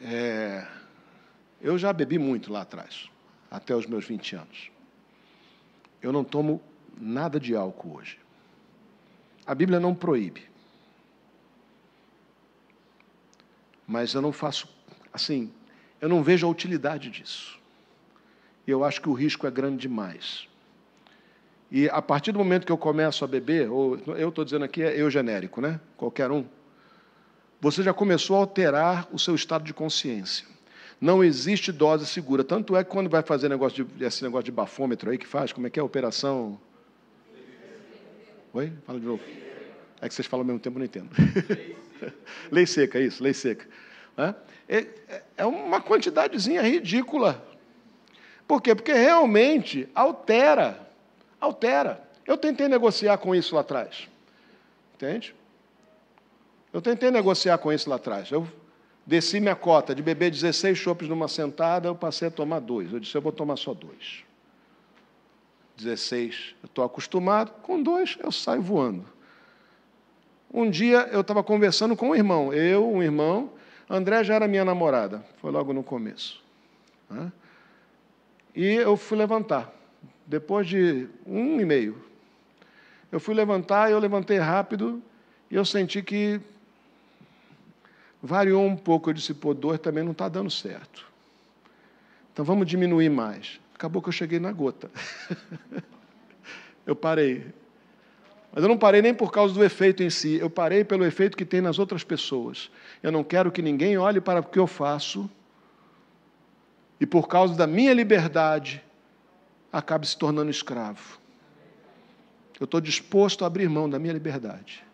É, 0.00 0.66
eu 1.60 1.76
já 1.76 1.92
bebi 1.92 2.18
muito 2.18 2.52
lá 2.52 2.62
atrás, 2.62 3.10
até 3.50 3.74
os 3.74 3.84
meus 3.84 4.06
20 4.06 4.36
anos. 4.36 4.70
Eu 6.00 6.12
não 6.12 6.22
tomo 6.22 6.62
nada 6.96 7.40
de 7.40 7.54
álcool 7.56 7.96
hoje. 7.96 8.18
A 9.44 9.54
Bíblia 9.54 9.80
não 9.80 9.94
proíbe. 9.94 10.47
Mas 13.88 14.12
eu 14.12 14.20
não 14.20 14.32
faço, 14.32 14.68
assim, 15.10 15.50
eu 15.98 16.10
não 16.10 16.22
vejo 16.22 16.46
a 16.46 16.50
utilidade 16.50 17.08
disso. 17.08 17.58
Eu 18.66 18.84
acho 18.84 19.00
que 19.00 19.08
o 19.08 19.14
risco 19.14 19.46
é 19.46 19.50
grande 19.50 19.78
demais. 19.78 20.46
E 21.70 21.88
a 21.88 22.02
partir 22.02 22.32
do 22.32 22.38
momento 22.38 22.66
que 22.66 22.72
eu 22.72 22.76
começo 22.76 23.24
a 23.24 23.28
beber, 23.28 23.70
ou 23.70 23.96
eu 24.08 24.28
estou 24.28 24.44
dizendo 24.44 24.66
aqui 24.66 24.82
é 24.82 25.00
eu 25.00 25.10
genérico, 25.10 25.62
né? 25.62 25.80
Qualquer 25.96 26.30
um, 26.30 26.44
você 27.58 27.82
já 27.82 27.94
começou 27.94 28.36
a 28.36 28.40
alterar 28.40 29.08
o 29.10 29.18
seu 29.18 29.34
estado 29.34 29.64
de 29.64 29.72
consciência. 29.72 30.46
Não 31.00 31.24
existe 31.24 31.72
dose 31.72 32.04
segura. 32.06 32.44
Tanto 32.44 32.76
é 32.76 32.84
que 32.84 32.90
quando 32.90 33.08
vai 33.08 33.22
fazer 33.22 33.48
negócio 33.48 33.84
de, 33.84 34.04
esse 34.04 34.22
negócio 34.22 34.44
de 34.44 34.52
bafômetro 34.52 35.10
aí 35.10 35.16
que 35.16 35.26
faz, 35.26 35.50
como 35.50 35.66
é 35.66 35.70
que 35.70 35.78
é 35.78 35.82
a 35.82 35.84
operação? 35.84 36.60
Oi? 38.52 38.72
Fala 38.86 39.00
de 39.00 39.06
novo. 39.06 39.22
É 40.00 40.08
que 40.08 40.14
vocês 40.14 40.26
falam 40.26 40.42
ao 40.42 40.46
mesmo 40.46 40.60
tempo, 40.60 40.78
não 40.78 40.84
entendo. 40.84 41.10
lei 42.50 42.66
seca, 42.66 42.98
isso, 43.00 43.22
lei 43.22 43.32
seca. 43.32 43.66
É, 44.68 44.86
é 45.36 45.46
uma 45.46 45.80
quantidadezinha 45.80 46.62
ridícula. 46.62 47.44
Por 48.46 48.60
quê? 48.62 48.74
Porque 48.74 48.92
realmente 48.92 49.88
altera. 49.94 50.88
Altera. 51.40 52.02
Eu 52.26 52.36
tentei 52.36 52.68
negociar 52.68 53.18
com 53.18 53.34
isso 53.34 53.54
lá 53.54 53.60
atrás. 53.60 54.08
Entende? 54.94 55.34
Eu 56.72 56.82
tentei 56.82 57.10
negociar 57.10 57.58
com 57.58 57.72
isso 57.72 57.88
lá 57.88 57.96
atrás. 57.96 58.30
Eu 58.30 58.46
desci 59.06 59.40
minha 59.40 59.56
cota 59.56 59.94
de 59.94 60.02
beber 60.02 60.30
16 60.30 60.76
chopes 60.76 61.08
numa 61.08 61.28
sentada, 61.28 61.88
eu 61.88 61.94
passei 61.94 62.28
a 62.28 62.30
tomar 62.30 62.60
dois. 62.60 62.92
Eu 62.92 63.00
disse, 63.00 63.14
eu 63.14 63.22
vou 63.22 63.32
tomar 63.32 63.56
só 63.56 63.72
dois. 63.72 64.24
16, 65.76 66.56
eu 66.62 66.66
estou 66.66 66.84
acostumado, 66.84 67.52
com 67.62 67.82
dois 67.82 68.18
eu 68.20 68.32
saio 68.32 68.60
voando. 68.60 69.06
Um 70.52 70.70
dia 70.70 71.08
eu 71.12 71.20
estava 71.20 71.42
conversando 71.42 71.94
com 71.94 72.10
um 72.10 72.14
irmão, 72.14 72.52
eu, 72.52 72.88
um 72.88 73.02
irmão, 73.02 73.50
André 73.88 74.24
já 74.24 74.34
era 74.34 74.48
minha 74.48 74.64
namorada, 74.64 75.24
foi 75.40 75.50
logo 75.50 75.72
no 75.72 75.82
começo. 75.82 76.42
Né? 77.08 77.32
E 78.54 78.74
eu 78.74 78.96
fui 78.96 79.16
levantar, 79.16 79.72
depois 80.26 80.66
de 80.66 81.08
um 81.26 81.60
e 81.60 81.64
meio. 81.64 82.02
Eu 83.10 83.18
fui 83.18 83.34
levantar, 83.34 83.90
eu 83.90 83.98
levantei 83.98 84.38
rápido 84.38 85.02
e 85.50 85.54
eu 85.54 85.64
senti 85.64 86.02
que 86.02 86.40
variou 88.22 88.64
um 88.64 88.76
pouco. 88.76 89.08
Eu 89.08 89.14
disse, 89.14 89.32
pô, 89.32 89.54
dois 89.54 89.80
também 89.80 90.04
não 90.04 90.12
está 90.12 90.28
dando 90.28 90.50
certo. 90.50 91.06
Então 92.32 92.44
vamos 92.44 92.66
diminuir 92.66 93.08
mais. 93.08 93.58
Acabou 93.74 94.02
que 94.02 94.08
eu 94.08 94.12
cheguei 94.12 94.38
na 94.38 94.52
gota. 94.52 94.90
eu 96.84 96.94
parei. 96.94 97.46
Mas 98.58 98.64
eu 98.64 98.68
não 98.68 98.76
parei 98.76 99.00
nem 99.00 99.14
por 99.14 99.30
causa 99.30 99.54
do 99.54 99.62
efeito 99.62 100.02
em 100.02 100.10
si, 100.10 100.34
eu 100.34 100.50
parei 100.50 100.82
pelo 100.82 101.04
efeito 101.04 101.36
que 101.36 101.44
tem 101.44 101.60
nas 101.60 101.78
outras 101.78 102.02
pessoas. 102.02 102.68
Eu 103.00 103.12
não 103.12 103.22
quero 103.22 103.52
que 103.52 103.62
ninguém 103.62 103.96
olhe 103.96 104.20
para 104.20 104.40
o 104.40 104.42
que 104.42 104.58
eu 104.58 104.66
faço 104.66 105.30
e, 106.98 107.06
por 107.06 107.28
causa 107.28 107.54
da 107.54 107.68
minha 107.68 107.94
liberdade, 107.94 108.82
acabe 109.72 110.08
se 110.08 110.18
tornando 110.18 110.50
escravo. 110.50 111.20
Eu 112.58 112.64
estou 112.64 112.80
disposto 112.80 113.44
a 113.44 113.46
abrir 113.46 113.68
mão 113.68 113.88
da 113.88 113.96
minha 113.96 114.12
liberdade. 114.12 114.84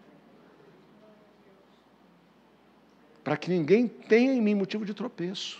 Para 3.24 3.38
que 3.38 3.48
ninguém 3.48 3.88
tenha 3.88 4.34
em 4.34 4.42
mim 4.42 4.54
motivo 4.54 4.84
de 4.84 4.92
tropeço. 4.92 5.58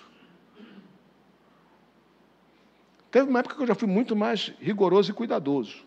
Teve 3.11 3.31
uma 3.31 3.39
época 3.39 3.57
que 3.57 3.63
eu 3.63 3.67
já 3.67 3.75
fui 3.75 3.89
muito 3.89 4.15
mais 4.15 4.53
rigoroso 4.61 5.11
e 5.11 5.15
cuidadoso. 5.15 5.84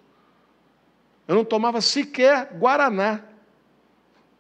Eu 1.28 1.36
não 1.36 1.44
tomava 1.44 1.82
sequer 1.82 2.54
Guaraná 2.54 3.22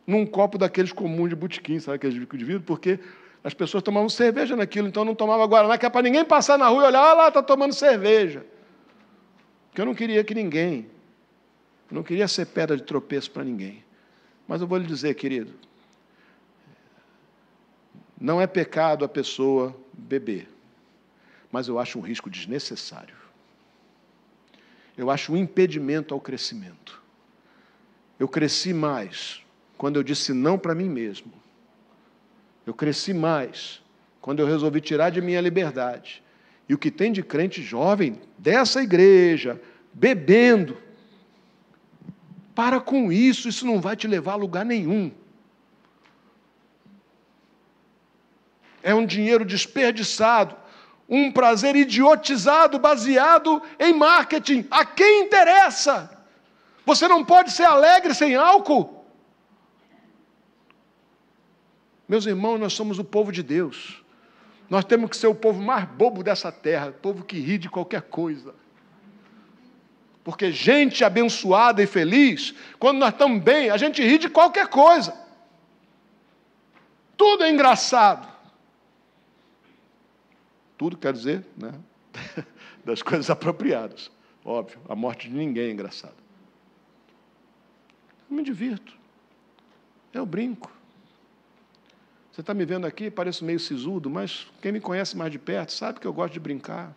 num 0.05 0.25
copo 0.25 0.57
daqueles 0.57 0.93
comuns 0.93 1.29
de 1.29 1.35
botequim, 1.35 1.79
sabe 1.79 1.97
aqueles 1.97 2.15
de 2.15 2.45
vidro? 2.45 2.61
Porque 2.61 2.97
as 3.43 3.53
pessoas 3.53 3.83
tomavam 3.83 4.07
cerveja 4.07 4.55
naquilo, 4.55 4.87
então 4.87 5.01
eu 5.01 5.05
não 5.05 5.15
tomava 5.15 5.45
Guaraná, 5.45 5.77
que 5.77 5.85
é 5.85 5.89
para 5.89 6.01
ninguém 6.01 6.23
passar 6.23 6.57
na 6.57 6.67
rua 6.69 6.83
e 6.83 6.87
olhar, 6.87 7.01
olha 7.01 7.13
lá, 7.13 7.27
está 7.27 7.43
tomando 7.43 7.73
cerveja. 7.73 8.45
Porque 9.69 9.81
eu 9.81 9.85
não 9.85 9.93
queria 9.93 10.23
que 10.23 10.33
ninguém, 10.33 10.89
eu 11.91 11.95
não 11.95 12.03
queria 12.03 12.27
ser 12.27 12.45
pedra 12.45 12.77
de 12.77 12.83
tropeço 12.83 13.29
para 13.31 13.43
ninguém. 13.43 13.83
Mas 14.47 14.61
eu 14.61 14.67
vou 14.67 14.77
lhe 14.77 14.87
dizer, 14.87 15.13
querido, 15.15 15.53
não 18.19 18.39
é 18.39 18.47
pecado 18.47 19.03
a 19.03 19.09
pessoa 19.09 19.75
beber, 19.93 20.47
mas 21.51 21.67
eu 21.67 21.77
acho 21.77 21.99
um 21.99 22.01
risco 22.01 22.29
desnecessário 22.29 23.26
eu 24.97 25.11
acho 25.11 25.31
um 25.31 25.37
impedimento 25.37 26.13
ao 26.13 26.19
crescimento. 26.19 27.01
Eu 28.19 28.27
cresci 28.27 28.73
mais 28.73 29.41
quando 29.77 29.97
eu 29.97 30.03
disse 30.03 30.33
não 30.33 30.57
para 30.57 30.73
mim 30.73 30.89
mesmo. 30.89 31.31
Eu 32.65 32.73
cresci 32.73 33.13
mais 33.13 33.81
quando 34.19 34.39
eu 34.39 34.47
resolvi 34.47 34.81
tirar 34.81 35.11
de 35.11 35.21
minha 35.21 35.39
liberdade. 35.39 36.23
E 36.67 36.73
o 36.73 36.77
que 36.77 36.89
tem 36.89 37.11
de 37.11 37.21
crente 37.21 37.61
jovem 37.61 38.19
dessa 38.37 38.81
igreja, 38.81 39.61
bebendo, 39.93 40.77
para 42.55 42.79
com 42.79 43.11
isso, 43.11 43.47
isso 43.47 43.65
não 43.67 43.79
vai 43.79 43.95
te 43.95 44.07
levar 44.07 44.33
a 44.33 44.35
lugar 44.35 44.65
nenhum. 44.65 45.11
É 48.81 48.95
um 48.95 49.05
dinheiro 49.05 49.45
desperdiçado 49.45 50.55
um 51.09 51.31
prazer 51.31 51.75
idiotizado 51.75 52.77
baseado 52.77 53.61
em 53.79 53.93
marketing. 53.93 54.67
A 54.69 54.83
quem 54.83 55.23
interessa? 55.23 56.09
Você 56.85 57.07
não 57.07 57.23
pode 57.23 57.51
ser 57.51 57.63
alegre 57.63 58.13
sem 58.13 58.35
álcool. 58.35 59.05
Meus 62.07 62.25
irmãos, 62.25 62.57
nós 62.57 62.73
somos 62.73 62.99
o 62.99 63.03
povo 63.03 63.31
de 63.31 63.43
Deus. 63.43 64.03
Nós 64.69 64.83
temos 64.83 65.09
que 65.09 65.17
ser 65.17 65.27
o 65.27 65.35
povo 65.35 65.61
mais 65.61 65.85
bobo 65.85 66.23
dessa 66.23 66.51
terra, 66.51 66.89
o 66.89 66.93
povo 66.93 67.23
que 67.23 67.39
ri 67.39 67.57
de 67.57 67.69
qualquer 67.69 68.01
coisa. 68.03 68.53
Porque 70.23 70.51
gente 70.51 71.05
abençoada 71.05 71.81
e 71.81 71.87
feliz, 71.87 72.53
quando 72.77 72.97
nós 72.97 73.13
estamos 73.13 73.41
bem, 73.41 73.69
a 73.69 73.77
gente 73.77 74.03
ri 74.03 74.17
de 74.17 74.29
qualquer 74.29 74.67
coisa. 74.67 75.13
Tudo 77.15 77.45
é 77.45 77.49
engraçado. 77.49 78.27
Tudo 80.77 80.97
quer 80.97 81.13
dizer, 81.13 81.45
né? 81.57 81.73
das 82.85 83.01
coisas 83.01 83.29
apropriadas. 83.29 84.11
Óbvio, 84.45 84.79
a 84.87 84.95
morte 84.95 85.29
de 85.29 85.35
ninguém 85.35 85.69
é 85.69 85.71
engraçada. 85.71 86.15
Eu 88.29 88.35
me 88.35 88.43
divirto. 88.43 88.93
Eu 90.13 90.25
brinco. 90.25 90.71
Você 92.31 92.41
está 92.41 92.53
me 92.53 92.65
vendo 92.65 92.85
aqui, 92.85 93.09
pareço 93.09 93.43
meio 93.43 93.59
sisudo, 93.59 94.09
mas 94.09 94.47
quem 94.61 94.71
me 94.71 94.79
conhece 94.79 95.17
mais 95.17 95.31
de 95.31 95.39
perto 95.39 95.73
sabe 95.73 95.99
que 95.99 96.05
eu 96.05 96.13
gosto 96.13 96.33
de 96.33 96.39
brincar. 96.39 96.95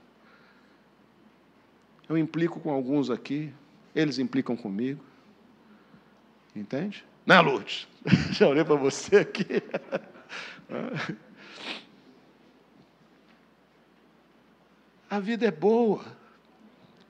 Eu 2.08 2.18
implico 2.18 2.60
com 2.60 2.70
alguns 2.70 3.08
aqui, 3.08 3.52
eles 3.94 4.18
implicam 4.18 4.56
comigo. 4.56 5.02
Entende? 6.54 7.04
Não 7.24 7.36
é, 7.36 7.40
Lourdes? 7.40 7.88
Já 8.32 8.48
olhei 8.48 8.64
para 8.64 8.74
você 8.74 9.18
aqui. 9.18 9.46
A 15.10 15.18
vida 15.18 15.44
é 15.44 15.50
boa. 15.50 16.04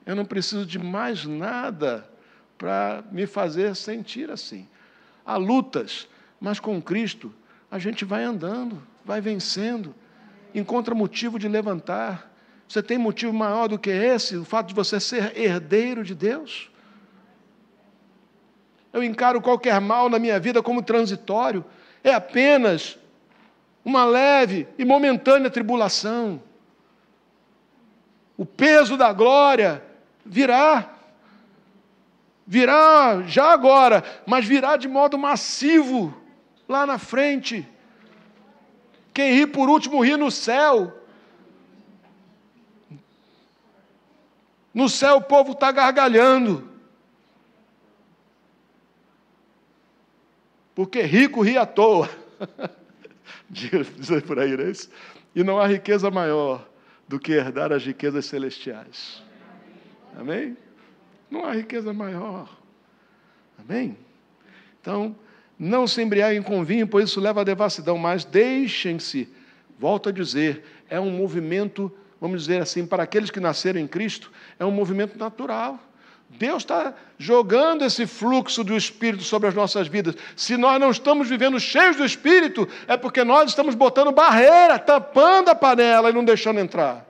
Eu 0.03 0.15
não 0.15 0.25
preciso 0.25 0.65
de 0.65 0.79
mais 0.79 1.23
nada 1.23 2.09
para 2.57 3.03
me 3.11 3.27
fazer 3.27 3.75
sentir 3.75 4.31
assim. 4.31 4.67
Há 5.23 5.37
lutas, 5.37 6.07
mas 6.39 6.59
com 6.59 6.81
Cristo 6.81 7.31
a 7.69 7.77
gente 7.77 8.03
vai 8.03 8.23
andando, 8.23 8.81
vai 9.05 9.21
vencendo, 9.21 9.93
encontra 10.53 10.95
motivo 10.95 11.37
de 11.37 11.47
levantar. 11.47 12.33
Você 12.67 12.81
tem 12.81 12.97
motivo 12.97 13.31
maior 13.31 13.67
do 13.67 13.77
que 13.77 13.91
esse, 13.91 14.35
o 14.35 14.43
fato 14.43 14.69
de 14.69 14.73
você 14.73 14.99
ser 14.99 15.37
herdeiro 15.37 16.03
de 16.03 16.15
Deus? 16.15 16.71
Eu 18.91 19.03
encaro 19.03 19.39
qualquer 19.41 19.79
mal 19.79 20.09
na 20.09 20.17
minha 20.17 20.39
vida 20.39 20.63
como 20.63 20.81
transitório, 20.81 21.63
é 22.03 22.13
apenas 22.15 22.97
uma 23.85 24.03
leve 24.05 24.67
e 24.77 24.83
momentânea 24.83 25.51
tribulação 25.51 26.41
o 28.41 28.45
peso 28.45 28.97
da 28.97 29.13
glória 29.13 29.83
virá. 30.25 30.95
Virá 32.47 33.21
já 33.27 33.51
agora, 33.51 34.03
mas 34.25 34.45
virá 34.45 34.77
de 34.77 34.87
modo 34.87 35.15
massivo 35.15 36.11
lá 36.67 36.83
na 36.87 36.97
frente. 36.97 37.69
Quem 39.13 39.31
ri 39.33 39.45
por 39.45 39.69
último 39.69 40.03
ri 40.03 40.17
no 40.17 40.31
céu. 40.31 40.91
No 44.73 44.89
céu 44.89 45.17
o 45.17 45.21
povo 45.21 45.51
está 45.51 45.71
gargalhando. 45.71 46.67
Porque 50.73 51.03
rico 51.03 51.43
ri 51.43 51.59
à 51.59 51.67
toa. 51.67 52.09
Diz 53.47 53.87
por 54.25 54.39
aí, 54.39 54.57
não 54.57 54.65
é 54.65 54.71
isso? 54.71 54.89
E 55.35 55.43
não 55.43 55.59
há 55.59 55.67
riqueza 55.67 56.09
maior 56.09 56.70
do 57.11 57.19
que 57.19 57.33
herdar 57.33 57.73
as 57.73 57.85
riquezas 57.85 58.25
celestiais. 58.25 59.21
Amém? 60.17 60.55
Não 61.29 61.43
há 61.43 61.51
riqueza 61.51 61.91
maior. 61.91 62.49
Amém? 63.59 63.97
Então, 64.79 65.13
não 65.59 65.85
se 65.85 66.01
embriaguem 66.01 66.41
com 66.41 66.63
vinho, 66.63 66.87
pois 66.87 67.09
isso 67.09 67.19
leva 67.19 67.41
à 67.41 67.43
devassidão, 67.43 67.97
mas 67.97 68.23
deixem-se, 68.23 69.27
volto 69.77 70.07
a 70.07 70.11
dizer, 70.13 70.63
é 70.89 71.01
um 71.01 71.11
movimento, 71.11 71.91
vamos 72.19 72.43
dizer 72.43 72.61
assim, 72.61 72.87
para 72.87 73.03
aqueles 73.03 73.29
que 73.29 73.41
nasceram 73.41 73.81
em 73.81 73.87
Cristo, 73.87 74.31
é 74.57 74.63
um 74.65 74.71
movimento 74.71 75.19
natural. 75.19 75.77
Deus 76.37 76.63
está 76.63 76.93
jogando 77.17 77.83
esse 77.83 78.07
fluxo 78.07 78.63
do 78.63 78.75
Espírito 78.75 79.23
sobre 79.23 79.49
as 79.49 79.53
nossas 79.53 79.87
vidas. 79.87 80.15
Se 80.35 80.57
nós 80.57 80.79
não 80.79 80.89
estamos 80.89 81.27
vivendo 81.27 81.59
cheios 81.59 81.97
do 81.97 82.05
Espírito, 82.05 82.67
é 82.87 82.95
porque 82.97 83.23
nós 83.23 83.49
estamos 83.49 83.75
botando 83.75 84.11
barreira, 84.11 84.79
tapando 84.79 85.49
a 85.51 85.55
panela 85.55 86.09
e 86.09 86.13
não 86.13 86.23
deixando 86.23 86.59
entrar. 86.59 87.05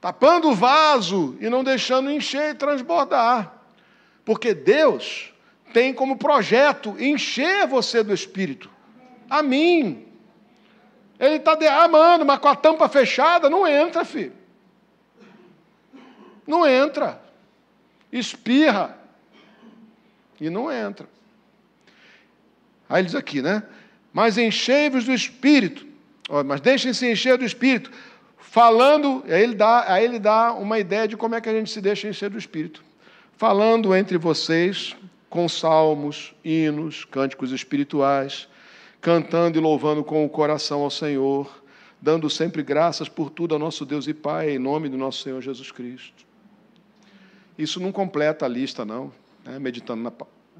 Tapando 0.00 0.50
o 0.50 0.54
vaso 0.54 1.36
e 1.40 1.48
não 1.48 1.64
deixando 1.64 2.10
encher 2.10 2.50
e 2.50 2.54
transbordar. 2.54 3.52
Porque 4.24 4.54
Deus 4.54 5.32
tem 5.72 5.92
como 5.92 6.16
projeto 6.16 6.94
encher 6.98 7.66
você 7.66 8.02
do 8.02 8.14
Espírito. 8.14 8.70
A 9.28 9.42
mim. 9.42 10.06
Ele 11.18 11.36
está 11.36 11.54
derramando, 11.54 12.24
mas 12.24 12.38
com 12.38 12.48
a 12.48 12.56
tampa 12.56 12.88
fechada 12.88 13.50
não 13.50 13.66
entra, 13.66 14.04
filho. 14.04 14.43
Não 16.46 16.66
entra. 16.66 17.20
Espirra. 18.12 18.96
E 20.40 20.50
não 20.50 20.70
entra. 20.70 21.08
Aí 22.88 23.00
ele 23.00 23.06
diz 23.06 23.14
aqui, 23.14 23.40
né? 23.40 23.62
Mas 24.12 24.38
enchei-vos 24.38 25.04
do 25.04 25.12
Espírito. 25.12 25.86
Mas 26.46 26.60
deixem-se 26.60 27.10
encher 27.10 27.36
do 27.36 27.44
Espírito. 27.44 27.90
Falando, 28.38 29.24
aí 29.26 29.42
ele, 29.42 29.54
dá, 29.54 29.92
aí 29.92 30.04
ele 30.04 30.18
dá 30.18 30.52
uma 30.52 30.78
ideia 30.78 31.08
de 31.08 31.16
como 31.16 31.34
é 31.34 31.40
que 31.40 31.48
a 31.48 31.52
gente 31.52 31.70
se 31.70 31.80
deixa 31.80 32.08
encher 32.08 32.30
do 32.30 32.38
Espírito. 32.38 32.84
Falando 33.36 33.94
entre 33.94 34.16
vocês 34.16 34.94
com 35.28 35.48
salmos, 35.48 36.32
hinos, 36.44 37.04
cânticos 37.04 37.50
espirituais, 37.50 38.46
cantando 39.00 39.58
e 39.58 39.60
louvando 39.60 40.04
com 40.04 40.24
o 40.24 40.28
coração 40.28 40.82
ao 40.82 40.90
Senhor, 40.90 41.62
dando 42.00 42.30
sempre 42.30 42.62
graças 42.62 43.08
por 43.08 43.30
tudo 43.30 43.54
ao 43.54 43.58
nosso 43.58 43.84
Deus 43.84 44.06
e 44.06 44.14
Pai, 44.14 44.50
em 44.50 44.58
nome 44.58 44.88
do 44.88 44.96
nosso 44.96 45.22
Senhor 45.22 45.40
Jesus 45.42 45.72
Cristo. 45.72 46.24
Isso 47.56 47.80
não 47.80 47.92
completa 47.92 48.44
a 48.46 48.48
lista, 48.48 48.84
não. 48.84 49.12
Né? 49.44 49.58
Meditando, 49.58 50.02
na, 50.02 50.12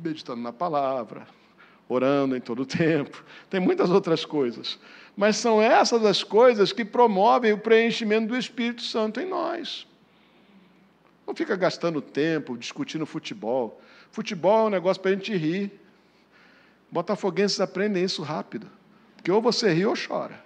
meditando 0.03 0.41
na 0.41 0.53
palavra, 0.53 1.27
orando 1.89 2.37
em 2.37 2.41
todo 2.41 2.63
o 2.63 2.67
tempo. 2.67 3.25
Tem 3.51 3.61
muitas 3.61 3.91
outras 3.91 4.25
coisas. 4.25 4.79
Mas 5.17 5.37
são 5.37 5.61
essas 5.61 6.05
as 6.05 6.23
coisas 6.23 6.73
que 6.73 6.85
promovem 6.85 7.53
o 7.53 7.59
preenchimento 7.59 8.29
do 8.29 8.37
Espírito 8.37 8.83
Santo 8.83 9.21
em 9.21 9.27
nós. 9.27 9.87
Não 11.27 11.35
fica 11.35 11.57
gastando 11.57 12.01
tempo 12.03 12.57
discutindo 12.57 13.07
futebol. 13.07 13.81
Futebol 14.11 14.65
é 14.65 14.67
um 14.67 14.71
negócio 14.71 15.03
para 15.03 15.11
a 15.13 15.15
gente 15.15 15.35
rir. 15.37 15.73
Botafoguenses 16.91 17.61
aprendem 17.61 18.05
isso 18.05 18.23
rápido. 18.23 18.71
Porque 19.17 19.33
ou 19.33 19.41
você 19.41 19.73
ri 19.73 19.87
ou 19.87 19.95
chora. 19.97 20.45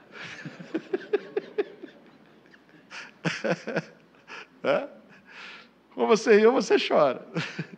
é? 4.62 4.97
Ou 5.98 6.06
você 6.06 6.36
ri 6.36 6.46
ou 6.46 6.52
você 6.52 6.76
chora. 6.78 7.26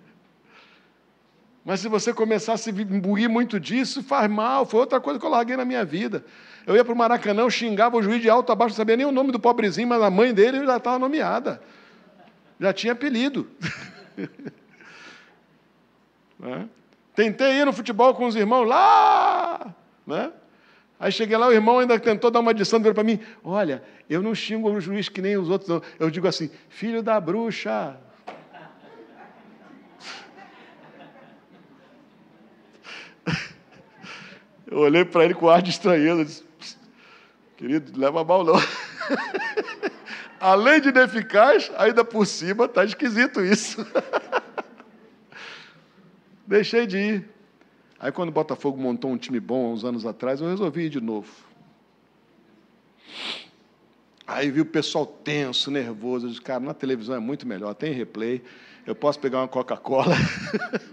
Mas 1.64 1.80
se 1.80 1.88
você 1.88 2.12
começar 2.12 2.52
a 2.52 2.58
se 2.58 2.70
imbuir 2.70 3.30
muito 3.30 3.58
disso, 3.58 4.02
faz 4.02 4.30
mal. 4.30 4.66
Foi 4.66 4.80
outra 4.80 5.00
coisa 5.00 5.18
que 5.18 5.24
eu 5.24 5.30
larguei 5.30 5.56
na 5.56 5.64
minha 5.64 5.86
vida. 5.86 6.22
Eu 6.66 6.76
ia 6.76 6.84
para 6.84 6.92
o 6.92 6.96
Maracanã, 6.96 7.40
eu 7.42 7.50
xingava 7.50 7.96
o 7.96 8.02
juiz 8.02 8.20
de 8.20 8.28
alto 8.28 8.52
a 8.52 8.54
baixo, 8.54 8.72
não 8.72 8.76
sabia 8.76 8.94
nem 8.94 9.06
o 9.06 9.12
nome 9.12 9.32
do 9.32 9.40
pobrezinho, 9.40 9.88
mas 9.88 10.02
a 10.02 10.10
mãe 10.10 10.34
dele 10.34 10.66
já 10.66 10.76
estava 10.76 10.98
nomeada. 10.98 11.62
Já 12.60 12.74
tinha 12.74 12.92
apelido. 12.92 13.48
né? 16.38 16.68
Tentei 17.14 17.52
ir 17.52 17.64
no 17.64 17.72
futebol 17.72 18.14
com 18.14 18.26
os 18.26 18.36
irmãos 18.36 18.66
lá. 18.66 19.74
Né? 20.06 20.30
Aí 20.98 21.10
cheguei 21.10 21.38
lá, 21.38 21.48
o 21.48 21.52
irmão 21.52 21.78
ainda 21.78 21.98
tentou 21.98 22.30
dar 22.30 22.40
uma 22.40 22.50
adição, 22.50 22.82
para 22.82 23.02
mim: 23.02 23.18
Olha, 23.42 23.82
eu 24.10 24.22
não 24.22 24.34
xingo 24.34 24.70
o 24.70 24.78
juiz 24.78 25.08
que 25.08 25.22
nem 25.22 25.38
os 25.38 25.48
outros, 25.48 25.70
não. 25.70 25.80
Eu 25.98 26.10
digo 26.10 26.28
assim: 26.28 26.50
Filho 26.68 27.02
da 27.02 27.18
bruxa. 27.18 27.98
Eu 34.70 34.78
olhei 34.78 35.04
para 35.04 35.24
ele 35.24 35.34
com 35.34 35.48
ar 35.48 35.60
de 35.60 35.70
estranheza. 35.70 36.24
Disse, 36.24 36.44
Querido, 37.56 37.98
leva 37.98 38.24
mal 38.24 38.44
não. 38.44 38.54
Além 40.40 40.80
de 40.80 40.88
ineficaz, 40.88 41.70
ainda 41.76 42.02
por 42.02 42.24
cima 42.24 42.64
está 42.64 42.84
esquisito 42.84 43.44
isso. 43.44 43.84
Deixei 46.46 46.86
de 46.86 46.96
ir. 46.96 47.28
Aí 47.98 48.10
quando 48.10 48.30
o 48.30 48.32
Botafogo 48.32 48.80
montou 48.80 49.10
um 49.10 49.18
time 49.18 49.38
bom 49.38 49.74
uns 49.74 49.84
anos 49.84 50.06
atrás, 50.06 50.40
eu 50.40 50.48
resolvi 50.48 50.84
ir 50.84 50.88
de 50.88 51.00
novo. 51.00 51.28
Aí 54.26 54.50
vi 54.50 54.60
o 54.60 54.66
pessoal 54.66 55.04
tenso, 55.04 55.70
nervoso. 55.70 56.26
Eu 56.26 56.30
disse, 56.30 56.40
cara, 56.40 56.60
na 56.60 56.72
televisão 56.72 57.16
é 57.16 57.18
muito 57.18 57.46
melhor, 57.46 57.74
tem 57.74 57.92
replay. 57.92 58.42
Eu 58.86 58.94
posso 58.94 59.18
pegar 59.18 59.40
uma 59.40 59.48
Coca-Cola. 59.48 60.14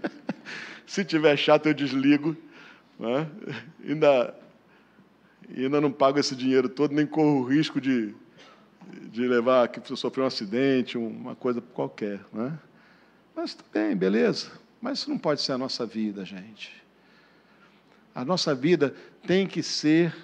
Se 0.84 1.04
tiver 1.04 1.36
chato, 1.36 1.66
eu 1.66 1.74
desligo. 1.74 2.36
Né? 2.98 3.30
Ainda 3.86 4.34
ainda 5.56 5.80
não 5.80 5.90
pago 5.90 6.18
esse 6.18 6.36
dinheiro 6.36 6.68
todo, 6.68 6.94
nem 6.94 7.06
corro 7.06 7.40
o 7.40 7.44
risco 7.44 7.80
de, 7.80 8.14
de 9.10 9.26
levar 9.26 9.68
que 9.68 9.96
sofreu 9.96 10.24
um 10.24 10.26
acidente, 10.26 10.98
uma 10.98 11.34
coisa 11.34 11.60
qualquer. 11.60 12.20
Né? 12.32 12.58
Mas 13.34 13.54
tudo 13.54 13.68
bem, 13.72 13.96
beleza. 13.96 14.50
Mas 14.80 14.98
isso 14.98 15.10
não 15.10 15.18
pode 15.18 15.40
ser 15.40 15.52
a 15.52 15.58
nossa 15.58 15.86
vida, 15.86 16.24
gente. 16.24 16.72
A 18.14 18.24
nossa 18.24 18.54
vida 18.54 18.94
tem 19.26 19.46
que 19.46 19.62
ser 19.62 20.14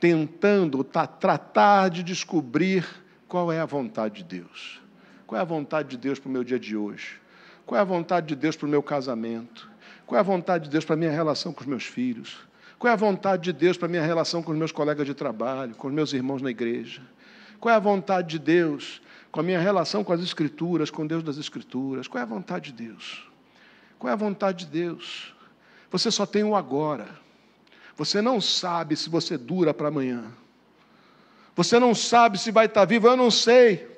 tentando 0.00 0.82
tratar 0.82 1.88
de 1.88 2.02
descobrir 2.02 2.86
qual 3.28 3.52
é 3.52 3.60
a 3.60 3.66
vontade 3.66 4.22
de 4.22 4.40
Deus. 4.40 4.80
Qual 5.26 5.38
é 5.38 5.42
a 5.42 5.44
vontade 5.46 5.90
de 5.90 5.96
Deus 5.96 6.18
para 6.18 6.28
o 6.28 6.32
meu 6.32 6.44
dia 6.44 6.58
de 6.58 6.76
hoje? 6.76 7.20
Qual 7.64 7.78
é 7.78 7.80
a 7.80 7.84
vontade 7.84 8.26
de 8.26 8.36
Deus 8.36 8.56
para 8.56 8.66
o 8.66 8.68
meu 8.68 8.82
casamento? 8.82 9.71
Qual 10.12 10.18
é 10.18 10.20
a 10.20 10.24
vontade 10.24 10.64
de 10.64 10.70
Deus 10.70 10.84
para 10.84 10.92
a 10.92 10.98
minha 10.98 11.10
relação 11.10 11.54
com 11.54 11.62
os 11.62 11.66
meus 11.66 11.86
filhos? 11.86 12.36
Qual 12.78 12.90
é 12.90 12.92
a 12.92 12.96
vontade 12.96 13.44
de 13.44 13.50
Deus 13.50 13.78
para 13.78 13.86
a 13.86 13.88
minha 13.88 14.02
relação 14.02 14.42
com 14.42 14.52
os 14.52 14.58
meus 14.58 14.70
colegas 14.70 15.06
de 15.06 15.14
trabalho, 15.14 15.74
com 15.74 15.88
os 15.88 15.94
meus 15.94 16.12
irmãos 16.12 16.42
na 16.42 16.50
igreja? 16.50 17.00
Qual 17.58 17.72
é 17.72 17.76
a 17.76 17.80
vontade 17.80 18.28
de 18.28 18.38
Deus 18.38 19.00
com 19.30 19.40
a 19.40 19.42
minha 19.42 19.58
relação 19.58 20.04
com 20.04 20.12
as 20.12 20.20
Escrituras, 20.20 20.90
com 20.90 21.06
Deus 21.06 21.22
das 21.22 21.38
Escrituras? 21.38 22.08
Qual 22.08 22.20
é 22.20 22.22
a 22.22 22.26
vontade 22.26 22.72
de 22.72 22.88
Deus? 22.88 23.26
Qual 23.98 24.10
é 24.10 24.12
a 24.12 24.16
vontade 24.16 24.66
de 24.66 24.70
Deus? 24.70 25.34
Você 25.90 26.10
só 26.10 26.26
tem 26.26 26.44
o 26.44 26.54
agora. 26.54 27.08
Você 27.96 28.20
não 28.20 28.38
sabe 28.38 28.96
se 28.96 29.08
você 29.08 29.38
dura 29.38 29.72
para 29.72 29.88
amanhã. 29.88 30.24
Você 31.56 31.78
não 31.78 31.94
sabe 31.94 32.36
se 32.38 32.50
vai 32.50 32.66
estar 32.66 32.84
vivo, 32.84 33.08
eu 33.08 33.16
não 33.16 33.30
sei. 33.30 33.88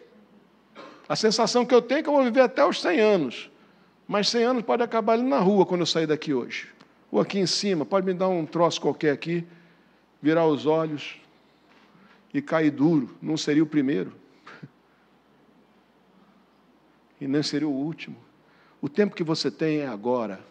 A 1.08 1.16
sensação 1.16 1.66
que 1.66 1.74
eu 1.74 1.82
tenho 1.82 1.98
é 1.98 2.02
que 2.04 2.08
eu 2.08 2.14
vou 2.14 2.22
viver 2.22 2.42
até 2.42 2.64
os 2.64 2.80
100 2.80 3.00
anos. 3.00 3.50
Mas 4.06 4.28
100 4.28 4.44
anos 4.44 4.62
pode 4.62 4.82
acabar 4.82 5.14
ali 5.14 5.22
na 5.22 5.38
rua 5.38 5.64
quando 5.64 5.80
eu 5.80 5.86
sair 5.86 6.06
daqui 6.06 6.34
hoje 6.34 6.74
ou 7.14 7.20
aqui 7.20 7.38
em 7.38 7.46
cima, 7.46 7.86
pode 7.86 8.04
me 8.04 8.12
dar 8.12 8.26
um 8.28 8.44
troço 8.44 8.80
qualquer 8.80 9.12
aqui, 9.12 9.46
virar 10.20 10.48
os 10.48 10.66
olhos 10.66 11.14
e 12.32 12.42
cair 12.42 12.72
duro. 12.72 13.16
Não 13.22 13.36
seria 13.36 13.62
o 13.62 13.66
primeiro. 13.66 14.12
E 17.20 17.28
nem 17.28 17.40
seria 17.40 17.68
o 17.68 17.72
último. 17.72 18.16
O 18.82 18.88
tempo 18.88 19.14
que 19.14 19.22
você 19.22 19.48
tem 19.48 19.78
é 19.78 19.86
agora. 19.86 20.44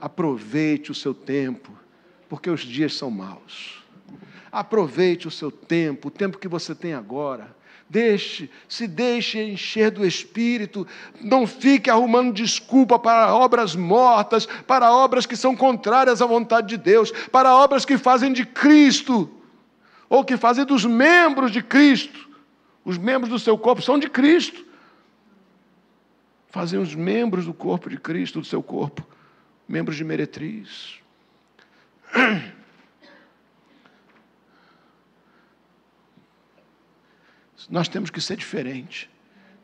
Aproveite 0.00 0.90
o 0.90 0.94
seu 0.94 1.12
tempo, 1.12 1.70
porque 2.26 2.48
os 2.48 2.62
dias 2.62 2.94
são 2.94 3.10
maus. 3.10 3.84
Aproveite 4.50 5.28
o 5.28 5.30
seu 5.30 5.50
tempo, 5.50 6.08
o 6.08 6.10
tempo 6.10 6.38
que 6.38 6.48
você 6.48 6.74
tem 6.74 6.94
agora. 6.94 7.54
Deixe, 7.90 8.48
se 8.68 8.86
deixe 8.86 9.42
encher 9.42 9.90
do 9.90 10.06
Espírito. 10.06 10.86
Não 11.20 11.44
fique 11.44 11.90
arrumando 11.90 12.32
desculpa 12.32 13.00
para 13.00 13.34
obras 13.34 13.74
mortas, 13.74 14.46
para 14.64 14.92
obras 14.92 15.26
que 15.26 15.34
são 15.34 15.56
contrárias 15.56 16.22
à 16.22 16.26
vontade 16.26 16.68
de 16.68 16.76
Deus, 16.76 17.10
para 17.32 17.52
obras 17.52 17.84
que 17.84 17.98
fazem 17.98 18.32
de 18.32 18.46
Cristo, 18.46 19.28
ou 20.08 20.24
que 20.24 20.36
fazem 20.36 20.64
dos 20.64 20.84
membros 20.84 21.50
de 21.50 21.60
Cristo. 21.64 22.28
Os 22.84 22.96
membros 22.96 23.28
do 23.28 23.40
seu 23.40 23.58
corpo 23.58 23.82
são 23.82 23.98
de 23.98 24.08
Cristo. 24.08 24.64
Fazem 26.46 26.78
os 26.78 26.94
membros 26.94 27.44
do 27.46 27.52
corpo 27.52 27.90
de 27.90 27.98
Cristo, 27.98 28.38
do 28.38 28.46
seu 28.46 28.62
corpo, 28.62 29.04
membros 29.66 29.96
de 29.96 30.04
meretriz. 30.04 31.00
Nós 37.68 37.88
temos 37.88 38.10
que 38.10 38.20
ser 38.20 38.36
diferente. 38.36 39.10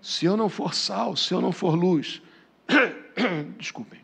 Se 0.02 0.26
eu 0.26 0.36
não 0.36 0.48
for 0.48 0.74
sal, 0.74 1.16
se 1.16 1.32
eu 1.32 1.40
não 1.40 1.52
for 1.52 1.74
luz, 1.74 2.20
desculpem. 3.58 4.00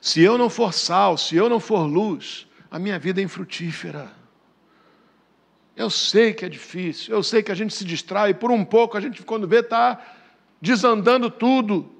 Se 0.00 0.22
eu 0.22 0.38
não 0.38 0.50
for 0.50 0.72
sal, 0.72 1.16
se 1.16 1.36
eu 1.36 1.48
não 1.48 1.60
for 1.60 1.86
luz, 1.86 2.46
a 2.70 2.78
minha 2.78 2.98
vida 2.98 3.20
é 3.20 3.24
infrutífera. 3.24 4.10
Eu 5.76 5.90
sei 5.90 6.34
que 6.34 6.44
é 6.44 6.48
difícil, 6.48 7.14
eu 7.14 7.22
sei 7.22 7.42
que 7.42 7.52
a 7.52 7.54
gente 7.54 7.72
se 7.72 7.84
distrai, 7.84 8.34
por 8.34 8.50
um 8.50 8.64
pouco 8.64 8.96
a 8.96 9.00
gente, 9.00 9.22
quando 9.22 9.46
vê, 9.46 9.60
está 9.60 10.00
desandando 10.60 11.30
tudo. 11.30 11.92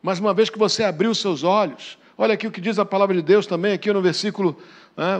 Mas 0.00 0.20
uma 0.20 0.32
vez 0.32 0.48
que 0.48 0.58
você 0.58 0.84
abriu 0.84 1.14
seus 1.14 1.42
olhos, 1.42 1.98
olha 2.16 2.34
aqui 2.34 2.46
o 2.46 2.50
que 2.50 2.60
diz 2.60 2.78
a 2.78 2.84
palavra 2.84 3.14
de 3.14 3.22
Deus 3.22 3.46
também, 3.46 3.72
aqui 3.72 3.92
no 3.92 4.02
versículo 4.02 4.56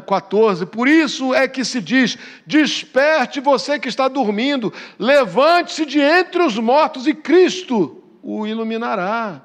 14. 0.07 0.67
Por 0.67 0.89
isso 0.89 1.35
é 1.35 1.47
que 1.47 1.65
se 1.65 1.81
diz: 1.81 2.17
desperte 2.47 3.41
você 3.41 3.79
que 3.79 3.89
está 3.89 4.09
dormindo, 4.09 4.73
levante-se 4.99 5.85
de 5.85 6.01
entre 6.01 6.43
os 6.43 6.59
mortos 6.59 7.07
e 7.07 7.15
Cristo 7.15 8.03
o 8.23 8.47
iluminará. 8.47 9.43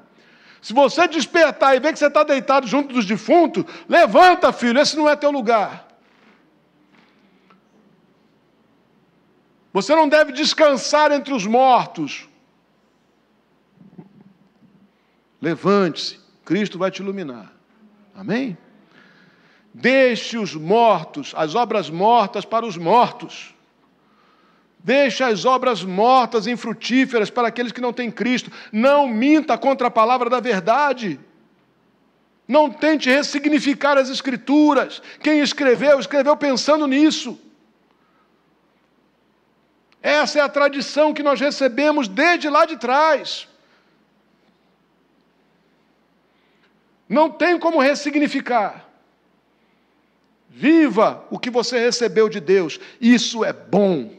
Se 0.60 0.72
você 0.72 1.08
despertar 1.08 1.76
e 1.76 1.80
ver 1.80 1.92
que 1.92 1.98
você 1.98 2.06
está 2.06 2.22
deitado 2.22 2.66
junto 2.66 2.94
dos 2.94 3.04
defuntos, 3.04 3.64
levanta, 3.88 4.52
filho, 4.52 4.80
esse 4.80 4.96
não 4.96 5.08
é 5.08 5.16
teu 5.16 5.30
lugar. 5.30 5.88
Você 9.72 9.94
não 9.94 10.08
deve 10.08 10.32
descansar 10.32 11.10
entre 11.10 11.32
os 11.32 11.46
mortos. 11.46 12.28
Levante-se, 15.40 16.20
Cristo 16.44 16.78
vai 16.78 16.90
te 16.90 17.02
iluminar. 17.02 17.52
Amém? 18.14 18.56
Deixe 19.72 20.36
os 20.36 20.54
mortos, 20.54 21.32
as 21.36 21.54
obras 21.54 21.88
mortas 21.88 22.44
para 22.44 22.66
os 22.66 22.76
mortos. 22.76 23.54
Deixe 24.78 25.22
as 25.22 25.44
obras 25.44 25.84
mortas 25.84 26.46
infrutíferas 26.46 27.30
para 27.30 27.48
aqueles 27.48 27.72
que 27.72 27.80
não 27.80 27.92
têm 27.92 28.10
Cristo. 28.10 28.50
Não 28.72 29.06
minta 29.06 29.56
contra 29.56 29.86
a 29.86 29.90
palavra 29.90 30.28
da 30.28 30.40
verdade. 30.40 31.20
Não 32.46 32.68
tente 32.70 33.08
ressignificar 33.08 33.96
as 33.96 34.10
Escrituras. 34.10 35.00
Quem 35.20 35.40
escreveu, 35.40 36.00
escreveu 36.00 36.36
pensando 36.36 36.86
nisso. 36.86 37.38
Essa 40.02 40.40
é 40.40 40.42
a 40.42 40.48
tradição 40.48 41.14
que 41.14 41.22
nós 41.22 41.40
recebemos 41.40 42.08
desde 42.08 42.48
lá 42.50 42.66
de 42.66 42.76
trás. 42.76 43.48
Não 47.12 47.28
tem 47.28 47.58
como 47.58 47.78
ressignificar. 47.78 48.88
Viva 50.48 51.24
o 51.30 51.38
que 51.38 51.50
você 51.50 51.78
recebeu 51.78 52.26
de 52.26 52.40
Deus. 52.40 52.80
Isso 52.98 53.44
é 53.44 53.52
bom 53.52 54.14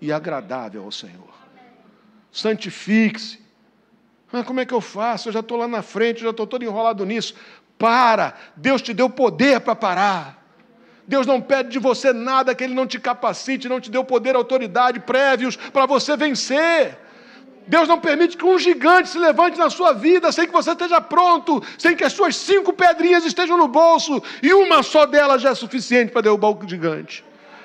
e 0.00 0.12
agradável 0.12 0.82
ao 0.82 0.90
Senhor. 0.90 1.32
Santifique-se. 2.32 3.40
Ah, 4.32 4.42
como 4.42 4.58
é 4.58 4.66
que 4.66 4.74
eu 4.74 4.80
faço? 4.80 5.28
Eu 5.28 5.32
já 5.34 5.38
estou 5.38 5.56
lá 5.56 5.68
na 5.68 5.82
frente, 5.82 6.22
já 6.22 6.30
estou 6.30 6.48
todo 6.48 6.64
enrolado 6.64 7.06
nisso. 7.06 7.32
Para! 7.78 8.34
Deus 8.56 8.82
te 8.82 8.92
deu 8.92 9.08
poder 9.08 9.60
para 9.60 9.76
parar. 9.76 10.44
Deus 11.06 11.28
não 11.28 11.40
pede 11.40 11.70
de 11.70 11.78
você 11.78 12.12
nada 12.12 12.56
que 12.56 12.64
Ele 12.64 12.74
não 12.74 12.88
te 12.88 12.98
capacite, 12.98 13.68
não 13.68 13.80
te 13.80 13.88
deu 13.88 14.02
poder, 14.02 14.34
autoridade 14.34 14.98
prévios 14.98 15.54
para 15.54 15.86
você 15.86 16.16
vencer. 16.16 17.05
Deus 17.66 17.88
não 17.88 17.98
permite 17.98 18.36
que 18.36 18.44
um 18.44 18.58
gigante 18.58 19.08
se 19.08 19.18
levante 19.18 19.58
na 19.58 19.68
sua 19.68 19.92
vida 19.92 20.30
sem 20.30 20.46
que 20.46 20.52
você 20.52 20.70
esteja 20.70 21.00
pronto, 21.00 21.62
sem 21.76 21.96
que 21.96 22.04
as 22.04 22.12
suas 22.12 22.36
cinco 22.36 22.72
pedrinhas 22.72 23.24
estejam 23.24 23.56
no 23.56 23.66
bolso, 23.66 24.22
e 24.42 24.54
uma 24.54 24.82
só 24.82 25.04
delas 25.04 25.42
já 25.42 25.50
é 25.50 25.54
suficiente 25.54 26.12
para 26.12 26.22
derrubar 26.22 26.50
o 26.50 26.68
gigante. 26.68 27.24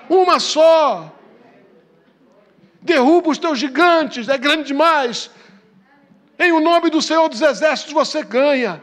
Uma 0.10 0.40
só. 0.40 1.12
Derruba 2.82 3.30
os 3.30 3.38
teus 3.38 3.60
gigantes, 3.60 4.28
é 4.28 4.38
grande 4.38 4.64
demais. 4.64 5.30
Em 6.40 6.52
o 6.52 6.60
nome 6.60 6.90
do 6.90 7.02
Senhor 7.02 7.30
dos 7.30 7.42
Exércitos 7.42 7.94
você 7.94 8.24
ganha. 8.24 8.82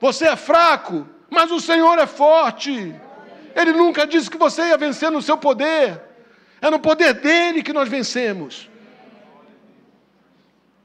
Você 0.00 0.26
é 0.26 0.36
fraco, 0.36 1.08
mas 1.28 1.50
o 1.50 1.58
Senhor 1.58 1.98
é 1.98 2.06
forte. 2.06 2.94
Ele 3.56 3.72
nunca 3.72 4.06
disse 4.06 4.30
que 4.30 4.38
você 4.38 4.68
ia 4.68 4.78
vencer 4.78 5.10
no 5.10 5.20
seu 5.20 5.36
poder. 5.36 6.11
É 6.62 6.70
no 6.70 6.78
poder 6.78 7.14
dele 7.14 7.60
que 7.60 7.72
nós 7.72 7.88
vencemos. 7.88 8.70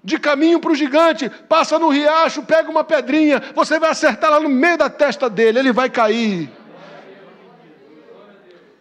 De 0.04 0.18
caminho 0.18 0.60
para 0.60 0.72
o 0.72 0.76
gigante, 0.76 1.30
passa 1.30 1.78
no 1.78 1.90
riacho, 1.90 2.42
pega 2.42 2.72
uma 2.72 2.84
pedrinha, 2.84 3.42
você 3.54 3.80
vai 3.80 3.92
acertar 3.92 4.32
lá 4.32 4.40
no 4.40 4.50
meio 4.50 4.78
da 4.78 4.90
testa 4.90 5.30
dele, 5.30 5.60
ele 5.60 5.72
vai 5.72 5.90
cair. 5.90 6.50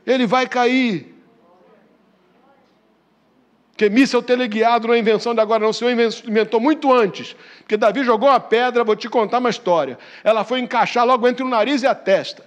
Ele 0.07 0.27
vai 0.27 0.49
cair. 0.49 1.15
Porque 3.73 3.91
míssel 3.91 4.23
teleguiado 4.23 4.89
não 4.89 4.95
é 4.95 4.99
invenção 4.99 5.35
de 5.35 5.41
agora, 5.41 5.65
não. 5.65 5.69
O 5.69 5.75
Senhor 5.75 5.91
inventou 5.91 6.59
muito 6.59 6.91
antes. 6.91 7.37
Porque 7.59 7.77
Davi 7.77 8.05
jogou 8.05 8.31
uma 8.31 8.41
pedra, 8.41 8.83
vou 8.83 8.97
te 8.97 9.07
contar 9.07 9.39
uma 9.39 9.51
história. 9.51 9.99
Ela 10.25 10.45
foi 10.45 10.61
encaixar 10.61 11.05
logo 11.05 11.29
entre 11.29 11.45
o 11.45 11.49
nariz 11.49 11.83
e 11.83 11.87
a 11.87 11.95
testa. 11.95 12.43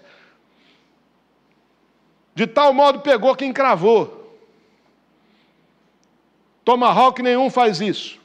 De 2.33 2.47
tal 2.47 2.73
modo 2.73 3.01
pegou 3.01 3.35
que 3.35 3.45
encravou. 3.45 4.18
Tomahawk 6.69 7.23
nenhum 7.23 7.49
faz 7.49 7.81
isso. 7.81 8.19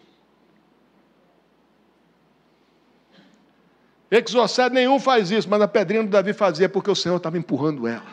Exocet 4.11 4.69
nenhum 4.71 5.01
faz 5.01 5.31
isso, 5.31 5.49
mas 5.49 5.63
a 5.63 5.67
pedrinha 5.67 6.03
do 6.03 6.11
Davi 6.11 6.35
fazia 6.35 6.69
porque 6.69 6.91
o 6.91 6.95
Senhor 6.95 7.17
estava 7.17 7.39
empurrando 7.39 7.89
ela. 7.89 8.05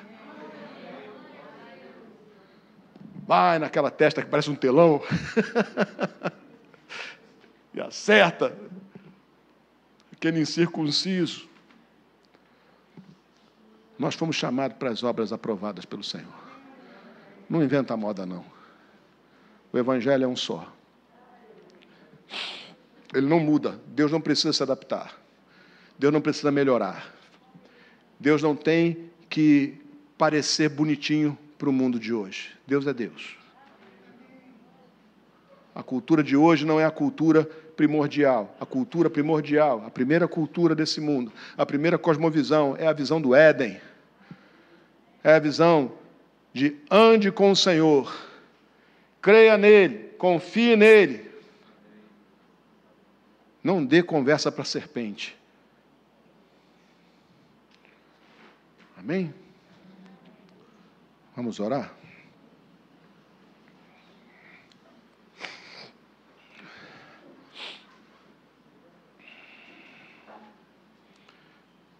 Vai 3.27 3.59
naquela 3.59 3.91
testa 3.91 4.21
que 4.21 4.29
parece 4.29 4.49
um 4.49 4.55
telão. 4.55 5.03
e 7.75 7.81
acerta. 7.81 8.57
Aquele 10.13 10.39
incircunciso. 10.39 11.45
Nós 13.99 14.15
fomos 14.15 14.37
chamados 14.37 14.77
para 14.77 14.91
as 14.91 15.03
obras 15.03 15.33
aprovadas 15.33 15.83
pelo 15.83 16.05
Senhor. 16.05 16.33
Não 17.49 17.61
inventa 17.61 17.97
moda, 17.97 18.25
não. 18.25 18.50
O 19.71 19.77
Evangelho 19.77 20.25
é 20.25 20.27
um 20.27 20.35
só. 20.35 20.71
Ele 23.13 23.27
não 23.27 23.39
muda. 23.39 23.79
Deus 23.87 24.11
não 24.11 24.21
precisa 24.21 24.53
se 24.53 24.63
adaptar. 24.63 25.17
Deus 25.97 26.13
não 26.13 26.21
precisa 26.21 26.51
melhorar. 26.51 27.13
Deus 28.19 28.41
não 28.41 28.55
tem 28.55 29.09
que 29.29 29.79
parecer 30.17 30.69
bonitinho 30.69 31.37
para 31.57 31.69
o 31.69 31.73
mundo 31.73 31.99
de 31.99 32.13
hoje. 32.13 32.51
Deus 32.65 32.85
é 32.87 32.93
Deus. 32.93 33.37
A 35.73 35.81
cultura 35.81 36.21
de 36.21 36.35
hoje 36.35 36.65
não 36.65 36.79
é 36.79 36.85
a 36.85 36.91
cultura 36.91 37.45
primordial. 37.75 38.55
A 38.59 38.65
cultura 38.65 39.09
primordial, 39.09 39.83
a 39.85 39.89
primeira 39.89 40.27
cultura 40.27 40.75
desse 40.75 40.99
mundo, 40.99 41.31
a 41.57 41.65
primeira 41.65 41.97
cosmovisão 41.97 42.75
é 42.77 42.87
a 42.87 42.93
visão 42.93 43.21
do 43.21 43.33
Éden. 43.33 43.79
É 45.23 45.35
a 45.35 45.39
visão 45.39 45.93
de 46.53 46.75
ande 46.89 47.31
com 47.31 47.51
o 47.51 47.55
Senhor 47.55 48.30
creia 49.21 49.57
nele, 49.57 50.09
confie 50.17 50.75
nele. 50.75 51.29
Não 53.63 53.85
dê 53.85 54.01
conversa 54.01 54.51
para 54.51 54.63
a 54.63 54.65
serpente. 54.65 55.37
Amém? 58.97 59.33
Vamos 61.35 61.59
orar? 61.59 61.93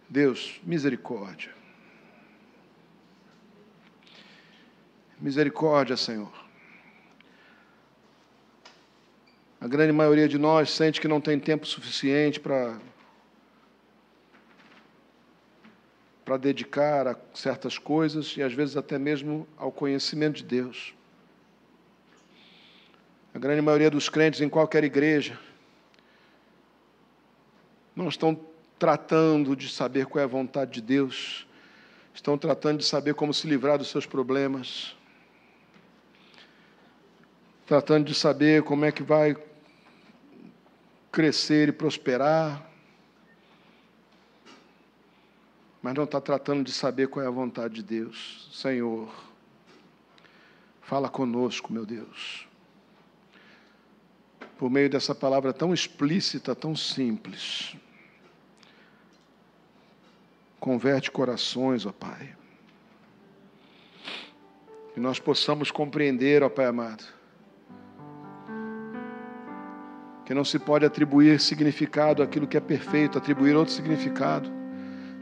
Deus, 0.08 0.60
misericórdia. 0.62 1.54
Misericórdia, 5.18 5.96
Senhor. 5.96 6.41
A 9.62 9.68
grande 9.68 9.92
maioria 9.92 10.28
de 10.28 10.38
nós 10.38 10.72
sente 10.72 11.00
que 11.00 11.06
não 11.06 11.20
tem 11.20 11.38
tempo 11.38 11.64
suficiente 11.64 12.40
para 12.40 12.80
para 16.24 16.36
dedicar 16.36 17.06
a 17.06 17.16
certas 17.32 17.78
coisas 17.78 18.36
e 18.36 18.42
às 18.42 18.52
vezes 18.52 18.76
até 18.76 18.98
mesmo 18.98 19.46
ao 19.56 19.70
conhecimento 19.70 20.38
de 20.38 20.44
Deus. 20.44 20.92
A 23.32 23.38
grande 23.38 23.62
maioria 23.62 23.88
dos 23.88 24.08
crentes 24.08 24.40
em 24.40 24.48
qualquer 24.48 24.82
igreja 24.82 25.38
não 27.94 28.08
estão 28.08 28.36
tratando 28.80 29.54
de 29.54 29.68
saber 29.68 30.06
qual 30.06 30.22
é 30.22 30.24
a 30.24 30.28
vontade 30.28 30.72
de 30.72 30.80
Deus, 30.80 31.46
estão 32.12 32.36
tratando 32.36 32.78
de 32.78 32.84
saber 32.84 33.14
como 33.14 33.32
se 33.32 33.46
livrar 33.46 33.78
dos 33.78 33.90
seus 33.90 34.06
problemas, 34.06 34.96
tratando 37.64 38.06
de 38.06 38.14
saber 38.14 38.64
como 38.64 38.84
é 38.84 38.90
que 38.90 39.04
vai 39.04 39.36
crescer 41.12 41.68
e 41.68 41.72
prosperar, 41.72 42.66
mas 45.82 45.94
não 45.94 46.04
está 46.04 46.20
tratando 46.20 46.64
de 46.64 46.72
saber 46.72 47.08
qual 47.08 47.22
é 47.22 47.28
a 47.28 47.30
vontade 47.30 47.74
de 47.74 47.82
Deus. 47.82 48.48
Senhor, 48.50 49.12
fala 50.80 51.10
conosco, 51.10 51.70
meu 51.70 51.84
Deus. 51.84 52.48
Por 54.56 54.70
meio 54.70 54.88
dessa 54.88 55.14
palavra 55.14 55.52
tão 55.52 55.74
explícita, 55.74 56.54
tão 56.54 56.74
simples. 56.74 57.76
Converte 60.58 61.10
corações, 61.10 61.84
ó 61.84 61.92
Pai. 61.92 62.34
Que 64.94 65.00
nós 65.00 65.18
possamos 65.18 65.70
compreender, 65.70 66.42
ó 66.42 66.48
Pai 66.48 66.66
amado 66.66 67.21
que 70.32 70.34
não 70.34 70.46
se 70.46 70.58
pode 70.58 70.86
atribuir 70.86 71.38
significado 71.38 72.22
àquilo 72.22 72.46
que 72.46 72.56
é 72.56 72.60
perfeito, 72.60 73.18
atribuir 73.18 73.54
outro 73.54 73.74
significado. 73.74 74.50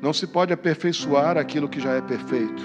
Não 0.00 0.12
se 0.12 0.24
pode 0.24 0.52
aperfeiçoar 0.52 1.36
aquilo 1.36 1.68
que 1.68 1.80
já 1.80 1.96
é 1.96 2.00
perfeito. 2.00 2.62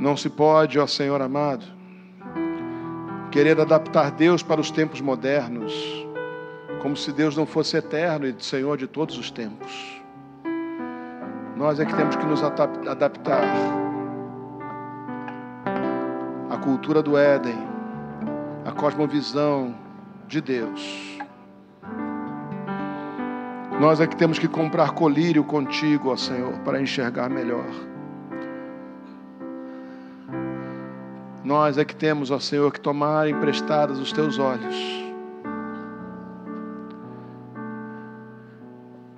Não 0.00 0.16
se 0.16 0.28
pode, 0.28 0.80
ó 0.80 0.86
Senhor 0.88 1.22
amado, 1.22 1.64
querer 3.30 3.60
adaptar 3.60 4.10
Deus 4.10 4.42
para 4.42 4.60
os 4.60 4.72
tempos 4.72 5.00
modernos, 5.00 5.72
como 6.82 6.96
se 6.96 7.12
Deus 7.12 7.36
não 7.36 7.46
fosse 7.46 7.76
eterno 7.76 8.26
e 8.26 8.34
Senhor 8.40 8.76
de 8.76 8.88
todos 8.88 9.16
os 9.16 9.30
tempos. 9.30 10.02
Nós 11.56 11.78
é 11.78 11.84
que 11.84 11.94
temos 11.94 12.16
que 12.16 12.26
nos 12.26 12.42
adaptar 12.42 13.44
cultura 16.60 17.02
do 17.02 17.16
Éden, 17.16 17.58
a 18.64 18.70
cosmovisão 18.70 19.74
de 20.28 20.40
Deus. 20.40 21.18
Nós 23.80 23.98
é 23.98 24.06
que 24.06 24.14
temos 24.14 24.38
que 24.38 24.46
comprar 24.46 24.92
colírio 24.92 25.42
contigo, 25.42 26.10
ó 26.12 26.16
Senhor, 26.16 26.52
para 26.60 26.80
enxergar 26.80 27.30
melhor. 27.30 27.64
Nós 31.42 31.78
é 31.78 31.84
que 31.84 31.96
temos, 31.96 32.30
ó 32.30 32.38
Senhor, 32.38 32.70
que 32.70 32.80
tomar 32.80 33.28
emprestados 33.28 33.98
os 33.98 34.12
teus 34.12 34.38
olhos. 34.38 34.76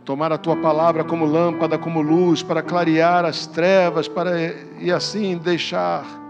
Tomar 0.04 0.32
a 0.32 0.38
tua 0.38 0.56
palavra 0.56 1.02
como 1.02 1.26
lâmpada, 1.26 1.76
como 1.76 2.00
luz, 2.00 2.42
para 2.42 2.62
clarear 2.62 3.24
as 3.24 3.46
trevas, 3.46 4.06
para 4.06 4.30
e 4.78 4.92
assim 4.92 5.36
deixar 5.36 6.21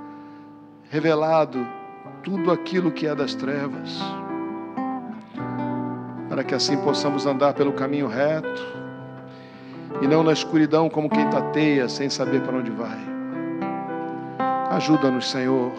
revelado 0.93 1.67
tudo 2.23 2.53
aquilo 2.53 2.93
que 2.93 3.07
é 3.07 3.15
das 3.15 3.35
trevas, 3.35 3.99
para 6.29 6.45
que 6.45 6.55
assim 6.55 6.77
possamos 6.77 7.25
andar 7.25 7.55
pelo 7.55 7.73
caminho 7.73 8.07
reto 8.07 8.63
e 10.03 10.07
não 10.07 10.23
na 10.23 10.35
escuridão 10.35 10.91
como 10.91 11.09
quem 11.09 11.31
tateia 11.31 11.89
sem 11.89 12.11
saber 12.11 12.43
para 12.43 12.59
onde 12.59 12.71
vai. 12.71 12.99
Ajuda-nos, 14.73 15.31
Senhor. 15.31 15.73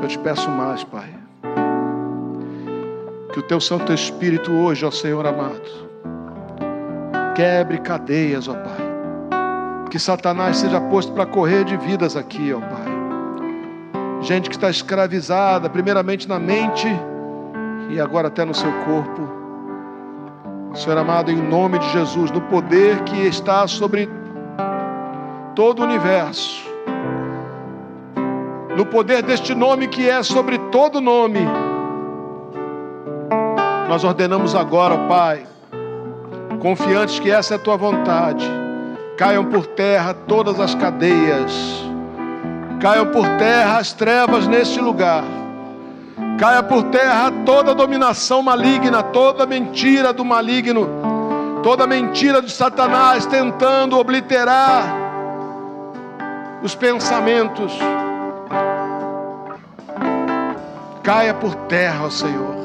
Eu 0.00 0.06
te 0.06 0.20
peço 0.20 0.48
mais, 0.48 0.84
Pai. 0.84 1.12
Que 3.32 3.40
o 3.40 3.42
teu 3.42 3.60
Santo 3.60 3.92
Espírito 3.92 4.52
hoje, 4.52 4.86
ó 4.86 4.92
Senhor 4.92 5.26
amado, 5.26 5.90
quebre 7.34 7.78
cadeias, 7.78 8.46
ó 8.46 8.54
Pai 8.54 8.81
que 9.92 9.98
Satanás 9.98 10.56
seja 10.56 10.80
posto 10.80 11.12
para 11.12 11.26
correr 11.26 11.64
de 11.64 11.76
vidas 11.76 12.16
aqui, 12.16 12.50
ó 12.50 12.60
Pai. 12.60 14.22
Gente 14.22 14.48
que 14.48 14.56
está 14.56 14.70
escravizada, 14.70 15.68
primeiramente 15.68 16.26
na 16.26 16.38
mente 16.38 16.88
e 17.90 18.00
agora 18.00 18.28
até 18.28 18.42
no 18.42 18.54
seu 18.54 18.72
corpo. 18.86 19.20
Senhor 20.72 20.96
amado, 20.96 21.30
em 21.30 21.36
nome 21.36 21.78
de 21.78 21.86
Jesus, 21.90 22.30
no 22.30 22.40
poder 22.40 23.02
que 23.02 23.26
está 23.26 23.68
sobre 23.68 24.08
todo 25.54 25.80
o 25.80 25.84
universo, 25.84 26.66
no 28.74 28.86
poder 28.86 29.22
deste 29.22 29.54
nome 29.54 29.88
que 29.88 30.08
é 30.08 30.22
sobre 30.22 30.56
todo 30.70 31.02
nome, 31.02 31.46
nós 33.90 34.02
ordenamos 34.04 34.54
agora, 34.54 34.96
Pai, 35.06 35.46
confiantes 36.60 37.20
que 37.20 37.30
essa 37.30 37.52
é 37.52 37.56
a 37.58 37.60
tua 37.60 37.76
vontade 37.76 38.50
Caiam 39.16 39.44
por 39.44 39.66
terra 39.66 40.14
todas 40.14 40.58
as 40.58 40.74
cadeias. 40.74 41.52
Caiam 42.80 43.06
por 43.06 43.28
terra 43.38 43.78
as 43.78 43.92
trevas 43.92 44.46
neste 44.46 44.80
lugar. 44.80 45.22
Caia 46.38 46.62
por 46.62 46.82
terra 46.84 47.30
toda 47.44 47.74
dominação 47.74 48.42
maligna, 48.42 49.02
toda 49.02 49.46
mentira 49.46 50.12
do 50.12 50.24
maligno, 50.24 50.88
toda 51.62 51.86
mentira 51.86 52.42
de 52.42 52.50
Satanás 52.50 53.26
tentando 53.26 53.96
obliterar 53.96 54.82
os 56.62 56.74
pensamentos. 56.74 57.72
Caia 61.04 61.34
por 61.34 61.54
terra, 61.66 62.06
ó 62.06 62.10
Senhor. 62.10 62.56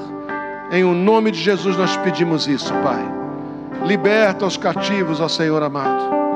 Em 0.71 0.83
o 0.83 0.93
nome 0.93 1.29
de 1.29 1.39
Jesus 1.39 1.77
nós 1.77 1.95
pedimos 1.97 2.47
isso, 2.47 2.73
Pai. 2.83 3.05
Liberta 3.85 4.45
os 4.45 4.57
cativos, 4.57 5.21
ó 5.21 5.27
Senhor 5.27 5.61
amado 5.61 6.26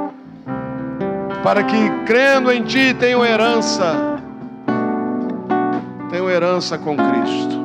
para 1.43 1.63
que 1.63 1.89
crendo 2.05 2.51
em 2.51 2.63
Ti 2.63 2.93
tenham 2.93 3.25
herança, 3.25 4.19
tenham 6.09 6.29
herança 6.29 6.77
com 6.77 6.95
Cristo. 6.95 7.61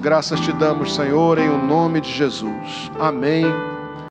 Graças 0.00 0.40
te 0.40 0.52
damos, 0.52 0.94
Senhor, 0.94 1.38
em 1.38 1.48
o 1.48 1.58
nome 1.58 2.00
de 2.00 2.10
Jesus. 2.10 2.90
Amém 2.98 3.44